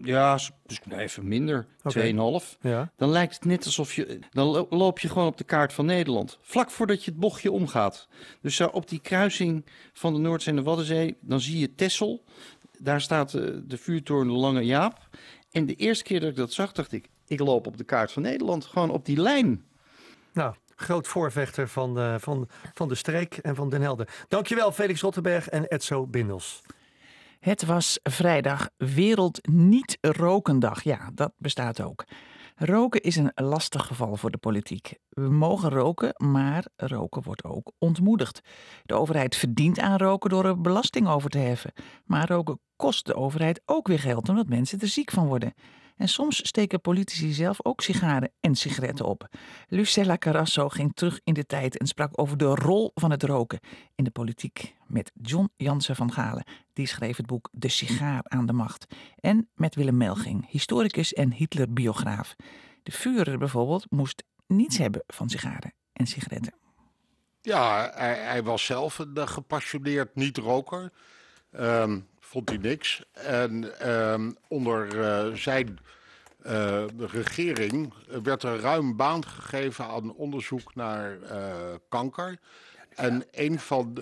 Ja, 0.03 0.39
dus 0.67 0.81
even 0.89 1.29
minder. 1.29 1.67
Oké. 1.83 2.01
2,5. 2.43 2.57
Ja. 2.61 2.93
Dan 2.97 3.11
lijkt 3.11 3.35
het 3.35 3.45
net 3.45 3.65
alsof 3.65 3.95
je... 3.95 4.19
Dan 4.31 4.47
lo- 4.47 4.67
loop 4.71 4.99
je 4.99 5.09
gewoon 5.09 5.27
op 5.27 5.37
de 5.39 5.45
kaart 5.45 5.73
van 5.73 5.87
Nederland. 5.87 6.39
Vlak 6.41 6.71
voordat 6.71 7.05
je 7.05 7.11
het 7.11 7.21
bochtje 7.21 7.53
omgaat. 7.53 8.09
Dus 8.41 8.57
zo 8.57 8.67
op 8.67 8.89
die 8.89 9.01
kruising 9.01 9.65
van 9.93 10.13
de 10.15 10.19
Noordzee 10.21 10.51
en 10.55 10.57
de 10.59 10.63
Waddenzee... 10.67 11.17
dan 11.21 11.41
zie 11.41 11.59
je 11.59 11.75
Tessel. 11.75 12.25
Daar 12.79 13.01
staat 13.01 13.31
de, 13.31 13.67
de 13.67 13.77
vuurtoren 13.77 14.27
de 14.27 14.33
Lange 14.33 14.65
Jaap. 14.65 15.09
En 15.51 15.67
de 15.67 15.75
eerste 15.75 16.05
keer 16.05 16.21
dat 16.21 16.29
ik 16.31 16.37
dat 16.37 16.53
zag, 16.53 16.73
dacht 16.73 16.93
ik... 16.93 17.09
ik 17.27 17.41
loop 17.41 17.67
op 17.67 17.77
de 17.77 17.85
kaart 17.85 18.13
van 18.13 18.23
Nederland. 18.23 18.65
Gewoon 18.65 18.91
op 18.91 19.05
die 19.05 19.21
lijn. 19.21 19.65
Nou, 20.33 20.55
groot 20.81 21.09
voorvechter 21.09 21.69
van, 21.69 21.99
eh, 21.99 22.15
van, 22.19 22.49
van 22.75 22.89
de 22.89 22.95
streek 22.95 23.37
en 23.37 23.55
van 23.55 23.69
Den 23.69 23.83
Helder. 23.83 24.09
Dankjewel 24.29 24.73
Felix 24.73 25.01
Rottenberg 25.01 25.49
en 25.49 25.65
Edso 25.65 26.07
Bindels. 26.07 26.63
Het 27.41 27.65
was 27.65 27.99
vrijdag 28.03 28.69
Wereld 28.77 29.49
Niet 29.49 29.99
Rokendag. 30.01 30.83
Ja, 30.83 31.11
dat 31.15 31.33
bestaat 31.37 31.81
ook. 31.81 32.05
Roken 32.57 33.01
is 33.01 33.17
een 33.17 33.33
lastig 33.35 33.87
geval 33.87 34.17
voor 34.17 34.31
de 34.31 34.39
politiek. 34.39 34.95
We 35.09 35.31
mogen 35.31 35.71
roken, 35.71 36.15
maar 36.17 36.67
roken 36.77 37.23
wordt 37.23 37.45
ook 37.45 37.73
ontmoedigd. 37.79 38.41
De 38.85 38.95
overheid 38.95 39.37
verdient 39.37 39.79
aan 39.79 39.99
roken 39.99 40.31
door 40.31 40.45
er 40.45 40.61
belasting 40.61 41.09
over 41.09 41.31
te 41.31 41.39
heffen. 41.39 41.73
Maar 42.05 42.29
roken 42.29 42.61
kost 42.77 43.07
de 43.07 43.15
overheid 43.15 43.63
ook 43.65 43.89
weer 43.89 43.99
geld 43.99 44.29
omdat 44.29 44.49
mensen 44.49 44.81
er 44.81 44.89
ziek 44.89 45.11
van 45.11 45.27
worden. 45.27 45.55
En 46.01 46.09
soms 46.09 46.47
steken 46.47 46.81
politici 46.81 47.33
zelf 47.33 47.65
ook 47.65 47.81
sigaren 47.81 48.33
en 48.41 48.55
sigaretten 48.55 49.05
op. 49.05 49.29
Lucella 49.69 50.17
Carrasso 50.19 50.69
ging 50.69 50.95
terug 50.95 51.21
in 51.25 51.35
de 51.35 51.47
tijd 51.47 51.79
en 51.79 51.87
sprak 51.87 52.21
over 52.21 52.37
de 52.37 52.45
rol 52.45 52.91
van 52.95 53.11
het 53.11 53.23
roken 53.23 53.61
in 53.95 54.05
de 54.05 54.11
politiek 54.11 54.75
met 54.87 55.13
John 55.23 55.51
Jansen 55.57 55.97
van 55.97 56.13
Galen. 56.13 56.45
Die 56.73 56.87
schreef 56.87 57.17
het 57.17 57.27
boek 57.27 57.49
De 57.53 57.69
sigaar 57.69 58.21
aan 58.23 58.47
de 58.47 58.53
macht. 58.53 58.87
En 59.17 59.49
met 59.55 59.75
Willem 59.75 59.97
Melging, 59.97 60.51
historicus 60.51 61.13
en 61.13 61.33
Hitler-biograaf. 61.33 62.37
De 62.83 62.93
Führer 62.93 63.39
bijvoorbeeld 63.39 63.91
moest 63.91 64.25
niets 64.47 64.79
hebben 64.79 65.03
van 65.07 65.29
sigaren 65.29 65.75
en 65.93 66.07
sigaretten. 66.07 66.55
Ja, 67.41 67.93
hij, 67.95 68.43
was 68.43 68.65
zelf 68.65 68.99
een 68.99 69.15
eh, 69.15 69.27
gepassioneerd 69.27 70.15
niet-roker. 70.15 70.93
Ehm, 71.51 72.01
vond 72.31 72.49
hij 72.49 72.59
niks. 72.59 73.03
En 73.13 73.81
ehm, 73.81 74.33
onder 74.49 75.01
eh, 75.01 75.35
zijn 75.35 75.79
eh, 76.43 76.85
regering 76.97 77.93
werd 78.23 78.43
er 78.43 78.61
ruim 78.61 78.97
baan 78.97 79.25
gegeven 79.25 79.85
aan 79.85 80.15
onderzoek 80.15 80.75
naar 80.75 81.23
eh, 81.23 81.75
kanker. 81.89 82.39
En 82.95 83.25
een 83.31 83.59
van, 83.59 83.99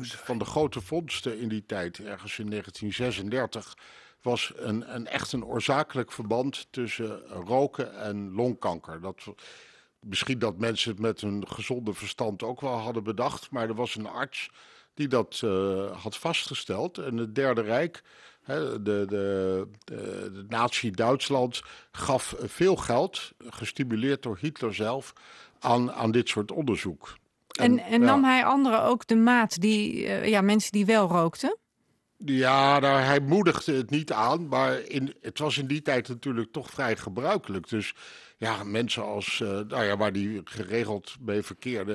van 0.00 0.38
de 0.38 0.44
grote 0.44 0.80
vondsten 0.80 1.38
in 1.38 1.48
die 1.48 1.66
tijd, 1.66 1.98
ergens 1.98 2.38
in 2.38 2.50
1936, 2.50 3.76
was 4.22 4.52
een, 4.56 4.94
een 4.94 5.06
echt 5.06 5.32
een 5.32 5.44
oorzakelijk 5.44 6.12
verband 6.12 6.66
tussen 6.70 7.20
roken 7.26 7.98
en 7.98 8.32
longkanker. 8.34 9.00
Dat, 9.00 9.24
misschien 10.00 10.38
dat 10.38 10.58
mensen 10.58 10.90
het 10.90 11.00
met 11.00 11.20
hun 11.20 11.48
gezonde 11.48 11.94
verstand 11.94 12.42
ook 12.42 12.60
wel 12.60 12.76
hadden 12.78 13.04
bedacht, 13.04 13.50
maar 13.50 13.68
er 13.68 13.74
was 13.74 13.94
een 13.94 14.06
arts 14.06 14.50
die 14.96 15.08
dat 15.08 15.40
uh, 15.44 16.02
had 16.02 16.16
vastgesteld. 16.16 16.98
En 16.98 17.16
het 17.16 17.34
Derde 17.34 17.62
Rijk, 17.62 18.02
hè, 18.42 18.82
de, 18.82 19.04
de, 19.08 19.68
de, 19.84 20.30
de 20.32 20.44
natie 20.48 20.90
Duitsland, 20.90 21.62
gaf 21.90 22.34
veel 22.38 22.76
geld, 22.76 23.32
gestimuleerd 23.48 24.22
door 24.22 24.38
Hitler 24.40 24.74
zelf, 24.74 25.12
aan, 25.60 25.92
aan 25.92 26.10
dit 26.10 26.28
soort 26.28 26.52
onderzoek. 26.52 27.16
En, 27.58 27.78
en 27.78 28.00
nam 28.00 28.22
ja. 28.22 28.28
hij 28.28 28.44
anderen 28.44 28.82
ook 28.82 29.06
de 29.06 29.16
maat, 29.16 29.60
die, 29.60 30.02
uh, 30.02 30.28
ja, 30.28 30.40
mensen 30.40 30.72
die 30.72 30.86
wel 30.86 31.08
rookten? 31.08 31.56
Ja, 32.24 32.78
nou, 32.78 33.00
hij 33.00 33.20
moedigde 33.20 33.72
het 33.72 33.90
niet 33.90 34.12
aan, 34.12 34.48
maar 34.48 34.80
in, 34.80 35.14
het 35.20 35.38
was 35.38 35.58
in 35.58 35.66
die 35.66 35.82
tijd 35.82 36.08
natuurlijk 36.08 36.52
toch 36.52 36.70
vrij 36.70 36.96
gebruikelijk. 36.96 37.68
Dus 37.68 37.94
ja, 38.36 38.64
mensen 38.64 39.04
als, 39.04 39.40
uh, 39.42 39.48
nou 39.48 39.84
ja, 39.84 39.96
waar 39.96 40.12
die 40.12 40.40
geregeld 40.44 41.16
mee 41.20 41.42
verkeerde, 41.42 41.92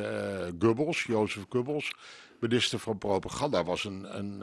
uh, 0.51 0.67
Goebbels, 0.67 1.03
Jozef 1.03 1.45
Goebbels, 1.49 1.93
minister 2.41 2.79
van 2.79 2.97
Propaganda, 2.97 3.63
was 3.63 3.83
een, 3.83 4.17
een, 4.17 4.41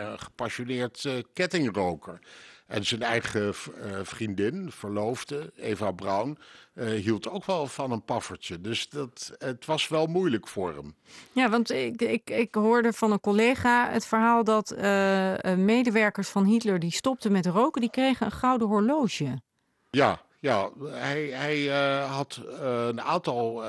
een 0.00 0.18
gepassioneerd 0.18 1.08
kettingroker. 1.32 2.18
En 2.66 2.84
zijn 2.84 3.02
eigen 3.02 3.54
vriendin, 4.02 4.70
verloofde, 4.70 5.52
Eva 5.56 5.90
Braun, 5.90 6.38
hield 6.74 7.28
ook 7.28 7.44
wel 7.44 7.66
van 7.66 7.90
een 7.90 8.04
paffertje. 8.04 8.60
Dus 8.60 8.88
dat, 8.88 9.34
het 9.38 9.64
was 9.64 9.88
wel 9.88 10.06
moeilijk 10.06 10.48
voor 10.48 10.74
hem. 10.74 10.94
Ja, 11.32 11.50
want 11.50 11.70
ik, 11.70 12.02
ik, 12.02 12.30
ik 12.30 12.54
hoorde 12.54 12.92
van 12.92 13.12
een 13.12 13.20
collega 13.20 13.90
het 13.90 14.06
verhaal 14.06 14.44
dat 14.44 14.72
uh, 14.72 15.54
medewerkers 15.54 16.28
van 16.28 16.44
Hitler 16.44 16.78
die 16.78 16.92
stopten 16.92 17.32
met 17.32 17.46
roken, 17.46 17.80
die 17.80 17.90
kregen 17.90 18.26
een 18.26 18.32
gouden 18.32 18.68
horloge. 18.68 19.40
Ja, 19.90 20.22
ja 20.40 20.70
hij, 20.84 21.26
hij 21.26 21.58
uh, 21.58 22.16
had 22.16 22.40
een 22.60 23.00
aantal 23.00 23.64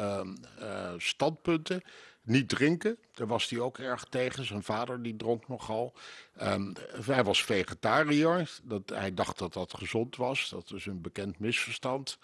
standpunten. 0.98 1.82
Niet 2.28 2.50
drinken, 2.50 2.98
daar 3.15 3.28
was 3.28 3.49
hij 3.49 3.60
ook 3.60 3.78
erg 3.78 4.06
tegen. 4.10 4.45
Zijn 4.45 4.63
vader 4.63 5.04
die 5.04 5.15
dronk 5.15 5.47
nogal. 5.47 5.93
Um, 6.41 6.73
hij 7.06 7.23
was 7.23 7.43
vegetariër. 7.43 8.49
Dat, 8.63 8.82
hij 8.93 9.13
dacht 9.13 9.39
dat 9.39 9.54
dat 9.54 9.73
gezond 9.78 10.15
was. 10.15 10.49
Dat 10.49 10.71
is 10.75 10.86
een 10.86 11.01
bekend 11.01 11.39
misverstand. 11.39 12.17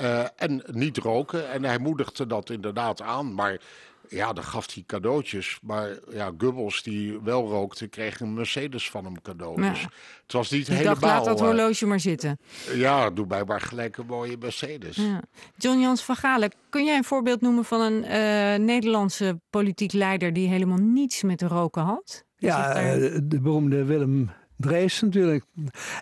Uh, 0.00 0.24
en 0.36 0.62
niet 0.66 0.96
roken. 0.96 1.50
En 1.50 1.64
hij 1.64 1.78
moedigde 1.78 2.26
dat 2.26 2.50
inderdaad 2.50 3.02
aan. 3.02 3.34
Maar 3.34 3.60
ja, 4.08 4.32
dan 4.32 4.44
gaf 4.44 4.74
hij 4.74 4.82
cadeautjes. 4.86 5.58
Maar 5.62 5.98
ja, 6.10 6.32
Goebbels, 6.38 6.82
die 6.82 7.20
wel 7.20 7.48
rookte, 7.48 7.86
kreeg 7.86 8.20
een 8.20 8.34
Mercedes 8.34 8.90
van 8.90 9.04
hem 9.04 9.22
cadeau. 9.22 9.62
Ja. 9.62 9.70
Dus 9.70 9.82
het 10.22 10.32
was 10.32 10.50
niet 10.50 10.66
helemaal... 10.66 10.94
dacht, 10.94 11.02
laat 11.02 11.24
dat 11.24 11.40
horloge 11.40 11.86
maar 11.86 12.00
zitten. 12.00 12.40
Ja, 12.74 13.10
doe 13.10 13.26
mij 13.26 13.44
maar 13.44 13.60
gelijk 13.60 13.96
een 13.96 14.06
mooie 14.06 14.36
Mercedes. 14.38 14.96
Ja. 14.96 15.22
John 15.56 15.80
Jans 15.80 16.02
van 16.02 16.16
Galen, 16.16 16.52
kun 16.68 16.84
jij 16.84 16.96
een 16.96 17.04
voorbeeld 17.04 17.40
noemen 17.40 17.64
van 17.64 17.80
een 17.80 18.04
uh, 18.04 18.66
Nederlandse 18.66 19.40
politiek 19.50 19.92
leider... 19.92 20.29
die 20.32 20.48
helemaal 20.48 20.78
niets 20.78 21.22
met 21.22 21.42
roken 21.42 21.82
had? 21.82 22.24
Ja, 22.36 22.74
daar... 22.74 22.98
de 23.28 23.40
beroemde 23.40 23.84
Willem 23.84 24.30
Drees 24.60 25.00
natuurlijk. 25.00 25.44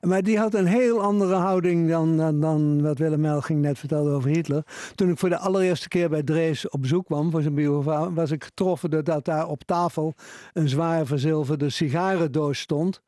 Maar 0.01 0.23
die 0.23 0.39
had 0.39 0.55
een 0.55 0.67
heel 0.67 1.03
andere 1.03 1.35
houding 1.35 1.89
dan, 1.89 2.17
dan, 2.17 2.41
dan 2.41 2.83
wat 2.83 2.99
Willem 2.99 3.21
Melging 3.21 3.61
net 3.61 3.79
vertelde 3.79 4.11
over 4.11 4.31
Hitler. 4.31 4.65
Toen 4.95 5.11
ik 5.11 5.19
voor 5.19 5.29
de 5.29 5.39
allereerste 5.39 5.89
keer 5.89 6.09
bij 6.09 6.23
Drees 6.23 6.69
op 6.69 6.81
bezoek 6.81 7.07
kwam 7.07 7.31
voor 7.31 7.43
zijn 7.43 7.55
biografie, 7.55 8.15
was 8.15 8.31
ik 8.31 8.45
getroffen 8.45 8.91
doordat 8.91 9.25
daar 9.25 9.49
op 9.49 9.65
tafel 9.65 10.15
een 10.53 10.69
zwaar 10.69 11.07
verzilverde 11.07 11.71
sigarendoos 11.71 12.59
stond. 12.59 13.03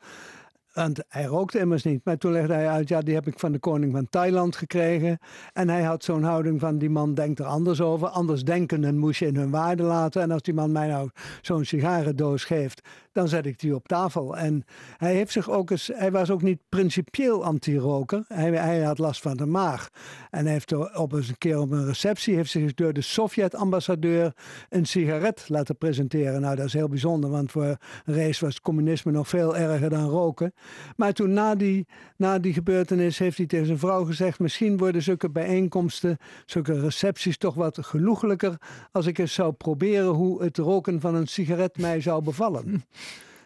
Want 0.73 1.01
hij 1.09 1.25
rookte 1.25 1.59
immers 1.59 1.85
niet. 1.85 2.05
Maar 2.05 2.17
toen 2.17 2.33
legde 2.33 2.53
hij 2.53 2.69
uit, 2.69 2.89
ja, 2.89 3.01
die 3.01 3.15
heb 3.15 3.27
ik 3.27 3.39
van 3.39 3.53
de 3.53 3.59
koning 3.59 3.93
van 3.93 4.09
Thailand 4.09 4.57
gekregen. 4.57 5.19
En 5.53 5.69
hij 5.69 5.83
had 5.83 6.05
zo'n 6.05 6.23
houding 6.23 6.61
van, 6.61 6.79
die 6.79 6.91
man 6.91 7.15
denkt 7.15 7.39
er 7.39 7.45
anders 7.45 7.81
over. 7.81 8.09
Anders 8.09 8.45
denkenden 8.45 8.99
moest 8.99 9.19
je 9.19 9.27
in 9.27 9.37
hun 9.37 9.51
waarde 9.51 9.83
laten. 9.83 10.23
En 10.23 10.31
als 10.31 10.43
die 10.43 10.55
man 10.55 10.73
mij 10.73 10.89
nou 10.89 11.11
zo'n 11.41 11.65
sigarendoos 11.65 12.45
geeft, 12.45 12.89
dan 13.13 13.29
zet 13.29 13.47
ik 13.47 13.59
die 13.59 13.75
op 13.75 13.89
tafel. 13.89 14.37
En 14.37 14.65
hij 14.97 15.15
heeft 15.15 15.33
zich 15.33 15.51
ook 15.51 15.71
eens, 15.71 15.91
hij 15.95 16.11
was 16.11 16.31
ook 16.31 16.43
niet 16.43 16.61
principieel 16.69 17.45
anti-roker. 17.45 18.25
Hij, 18.29 18.51
hij 18.51 18.81
had 18.81 18.99
last 18.99 19.23
van 19.23 19.37
de 19.37 19.47
maag. 19.47 19.89
En 20.31 20.45
hij 20.45 20.53
heeft 20.53 20.95
op 20.97 21.13
eens 21.13 21.29
een 21.29 21.39
keer 21.39 21.59
op 21.59 21.71
een 21.71 21.87
receptie, 21.87 22.35
heeft 22.35 22.51
zich 22.51 22.75
door 22.75 22.93
de 22.93 23.01
Sovjet-ambassadeur 23.01 24.33
een 24.69 24.87
sigaret 24.87 25.45
laten 25.49 25.77
presenteren. 25.77 26.41
Nou, 26.41 26.57
dat 26.57 26.67
is 26.67 26.73
heel 26.73 26.89
bijzonder, 26.89 27.31
want 27.31 27.51
voor 27.51 27.77
race 28.05 28.45
was 28.45 28.61
communisme 28.61 29.13
nog 29.13 29.29
veel 29.29 29.57
erger 29.57 29.91
dan 29.91 30.09
roken. 30.09 30.53
Maar 30.97 31.13
toen 31.13 31.33
na 31.33 31.55
die, 31.55 31.87
na 32.17 32.39
die 32.39 32.53
gebeurtenis 32.53 33.19
heeft 33.19 33.37
hij 33.37 33.47
tegen 33.47 33.67
zijn 33.67 33.79
vrouw 33.79 34.05
gezegd: 34.05 34.39
Misschien 34.39 34.77
worden 34.77 35.03
zulke 35.03 35.31
bijeenkomsten, 35.31 36.17
zulke 36.47 36.81
recepties 36.81 37.39
toch 37.39 37.55
wat 37.55 37.79
genoeglijker. 37.87 38.57
als 38.93 39.07
ik 39.07 39.19
eens 39.19 39.35
zou 39.35 39.53
proberen 39.53 40.09
hoe 40.09 40.43
het 40.43 40.59
roken 40.59 41.01
van 41.01 41.15
een 41.15 41.27
sigaret 41.27 41.79
mij 41.79 42.01
zou 42.01 42.23
bevallen. 42.23 42.65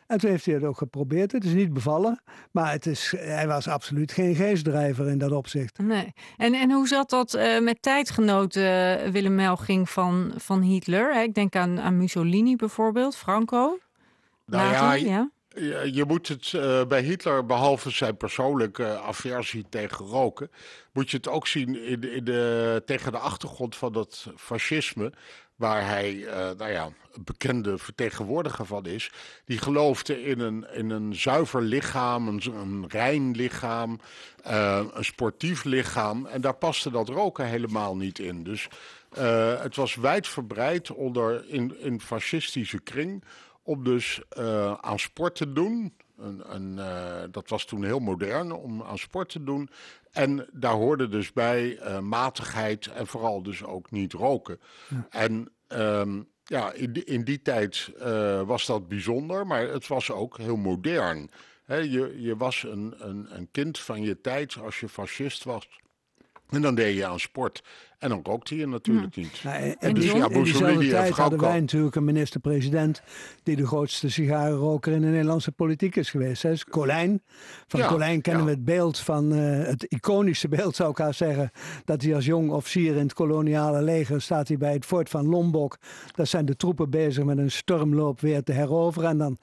En 0.06 0.18
toen 0.18 0.30
heeft 0.30 0.44
hij 0.44 0.54
het 0.54 0.64
ook 0.64 0.78
geprobeerd. 0.78 1.32
Het 1.32 1.44
is 1.44 1.52
niet 1.52 1.72
bevallen, 1.72 2.22
maar 2.50 2.72
het 2.72 2.86
is, 2.86 3.14
hij 3.16 3.46
was 3.46 3.68
absoluut 3.68 4.12
geen 4.12 4.34
geestdrijver 4.34 5.08
in 5.08 5.18
dat 5.18 5.32
opzicht. 5.32 5.78
Nee. 5.78 6.12
En, 6.36 6.54
en 6.54 6.70
hoe 6.70 6.88
zat 6.88 7.10
dat 7.10 7.34
uh, 7.34 7.60
met 7.60 7.82
tijdgenoten 7.82 8.62
uh, 9.06 9.10
Willem 9.12 9.34
Melging 9.34 9.90
van, 9.90 10.32
van 10.36 10.60
Hitler? 10.60 11.22
Ik 11.22 11.34
denk 11.34 11.56
aan, 11.56 11.80
aan 11.80 11.96
Mussolini 11.96 12.56
bijvoorbeeld, 12.56 13.16
Franco. 13.16 13.78
Nou 14.46 14.72
Later, 14.72 14.98
ja, 14.98 15.14
ja. 15.14 15.30
Je, 15.54 15.90
je 15.92 16.04
moet 16.04 16.28
het 16.28 16.52
uh, 16.52 16.84
bij 16.84 17.02
Hitler, 17.02 17.46
behalve 17.46 17.90
zijn 17.90 18.16
persoonlijke 18.16 18.98
aversie 18.98 19.64
tegen 19.68 20.06
roken, 20.06 20.50
moet 20.92 21.10
je 21.10 21.16
het 21.16 21.28
ook 21.28 21.46
zien 21.46 21.84
in, 21.84 22.12
in 22.12 22.24
de, 22.24 22.82
tegen 22.86 23.12
de 23.12 23.18
achtergrond 23.18 23.76
van 23.76 23.92
dat 23.92 24.26
fascisme, 24.36 25.12
waar 25.56 25.86
hij 25.86 26.14
uh, 26.14 26.30
nou 26.32 26.70
ja, 26.70 26.84
een 26.84 27.24
bekende 27.24 27.78
vertegenwoordiger 27.78 28.66
van 28.66 28.86
is. 28.86 29.10
Die 29.44 29.58
geloofde 29.58 30.22
in 30.22 30.40
een, 30.40 30.66
in 30.72 30.90
een 30.90 31.14
zuiver 31.14 31.62
lichaam, 31.62 32.28
een, 32.28 32.84
rein 32.88 33.30
lichaam, 33.30 34.00
een 34.42 35.04
sportief 35.04 35.64
lichaam. 35.64 36.26
En 36.26 36.40
daar 36.40 36.54
paste 36.56 36.90
dat 36.90 37.08
roken 37.08 37.46
helemaal 37.46 37.96
niet 37.96 38.18
in. 38.18 38.42
Dus 38.42 38.68
het 39.60 39.76
was 39.76 39.94
wijdverbreid 39.94 40.90
onder 40.90 41.44
in, 41.48 41.80
in 41.80 42.00
fascistische 42.00 42.80
kring 42.80 43.24
om 43.64 43.84
dus 43.84 44.22
uh, 44.38 44.72
aan 44.72 44.98
sport 44.98 45.34
te 45.34 45.52
doen. 45.52 45.94
Een, 46.16 46.54
een, 46.54 46.76
uh, 46.76 47.22
dat 47.30 47.48
was 47.48 47.64
toen 47.64 47.84
heel 47.84 47.98
modern 47.98 48.52
om 48.52 48.82
aan 48.82 48.98
sport 48.98 49.28
te 49.28 49.44
doen. 49.44 49.68
En 50.10 50.48
daar 50.52 50.72
hoorde 50.74 51.08
dus 51.08 51.32
bij 51.32 51.78
uh, 51.78 51.98
matigheid 51.98 52.86
en 52.86 53.06
vooral 53.06 53.42
dus 53.42 53.64
ook 53.64 53.90
niet 53.90 54.12
roken. 54.12 54.60
Ja. 54.88 55.06
En 55.10 55.52
um, 55.68 56.28
ja, 56.44 56.72
in, 56.72 56.92
die, 56.92 57.04
in 57.04 57.24
die 57.24 57.42
tijd 57.42 57.92
was 58.46 58.66
dat 58.66 58.88
bijzonder, 58.88 59.46
maar 59.46 59.68
het 59.68 59.86
was 59.86 60.10
ook 60.10 60.38
heel 60.38 60.56
modern. 60.56 61.30
He, 61.64 61.76
je, 61.76 62.20
je 62.20 62.36
was 62.36 62.62
een, 62.62 62.94
een, 62.98 63.26
een 63.36 63.48
kind 63.50 63.78
van 63.78 64.02
je 64.02 64.20
tijd 64.20 64.56
als 64.62 64.80
je 64.80 64.88
fascist 64.88 65.44
was. 65.44 65.68
En 66.50 66.62
dan 66.62 66.74
deed 66.74 66.96
je 66.96 67.06
aan 67.06 67.20
sport. 67.20 67.62
En 67.98 68.08
dan 68.08 68.20
rookte 68.22 68.56
je 68.56 68.66
natuurlijk 68.66 69.16
niet. 69.16 69.42
En, 69.44 69.76
en 69.78 69.94
dus, 69.94 70.04
ja, 70.04 70.28
in 70.28 70.42
diezelfde 70.42 70.88
tijd 70.88 71.16
hadden 71.16 71.40
wij 71.40 71.60
natuurlijk 71.60 71.94
een 71.94 72.04
minister-president... 72.04 73.02
die 73.42 73.56
de 73.56 73.66
grootste 73.66 74.10
sigarenroker 74.10 74.92
in 74.92 75.00
de 75.00 75.06
Nederlandse 75.06 75.52
politiek 75.52 75.96
is 75.96 76.10
geweest. 76.10 76.42
Hè? 76.42 76.50
Dus 76.50 76.64
Colijn. 76.64 77.22
Van 77.66 77.80
ja, 77.80 77.88
Colijn 77.88 78.20
kennen 78.20 78.44
we 78.44 78.50
het 78.50 78.64
beeld 78.64 78.98
van... 78.98 79.32
Uh, 79.32 79.66
het 79.66 79.82
iconische 79.82 80.48
beeld 80.48 80.76
zou 80.76 80.90
ik 80.90 80.98
haar 80.98 81.14
zeggen... 81.14 81.50
dat 81.84 82.02
hij 82.02 82.14
als 82.14 82.24
jong 82.24 82.50
officier 82.50 82.96
in 82.96 83.02
het 83.02 83.14
koloniale 83.14 83.82
leger... 83.82 84.22
staat 84.22 84.48
hij 84.48 84.56
bij 84.56 84.72
het 84.72 84.84
fort 84.84 85.08
van 85.08 85.26
Lombok. 85.26 85.78
Daar 86.14 86.26
zijn 86.26 86.44
de 86.44 86.56
troepen 86.56 86.90
bezig 86.90 87.24
met 87.24 87.38
een 87.38 87.50
stormloop 87.50 88.20
weer 88.20 88.42
te 88.42 88.52
heroveren. 88.52 89.10
En 89.10 89.18
dan 89.18 89.38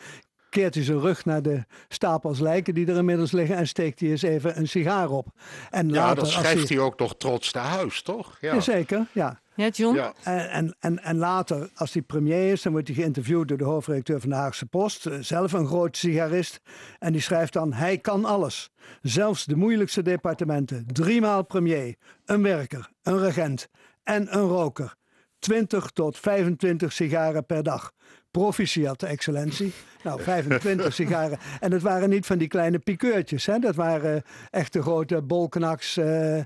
keert 0.52 0.76
hij 0.76 0.84
zijn 0.84 1.00
rug 1.00 1.26
naar 1.26 1.42
de 1.42 1.66
stapels 1.88 2.40
lijken 2.40 2.74
die 2.74 2.88
er 2.88 2.98
inmiddels 2.98 3.32
liggen 3.32 3.56
en 3.56 3.68
steekt 3.68 4.00
hij 4.00 4.10
eens 4.10 4.22
even 4.22 4.58
een 4.58 4.68
sigaar 4.68 5.10
op. 5.10 5.28
En 5.70 5.90
ja, 5.90 5.94
later, 5.94 6.16
dan 6.16 6.26
schrijft 6.26 6.68
hij... 6.68 6.78
hij... 6.78 6.86
ook 6.86 7.00
nog 7.00 7.16
trots 7.18 7.54
naar 7.54 7.66
huis, 7.66 8.02
toch? 8.02 8.38
Ja. 8.42 8.54
Jazeker, 8.54 9.08
ja. 9.12 9.42
Ja, 9.56 9.68
John? 9.68 9.96
Ja. 9.96 10.14
En, 10.24 10.50
en, 10.50 10.76
en, 10.80 11.04
en 11.04 11.18
later, 11.18 11.70
als 11.76 11.94
hij 11.94 12.02
premier 12.02 12.52
is, 12.52 12.62
dan 12.62 12.72
wordt 12.72 12.88
hij 12.88 12.96
geïnterviewd 12.96 13.48
door 13.48 13.58
de 13.58 13.64
hoofdredacteur 13.64 14.20
van 14.20 14.30
de 14.30 14.36
Haagse 14.36 14.66
Post. 14.66 15.08
Zelf 15.20 15.54
een 15.54 15.68
groot 15.68 15.98
sigarist. 15.98 16.62
En 17.00 17.12
die 17.12 17.22
schrijft 17.22 17.54
dan, 17.54 17.74
hij 17.74 17.98
kan 17.98 18.26
alles. 18.26 18.72
Zelfs 19.02 19.46
de 19.46 19.56
moeilijkste 19.56 20.02
departementen. 20.02 20.86
Driemaal 20.88 21.44
premier, 21.44 21.96
een 22.26 22.42
werker, 22.42 22.90
een 23.04 23.20
regent 23.20 23.70
en 24.04 24.38
een 24.38 24.48
roker. 24.48 24.96
20 25.40 25.90
tot 25.90 26.18
25 26.18 26.92
sigaren 26.92 27.46
per 27.46 27.64
dag. 27.64 27.92
Proficiat, 28.32 29.04
excellentie. 29.04 29.74
Nou, 30.04 30.22
25 30.22 30.94
sigaren. 30.94 31.38
En 31.60 31.72
het 31.72 31.82
waren 31.82 32.10
niet 32.10 32.26
van 32.26 32.38
die 32.38 32.48
kleine 32.48 32.80
pikeurtjes. 32.80 33.46
Hè? 33.46 33.60
Dat 33.60 33.76
waren 33.76 34.24
echte 34.50 34.82
grote 34.82 35.22
bolknaks. 35.22 35.98
Uh, 35.98 36.38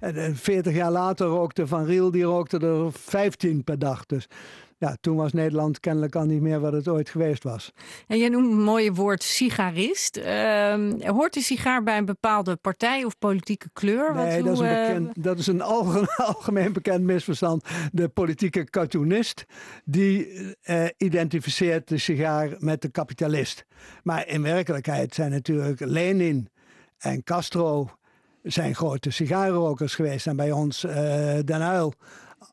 en 0.00 0.36
40 0.36 0.74
jaar 0.74 0.90
later 0.90 1.26
rookte 1.26 1.66
Van 1.66 1.84
Riel, 1.84 2.10
die 2.10 2.22
rookte 2.22 2.58
er 2.58 2.92
15 2.92 3.64
per 3.64 3.78
dag. 3.78 4.06
Dus 4.06 4.28
ja, 4.80 4.96
toen 5.00 5.16
was 5.16 5.32
Nederland 5.32 5.80
kennelijk 5.80 6.16
al 6.16 6.24
niet 6.24 6.40
meer 6.40 6.60
wat 6.60 6.72
het 6.72 6.88
ooit 6.88 7.08
geweest 7.08 7.42
was. 7.42 7.72
En 8.06 8.18
jij 8.18 8.28
noemt 8.28 8.52
een 8.52 8.62
mooie 8.62 8.92
woord 8.92 9.22
sigarist. 9.22 10.16
Uh, 10.16 10.74
hoort 11.00 11.34
de 11.34 11.40
sigaar 11.40 11.82
bij 11.82 11.98
een 11.98 12.04
bepaalde 12.04 12.56
partij 12.56 13.04
of 13.04 13.18
politieke 13.18 13.70
kleur? 13.72 14.14
Nee, 14.14 14.42
Wat, 14.42 14.44
dat, 14.44 14.54
is 14.54 14.60
een 14.60 14.66
uh, 14.66 14.86
bekend, 14.86 15.24
dat 15.24 15.38
is 15.38 15.46
een 15.46 15.62
algemeen, 15.62 16.08
algemeen 16.34 16.72
bekend 16.72 17.04
misverstand. 17.04 17.64
De 17.92 18.08
politieke 18.08 18.64
cartoonist 18.64 19.44
die 19.84 20.28
uh, 20.64 20.84
identificeert 20.96 21.88
de 21.88 21.98
sigaar 21.98 22.54
met 22.58 22.82
de 22.82 22.90
kapitalist. 22.90 23.64
Maar 24.02 24.28
in 24.28 24.42
werkelijkheid 24.42 25.14
zijn 25.14 25.30
natuurlijk 25.30 25.80
Lenin 25.80 26.48
en 26.98 27.22
Castro 27.22 27.90
zijn 28.42 28.74
grote 28.74 29.10
sigarenrokers 29.10 29.94
geweest. 29.94 30.26
En 30.26 30.36
bij 30.36 30.52
ons 30.52 30.84
uh, 30.84 30.92
Den 31.44 31.62
Uyl 31.62 31.94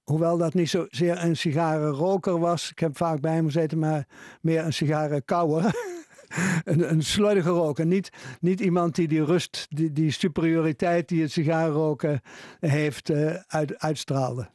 hoewel 0.03 0.37
dat 0.37 0.53
niet 0.53 0.69
zozeer 0.69 1.23
een 1.23 1.37
sigarenroker 1.37 2.39
was. 2.39 2.71
Ik 2.71 2.79
heb 2.79 2.97
vaak 2.97 3.19
bij 3.19 3.33
hem 3.33 3.45
gezeten, 3.45 3.79
maar 3.79 4.07
meer 4.41 4.65
een 4.65 4.73
sigarenkouwer. 4.73 5.63
een, 6.63 6.91
een 6.91 7.41
roker. 7.41 7.85
Niet, 7.85 8.09
niet 8.39 8.59
iemand 8.59 8.95
die 8.95 9.07
die 9.07 9.23
rust, 9.23 9.67
die, 9.69 9.91
die 9.91 10.11
superioriteit 10.11 11.07
die 11.07 11.21
het 11.21 11.31
sigarenroken 11.31 12.21
heeft, 12.59 13.09
uh, 13.09 13.33
uit, 13.47 13.79
uitstraalde. 13.79 14.49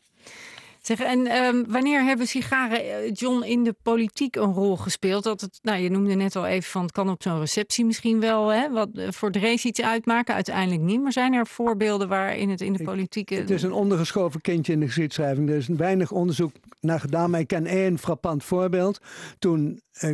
Zeg, 0.83 1.01
en 1.01 1.37
um, 1.37 1.64
wanneer 1.68 2.05
hebben 2.05 2.27
sigaren, 2.27 3.12
John, 3.12 3.42
in 3.45 3.64
de 3.64 3.75
politiek 3.83 4.37
een 4.37 4.53
rol 4.53 4.77
gespeeld? 4.77 5.25
Dat 5.25 5.40
het, 5.40 5.59
nou, 5.62 5.83
je 5.83 5.90
noemde 5.90 6.14
net 6.14 6.37
al 6.37 6.47
even 6.47 6.71
van 6.71 6.83
het 6.83 6.92
kan 6.92 7.11
op 7.11 7.23
zo'n 7.23 7.38
receptie 7.38 7.85
misschien 7.85 8.21
wel 8.21 8.49
hè, 8.49 8.71
wat 8.71 8.88
voor 8.95 9.31
de 9.31 9.38
race 9.38 9.68
iets 9.68 9.83
uitmaken. 9.83 10.35
Uiteindelijk 10.35 10.83
niet. 10.83 11.03
Maar 11.03 11.12
zijn 11.12 11.33
er 11.33 11.47
voorbeelden 11.47 12.09
waarin 12.09 12.51
het 12.51 12.61
in 12.61 12.73
de 12.73 12.85
politiek. 12.85 13.29
Het 13.29 13.51
is 13.51 13.62
een 13.62 13.73
ondergeschoven 13.73 14.40
kindje 14.40 14.73
in 14.73 14.81
de 14.81 14.87
geschiedschrijving. 14.87 15.49
Er 15.49 15.57
is 15.57 15.68
weinig 15.68 16.12
onderzoek 16.12 16.53
naar 16.81 17.01
gedaan. 17.01 17.31
Maar 17.31 17.40
ik 17.40 17.49
ken 17.49 17.66
één 17.66 17.99
frappant 17.99 18.45
voorbeeld. 18.45 19.01
Toen. 19.38 19.81
Uh, 20.05 20.11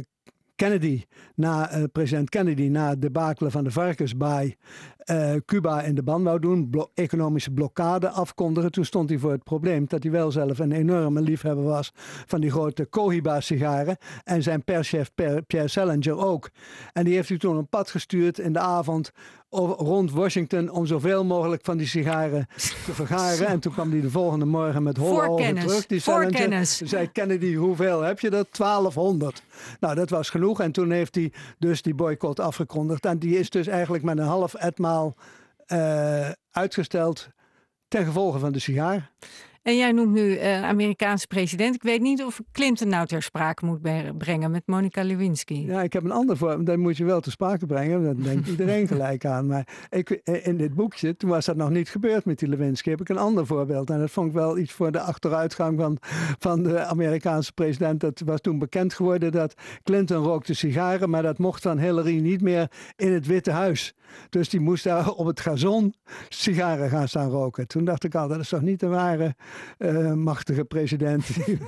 Kennedy, 0.58 1.04
na, 1.34 1.76
uh, 1.76 1.84
president 1.92 2.28
Kennedy, 2.28 2.68
na 2.68 2.88
het 2.88 3.02
debakelen 3.02 3.50
van 3.50 3.64
de 3.64 3.70
varkensbaai, 3.70 4.56
uh, 5.10 5.34
Cuba 5.46 5.82
in 5.82 5.94
de 5.94 6.02
ban 6.02 6.22
wou 6.22 6.38
doen, 6.38 6.74
economische 6.94 7.50
blokkade 7.50 8.08
afkondigen. 8.08 8.70
Toen 8.70 8.84
stond 8.84 9.08
hij 9.08 9.18
voor 9.18 9.30
het 9.30 9.44
probleem 9.44 9.84
dat 9.88 10.02
hij 10.02 10.12
wel 10.12 10.30
zelf 10.30 10.58
een 10.58 10.72
enorme 10.72 11.20
liefhebber 11.20 11.64
was 11.64 11.92
van 12.26 12.40
die 12.40 12.50
grote 12.50 12.88
Cohiba-sigaren. 12.88 13.96
En 14.24 14.42
zijn 14.42 14.64
perschef 14.64 15.10
Pierre 15.46 15.68
Salinger 15.68 16.16
ook. 16.16 16.50
En 16.92 17.04
die 17.04 17.14
heeft 17.14 17.28
hij 17.28 17.38
toen 17.38 17.56
een 17.56 17.68
pad 17.68 17.90
gestuurd 17.90 18.38
in 18.38 18.52
de 18.52 18.58
avond 18.58 19.12
rond 19.50 20.12
Washington 20.12 20.70
om 20.70 20.86
zoveel 20.86 21.24
mogelijk 21.24 21.64
van 21.64 21.76
die 21.76 21.86
sigaren 21.86 22.46
te 22.84 22.94
vergaren. 22.94 23.46
En 23.46 23.60
toen 23.60 23.72
kwam 23.72 23.90
hij 23.90 24.00
de 24.00 24.10
volgende 24.10 24.44
morgen 24.44 24.82
met 24.82 24.96
holle 24.96 25.28
ogen 25.28 25.54
terug. 25.54 25.86
Die 25.86 26.00
Salinger 26.00 26.66
zei 26.66 27.12
Kennedy, 27.12 27.54
hoeveel 27.54 28.00
heb 28.00 28.20
je 28.20 28.30
dat? 28.30 28.56
1200. 28.56 29.42
Nou, 29.80 29.94
dat 29.94 30.10
was 30.10 30.30
genoeg. 30.30 30.60
En 30.60 30.72
toen 30.72 30.90
heeft 30.90 31.14
hij 31.14 31.32
dus 31.58 31.82
die 31.82 31.94
boycott 31.94 32.40
afgekondigd. 32.40 33.04
En 33.04 33.18
die 33.18 33.38
is 33.38 33.50
dus 33.50 33.66
eigenlijk 33.66 34.04
met 34.04 34.18
een 34.18 34.24
half 34.24 34.54
etmaal 34.54 35.16
uh, 35.66 36.28
uitgesteld 36.50 37.28
ten 37.88 38.04
gevolge 38.04 38.38
van 38.38 38.52
de 38.52 38.58
sigaar. 38.58 39.10
En 39.68 39.76
jij 39.76 39.92
noemt 39.92 40.12
nu 40.12 40.38
uh, 40.38 40.64
Amerikaanse 40.64 41.26
president. 41.26 41.74
Ik 41.74 41.82
weet 41.82 42.00
niet 42.00 42.24
of 42.24 42.40
Clinton 42.52 42.88
nou 42.88 43.06
ter 43.06 43.22
sprake 43.22 43.64
moet 43.64 43.80
brengen 44.18 44.50
met 44.50 44.62
Monica 44.66 45.02
Lewinsky. 45.02 45.64
Ja, 45.66 45.82
ik 45.82 45.92
heb 45.92 46.04
een 46.04 46.10
ander 46.10 46.36
voor. 46.36 46.64
Dat 46.64 46.76
moet 46.76 46.96
je 46.96 47.04
wel 47.04 47.20
ter 47.20 47.32
sprake 47.32 47.66
brengen. 47.66 48.04
Dat 48.04 48.24
denkt 48.24 48.48
iedereen 48.58 48.86
gelijk 48.86 49.24
aan. 49.24 49.46
Maar 49.46 49.68
ik, 49.90 50.10
eh, 50.10 50.46
in 50.46 50.56
dit 50.56 50.74
boekje, 50.74 51.16
toen 51.16 51.30
was 51.30 51.44
dat 51.44 51.56
nog 51.56 51.70
niet 51.70 51.88
gebeurd 51.88 52.24
met 52.24 52.38
die 52.38 52.48
Lewinsky, 52.48 52.90
heb 52.90 53.00
ik 53.00 53.08
een 53.08 53.18
ander 53.18 53.46
voorbeeld. 53.46 53.90
En 53.90 53.98
dat 53.98 54.10
vond 54.10 54.28
ik 54.28 54.34
wel 54.34 54.58
iets 54.58 54.72
voor 54.72 54.92
de 54.92 55.00
achteruitgang 55.00 55.78
van, 55.80 55.98
van 56.38 56.62
de 56.62 56.84
Amerikaanse 56.84 57.52
president. 57.52 58.00
Dat 58.00 58.22
was 58.24 58.40
toen 58.40 58.58
bekend 58.58 58.94
geworden 58.94 59.32
dat 59.32 59.54
Clinton 59.82 60.24
rookte 60.24 60.54
sigaren, 60.54 61.10
maar 61.10 61.22
dat 61.22 61.38
mocht 61.38 61.62
van 61.62 61.78
Hillary 61.78 62.20
niet 62.20 62.40
meer 62.40 62.70
in 62.96 63.12
het 63.12 63.26
Witte 63.26 63.50
Huis. 63.50 63.94
Dus 64.30 64.48
die 64.48 64.60
moest 64.60 64.84
daar 64.84 65.10
op 65.10 65.26
het 65.26 65.40
gazon 65.40 65.94
sigaren 66.28 66.90
gaan 66.90 67.08
staan 67.08 67.30
roken. 67.30 67.66
Toen 67.66 67.84
dacht 67.84 68.04
ik 68.04 68.14
al, 68.14 68.28
dat 68.28 68.40
is 68.40 68.48
toch 68.48 68.62
niet 68.62 68.80
de 68.80 68.86
ware 68.86 69.34
uh, 69.78 70.12
machtige 70.12 70.64
president. 70.64 71.26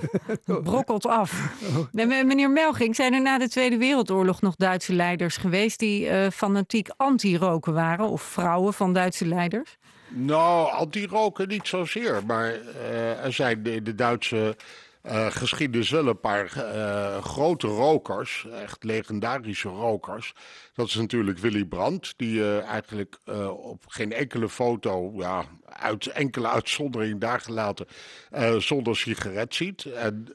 Brokkelt 0.63 1.05
af. 1.05 1.53
Oh. 1.75 2.23
meneer 2.23 2.51
Melging, 2.51 2.95
zijn 2.95 3.13
er 3.13 3.21
na 3.21 3.37
de 3.37 3.49
Tweede 3.49 3.77
Wereldoorlog 3.77 4.41
nog 4.41 4.55
Duitse 4.55 4.93
leiders 4.93 5.37
geweest 5.37 5.79
die 5.79 6.05
uh, 6.05 6.27
fanatiek 6.29 6.89
anti-roken 6.97 7.73
waren? 7.73 8.05
Of 8.05 8.21
vrouwen 8.21 8.73
van 8.73 8.93
Duitse 8.93 9.27
leiders? 9.27 9.77
Nou, 10.09 10.71
anti-roken 10.71 11.47
niet 11.47 11.67
zozeer. 11.67 12.21
Maar 12.25 12.53
uh, 12.53 13.25
er 13.25 13.33
zijn 13.33 13.63
de 13.63 13.95
Duitse 13.95 14.55
uh, 15.03 15.25
geschiedenis 15.29 15.89
wel 15.89 16.07
een 16.07 16.19
paar 16.19 16.53
uh, 16.57 17.23
grote 17.23 17.67
rokers, 17.67 18.47
echt 18.51 18.83
legendarische 18.83 19.67
rokers. 19.67 20.33
Dat 20.73 20.87
is 20.87 20.95
natuurlijk 20.95 21.37
Willy 21.37 21.65
Brandt, 21.65 22.13
die 22.17 22.35
uh, 22.35 22.63
eigenlijk 22.63 23.17
op 23.49 23.83
geen 23.87 24.13
enkele 24.13 24.49
foto, 24.49 25.11
ja, 25.15 25.45
uit 25.65 26.07
enkele 26.07 26.47
uitzonderingen 26.47 27.19
daar 27.19 27.39
gelaten, 27.39 27.85
zonder 28.57 28.97
sigaret 28.97 29.55
ziet. 29.55 29.85
En 29.85 30.27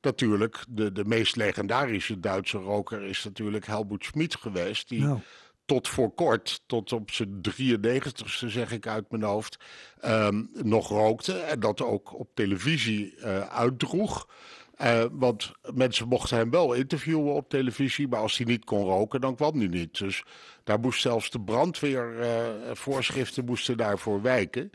natuurlijk, 0.00 0.64
de, 0.68 0.92
de 0.92 1.04
meest 1.04 1.36
legendarische 1.36 2.20
Duitse 2.20 2.58
roker 2.58 3.02
is 3.02 3.24
natuurlijk 3.24 3.66
Helmut 3.66 4.04
Schmid 4.04 4.36
geweest, 4.36 4.88
die... 4.88 5.00
Nou 5.00 5.20
tot 5.70 5.88
voor 5.88 6.10
kort, 6.10 6.62
tot 6.66 6.92
op 6.92 7.10
zijn 7.10 7.40
93ste 7.50 8.46
zeg 8.46 8.72
ik 8.72 8.86
uit 8.86 9.10
mijn 9.10 9.22
hoofd, 9.22 9.58
um, 10.04 10.50
nog 10.52 10.88
rookte. 10.88 11.32
En 11.32 11.60
dat 11.60 11.82
ook 11.82 12.18
op 12.18 12.28
televisie 12.34 13.14
uh, 13.16 13.40
uitdroeg. 13.40 14.28
Uh, 14.82 15.04
want 15.12 15.52
mensen 15.74 16.08
mochten 16.08 16.36
hem 16.36 16.50
wel 16.50 16.72
interviewen 16.72 17.34
op 17.34 17.48
televisie, 17.48 18.08
maar 18.08 18.20
als 18.20 18.36
hij 18.36 18.46
niet 18.46 18.64
kon 18.64 18.84
roken, 18.84 19.20
dan 19.20 19.36
kwam 19.36 19.58
hij 19.58 19.68
niet. 19.68 19.98
Dus 19.98 20.24
daar 20.64 20.80
moest 20.80 21.00
zelfs 21.00 21.30
de 21.30 21.40
brandweervoorschriften 21.40 23.42
uh, 23.42 23.48
moesten 23.48 23.76
daarvoor 23.76 24.22
wijken. 24.22 24.70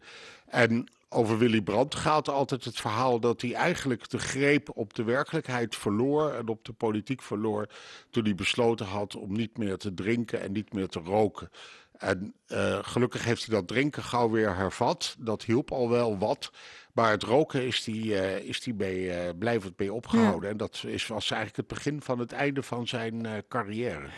En 0.48 0.89
over 1.16 1.38
Willy 1.38 1.61
Brandt 1.61 1.95
gaat 1.95 2.30
altijd 2.30 2.63
het 2.63 2.80
verhaal 2.80 3.20
dat 3.20 3.41
hij 3.41 3.53
eigenlijk 3.53 4.09
de 4.09 4.20
greep 4.20 4.70
op 4.74 4.93
de 4.93 5.03
werkelijkheid 5.03 5.76
verloor 5.76 6.32
en 6.32 6.47
op 6.47 6.66
de 6.66 6.74
politiek 6.74 7.22
verloor 7.22 7.68
toen 8.09 8.24
hij 8.24 8.36
besloten 8.36 8.86
had 8.86 9.16
om 9.16 9.34
niet 9.34 9.57
meer 9.57 9.78
te 9.78 9.93
drinken 9.93 10.41
en 10.41 10.51
niet 10.51 10.74
meer 10.74 10.88
te 10.88 10.99
roken. 10.99 11.49
En 11.97 12.34
uh, 12.47 12.80
gelukkig 12.82 13.26
heeft 13.26 13.45
hij 13.45 13.55
dat 13.55 13.68
drinken 13.68 14.03
gauw 14.03 14.30
weer 14.30 14.55
hervat. 14.55 15.16
Dat 15.20 15.43
hielp 15.43 15.72
al 15.72 15.89
wel 15.89 16.18
wat. 16.18 16.51
Maar 16.93 17.11
het 17.11 17.24
roken 17.24 17.66
is 17.66 17.84
die, 17.84 18.05
uh, 18.05 18.38
is 18.38 18.61
die 18.61 18.74
bij, 18.74 19.28
uh, 19.28 19.32
blijvend 19.39 19.76
bij 19.76 19.89
opgehouden. 19.89 20.49
En 20.49 20.57
dat 20.57 20.84
is, 20.88 21.07
was 21.07 21.32
eigenlijk 21.32 21.70
het 21.70 21.78
begin 21.78 22.01
van 22.01 22.20
het 22.20 22.32
einde 22.32 22.63
van 22.63 22.88
zijn 22.88 23.28
carrière. 23.47 24.09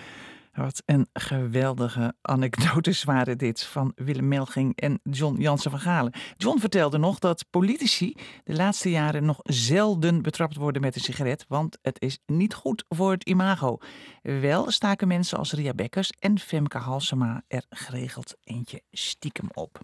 Wat 0.57 0.83
een 0.85 1.09
geweldige 1.13 2.15
anekdotes 2.21 3.03
waren 3.13 3.37
dit 3.37 3.63
van 3.63 3.91
Willem 3.95 4.27
Melging 4.27 4.75
en 4.75 4.99
John 5.03 5.41
Jansen 5.41 5.71
van 5.71 5.79
Galen. 5.79 6.13
John 6.37 6.59
vertelde 6.59 6.97
nog 6.97 7.19
dat 7.19 7.45
politici 7.49 8.15
de 8.43 8.53
laatste 8.55 8.89
jaren 8.89 9.25
nog 9.25 9.39
zelden 9.43 10.21
betrapt 10.21 10.55
worden 10.55 10.81
met 10.81 10.95
een 10.95 11.01
sigaret, 11.01 11.45
want 11.47 11.77
het 11.81 12.01
is 12.01 12.19
niet 12.25 12.53
goed 12.53 12.85
voor 12.89 13.11
het 13.11 13.23
imago. 13.23 13.77
Wel 14.21 14.71
staken 14.71 15.07
mensen 15.07 15.37
als 15.37 15.53
Ria 15.53 15.73
Bekkers 15.73 16.09
en 16.19 16.39
Femke 16.39 16.77
Halsema 16.77 17.43
er 17.47 17.65
geregeld 17.69 18.35
eentje 18.43 18.81
stiekem 18.91 19.47
op. 19.53 19.79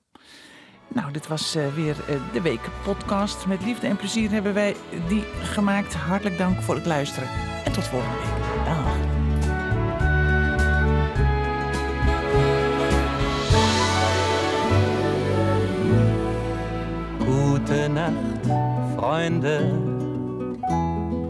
Nou, 0.88 1.12
dit 1.12 1.28
was 1.28 1.56
uh, 1.56 1.74
weer 1.74 1.96
uh, 2.10 2.34
de 2.34 2.42
week 2.42 2.70
podcast. 2.84 3.46
Met 3.46 3.64
liefde 3.64 3.88
en 3.88 3.96
plezier 3.96 4.30
hebben 4.30 4.54
wij 4.54 4.76
die 5.08 5.22
gemaakt. 5.22 5.94
Hartelijk 5.94 6.38
dank 6.38 6.62
voor 6.62 6.76
het 6.76 6.86
luisteren 6.86 7.30
en 7.66 7.72
tot 7.72 7.84
volgende 7.84 8.18
week. 8.18 8.66
Dag. 8.66 9.12
Gute 17.74 17.90
Nacht, 17.90 18.96
Freunde. 18.96 19.72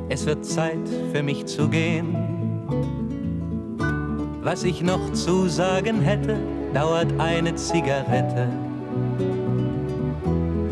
Es 0.09 0.25
wird 0.25 0.45
Zeit 0.45 0.89
für 1.13 1.23
mich 1.23 1.45
zu 1.45 1.69
gehen. 1.69 2.17
Was 4.41 4.65
ich 4.65 4.81
noch 4.81 5.13
zu 5.13 5.47
sagen 5.47 6.01
hätte, 6.01 6.37
dauert 6.73 7.07
eine 7.17 7.55
Zigarette 7.55 8.49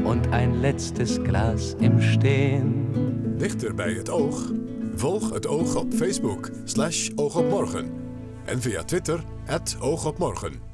und 0.04 0.28
ein 0.34 0.60
letztes 0.60 1.24
Glas 1.24 1.78
im 1.80 2.02
Stehen. 2.02 3.38
Dichter 3.40 3.74
bij 3.76 3.94
het 3.94 4.10
oog? 4.10 4.52
Volg 4.96 5.34
het 5.34 5.48
oog 5.48 5.76
op 5.76 5.94
Facebook, 5.94 6.50
slash 6.66 7.10
oog 7.16 7.36
op 7.36 7.50
morgen. 7.50 7.92
En 8.46 8.62
via 8.62 8.84
Twitter, 8.84 9.24
het 9.46 9.78
oog 9.80 10.06
op 10.06 10.18
morgen. 10.18 10.71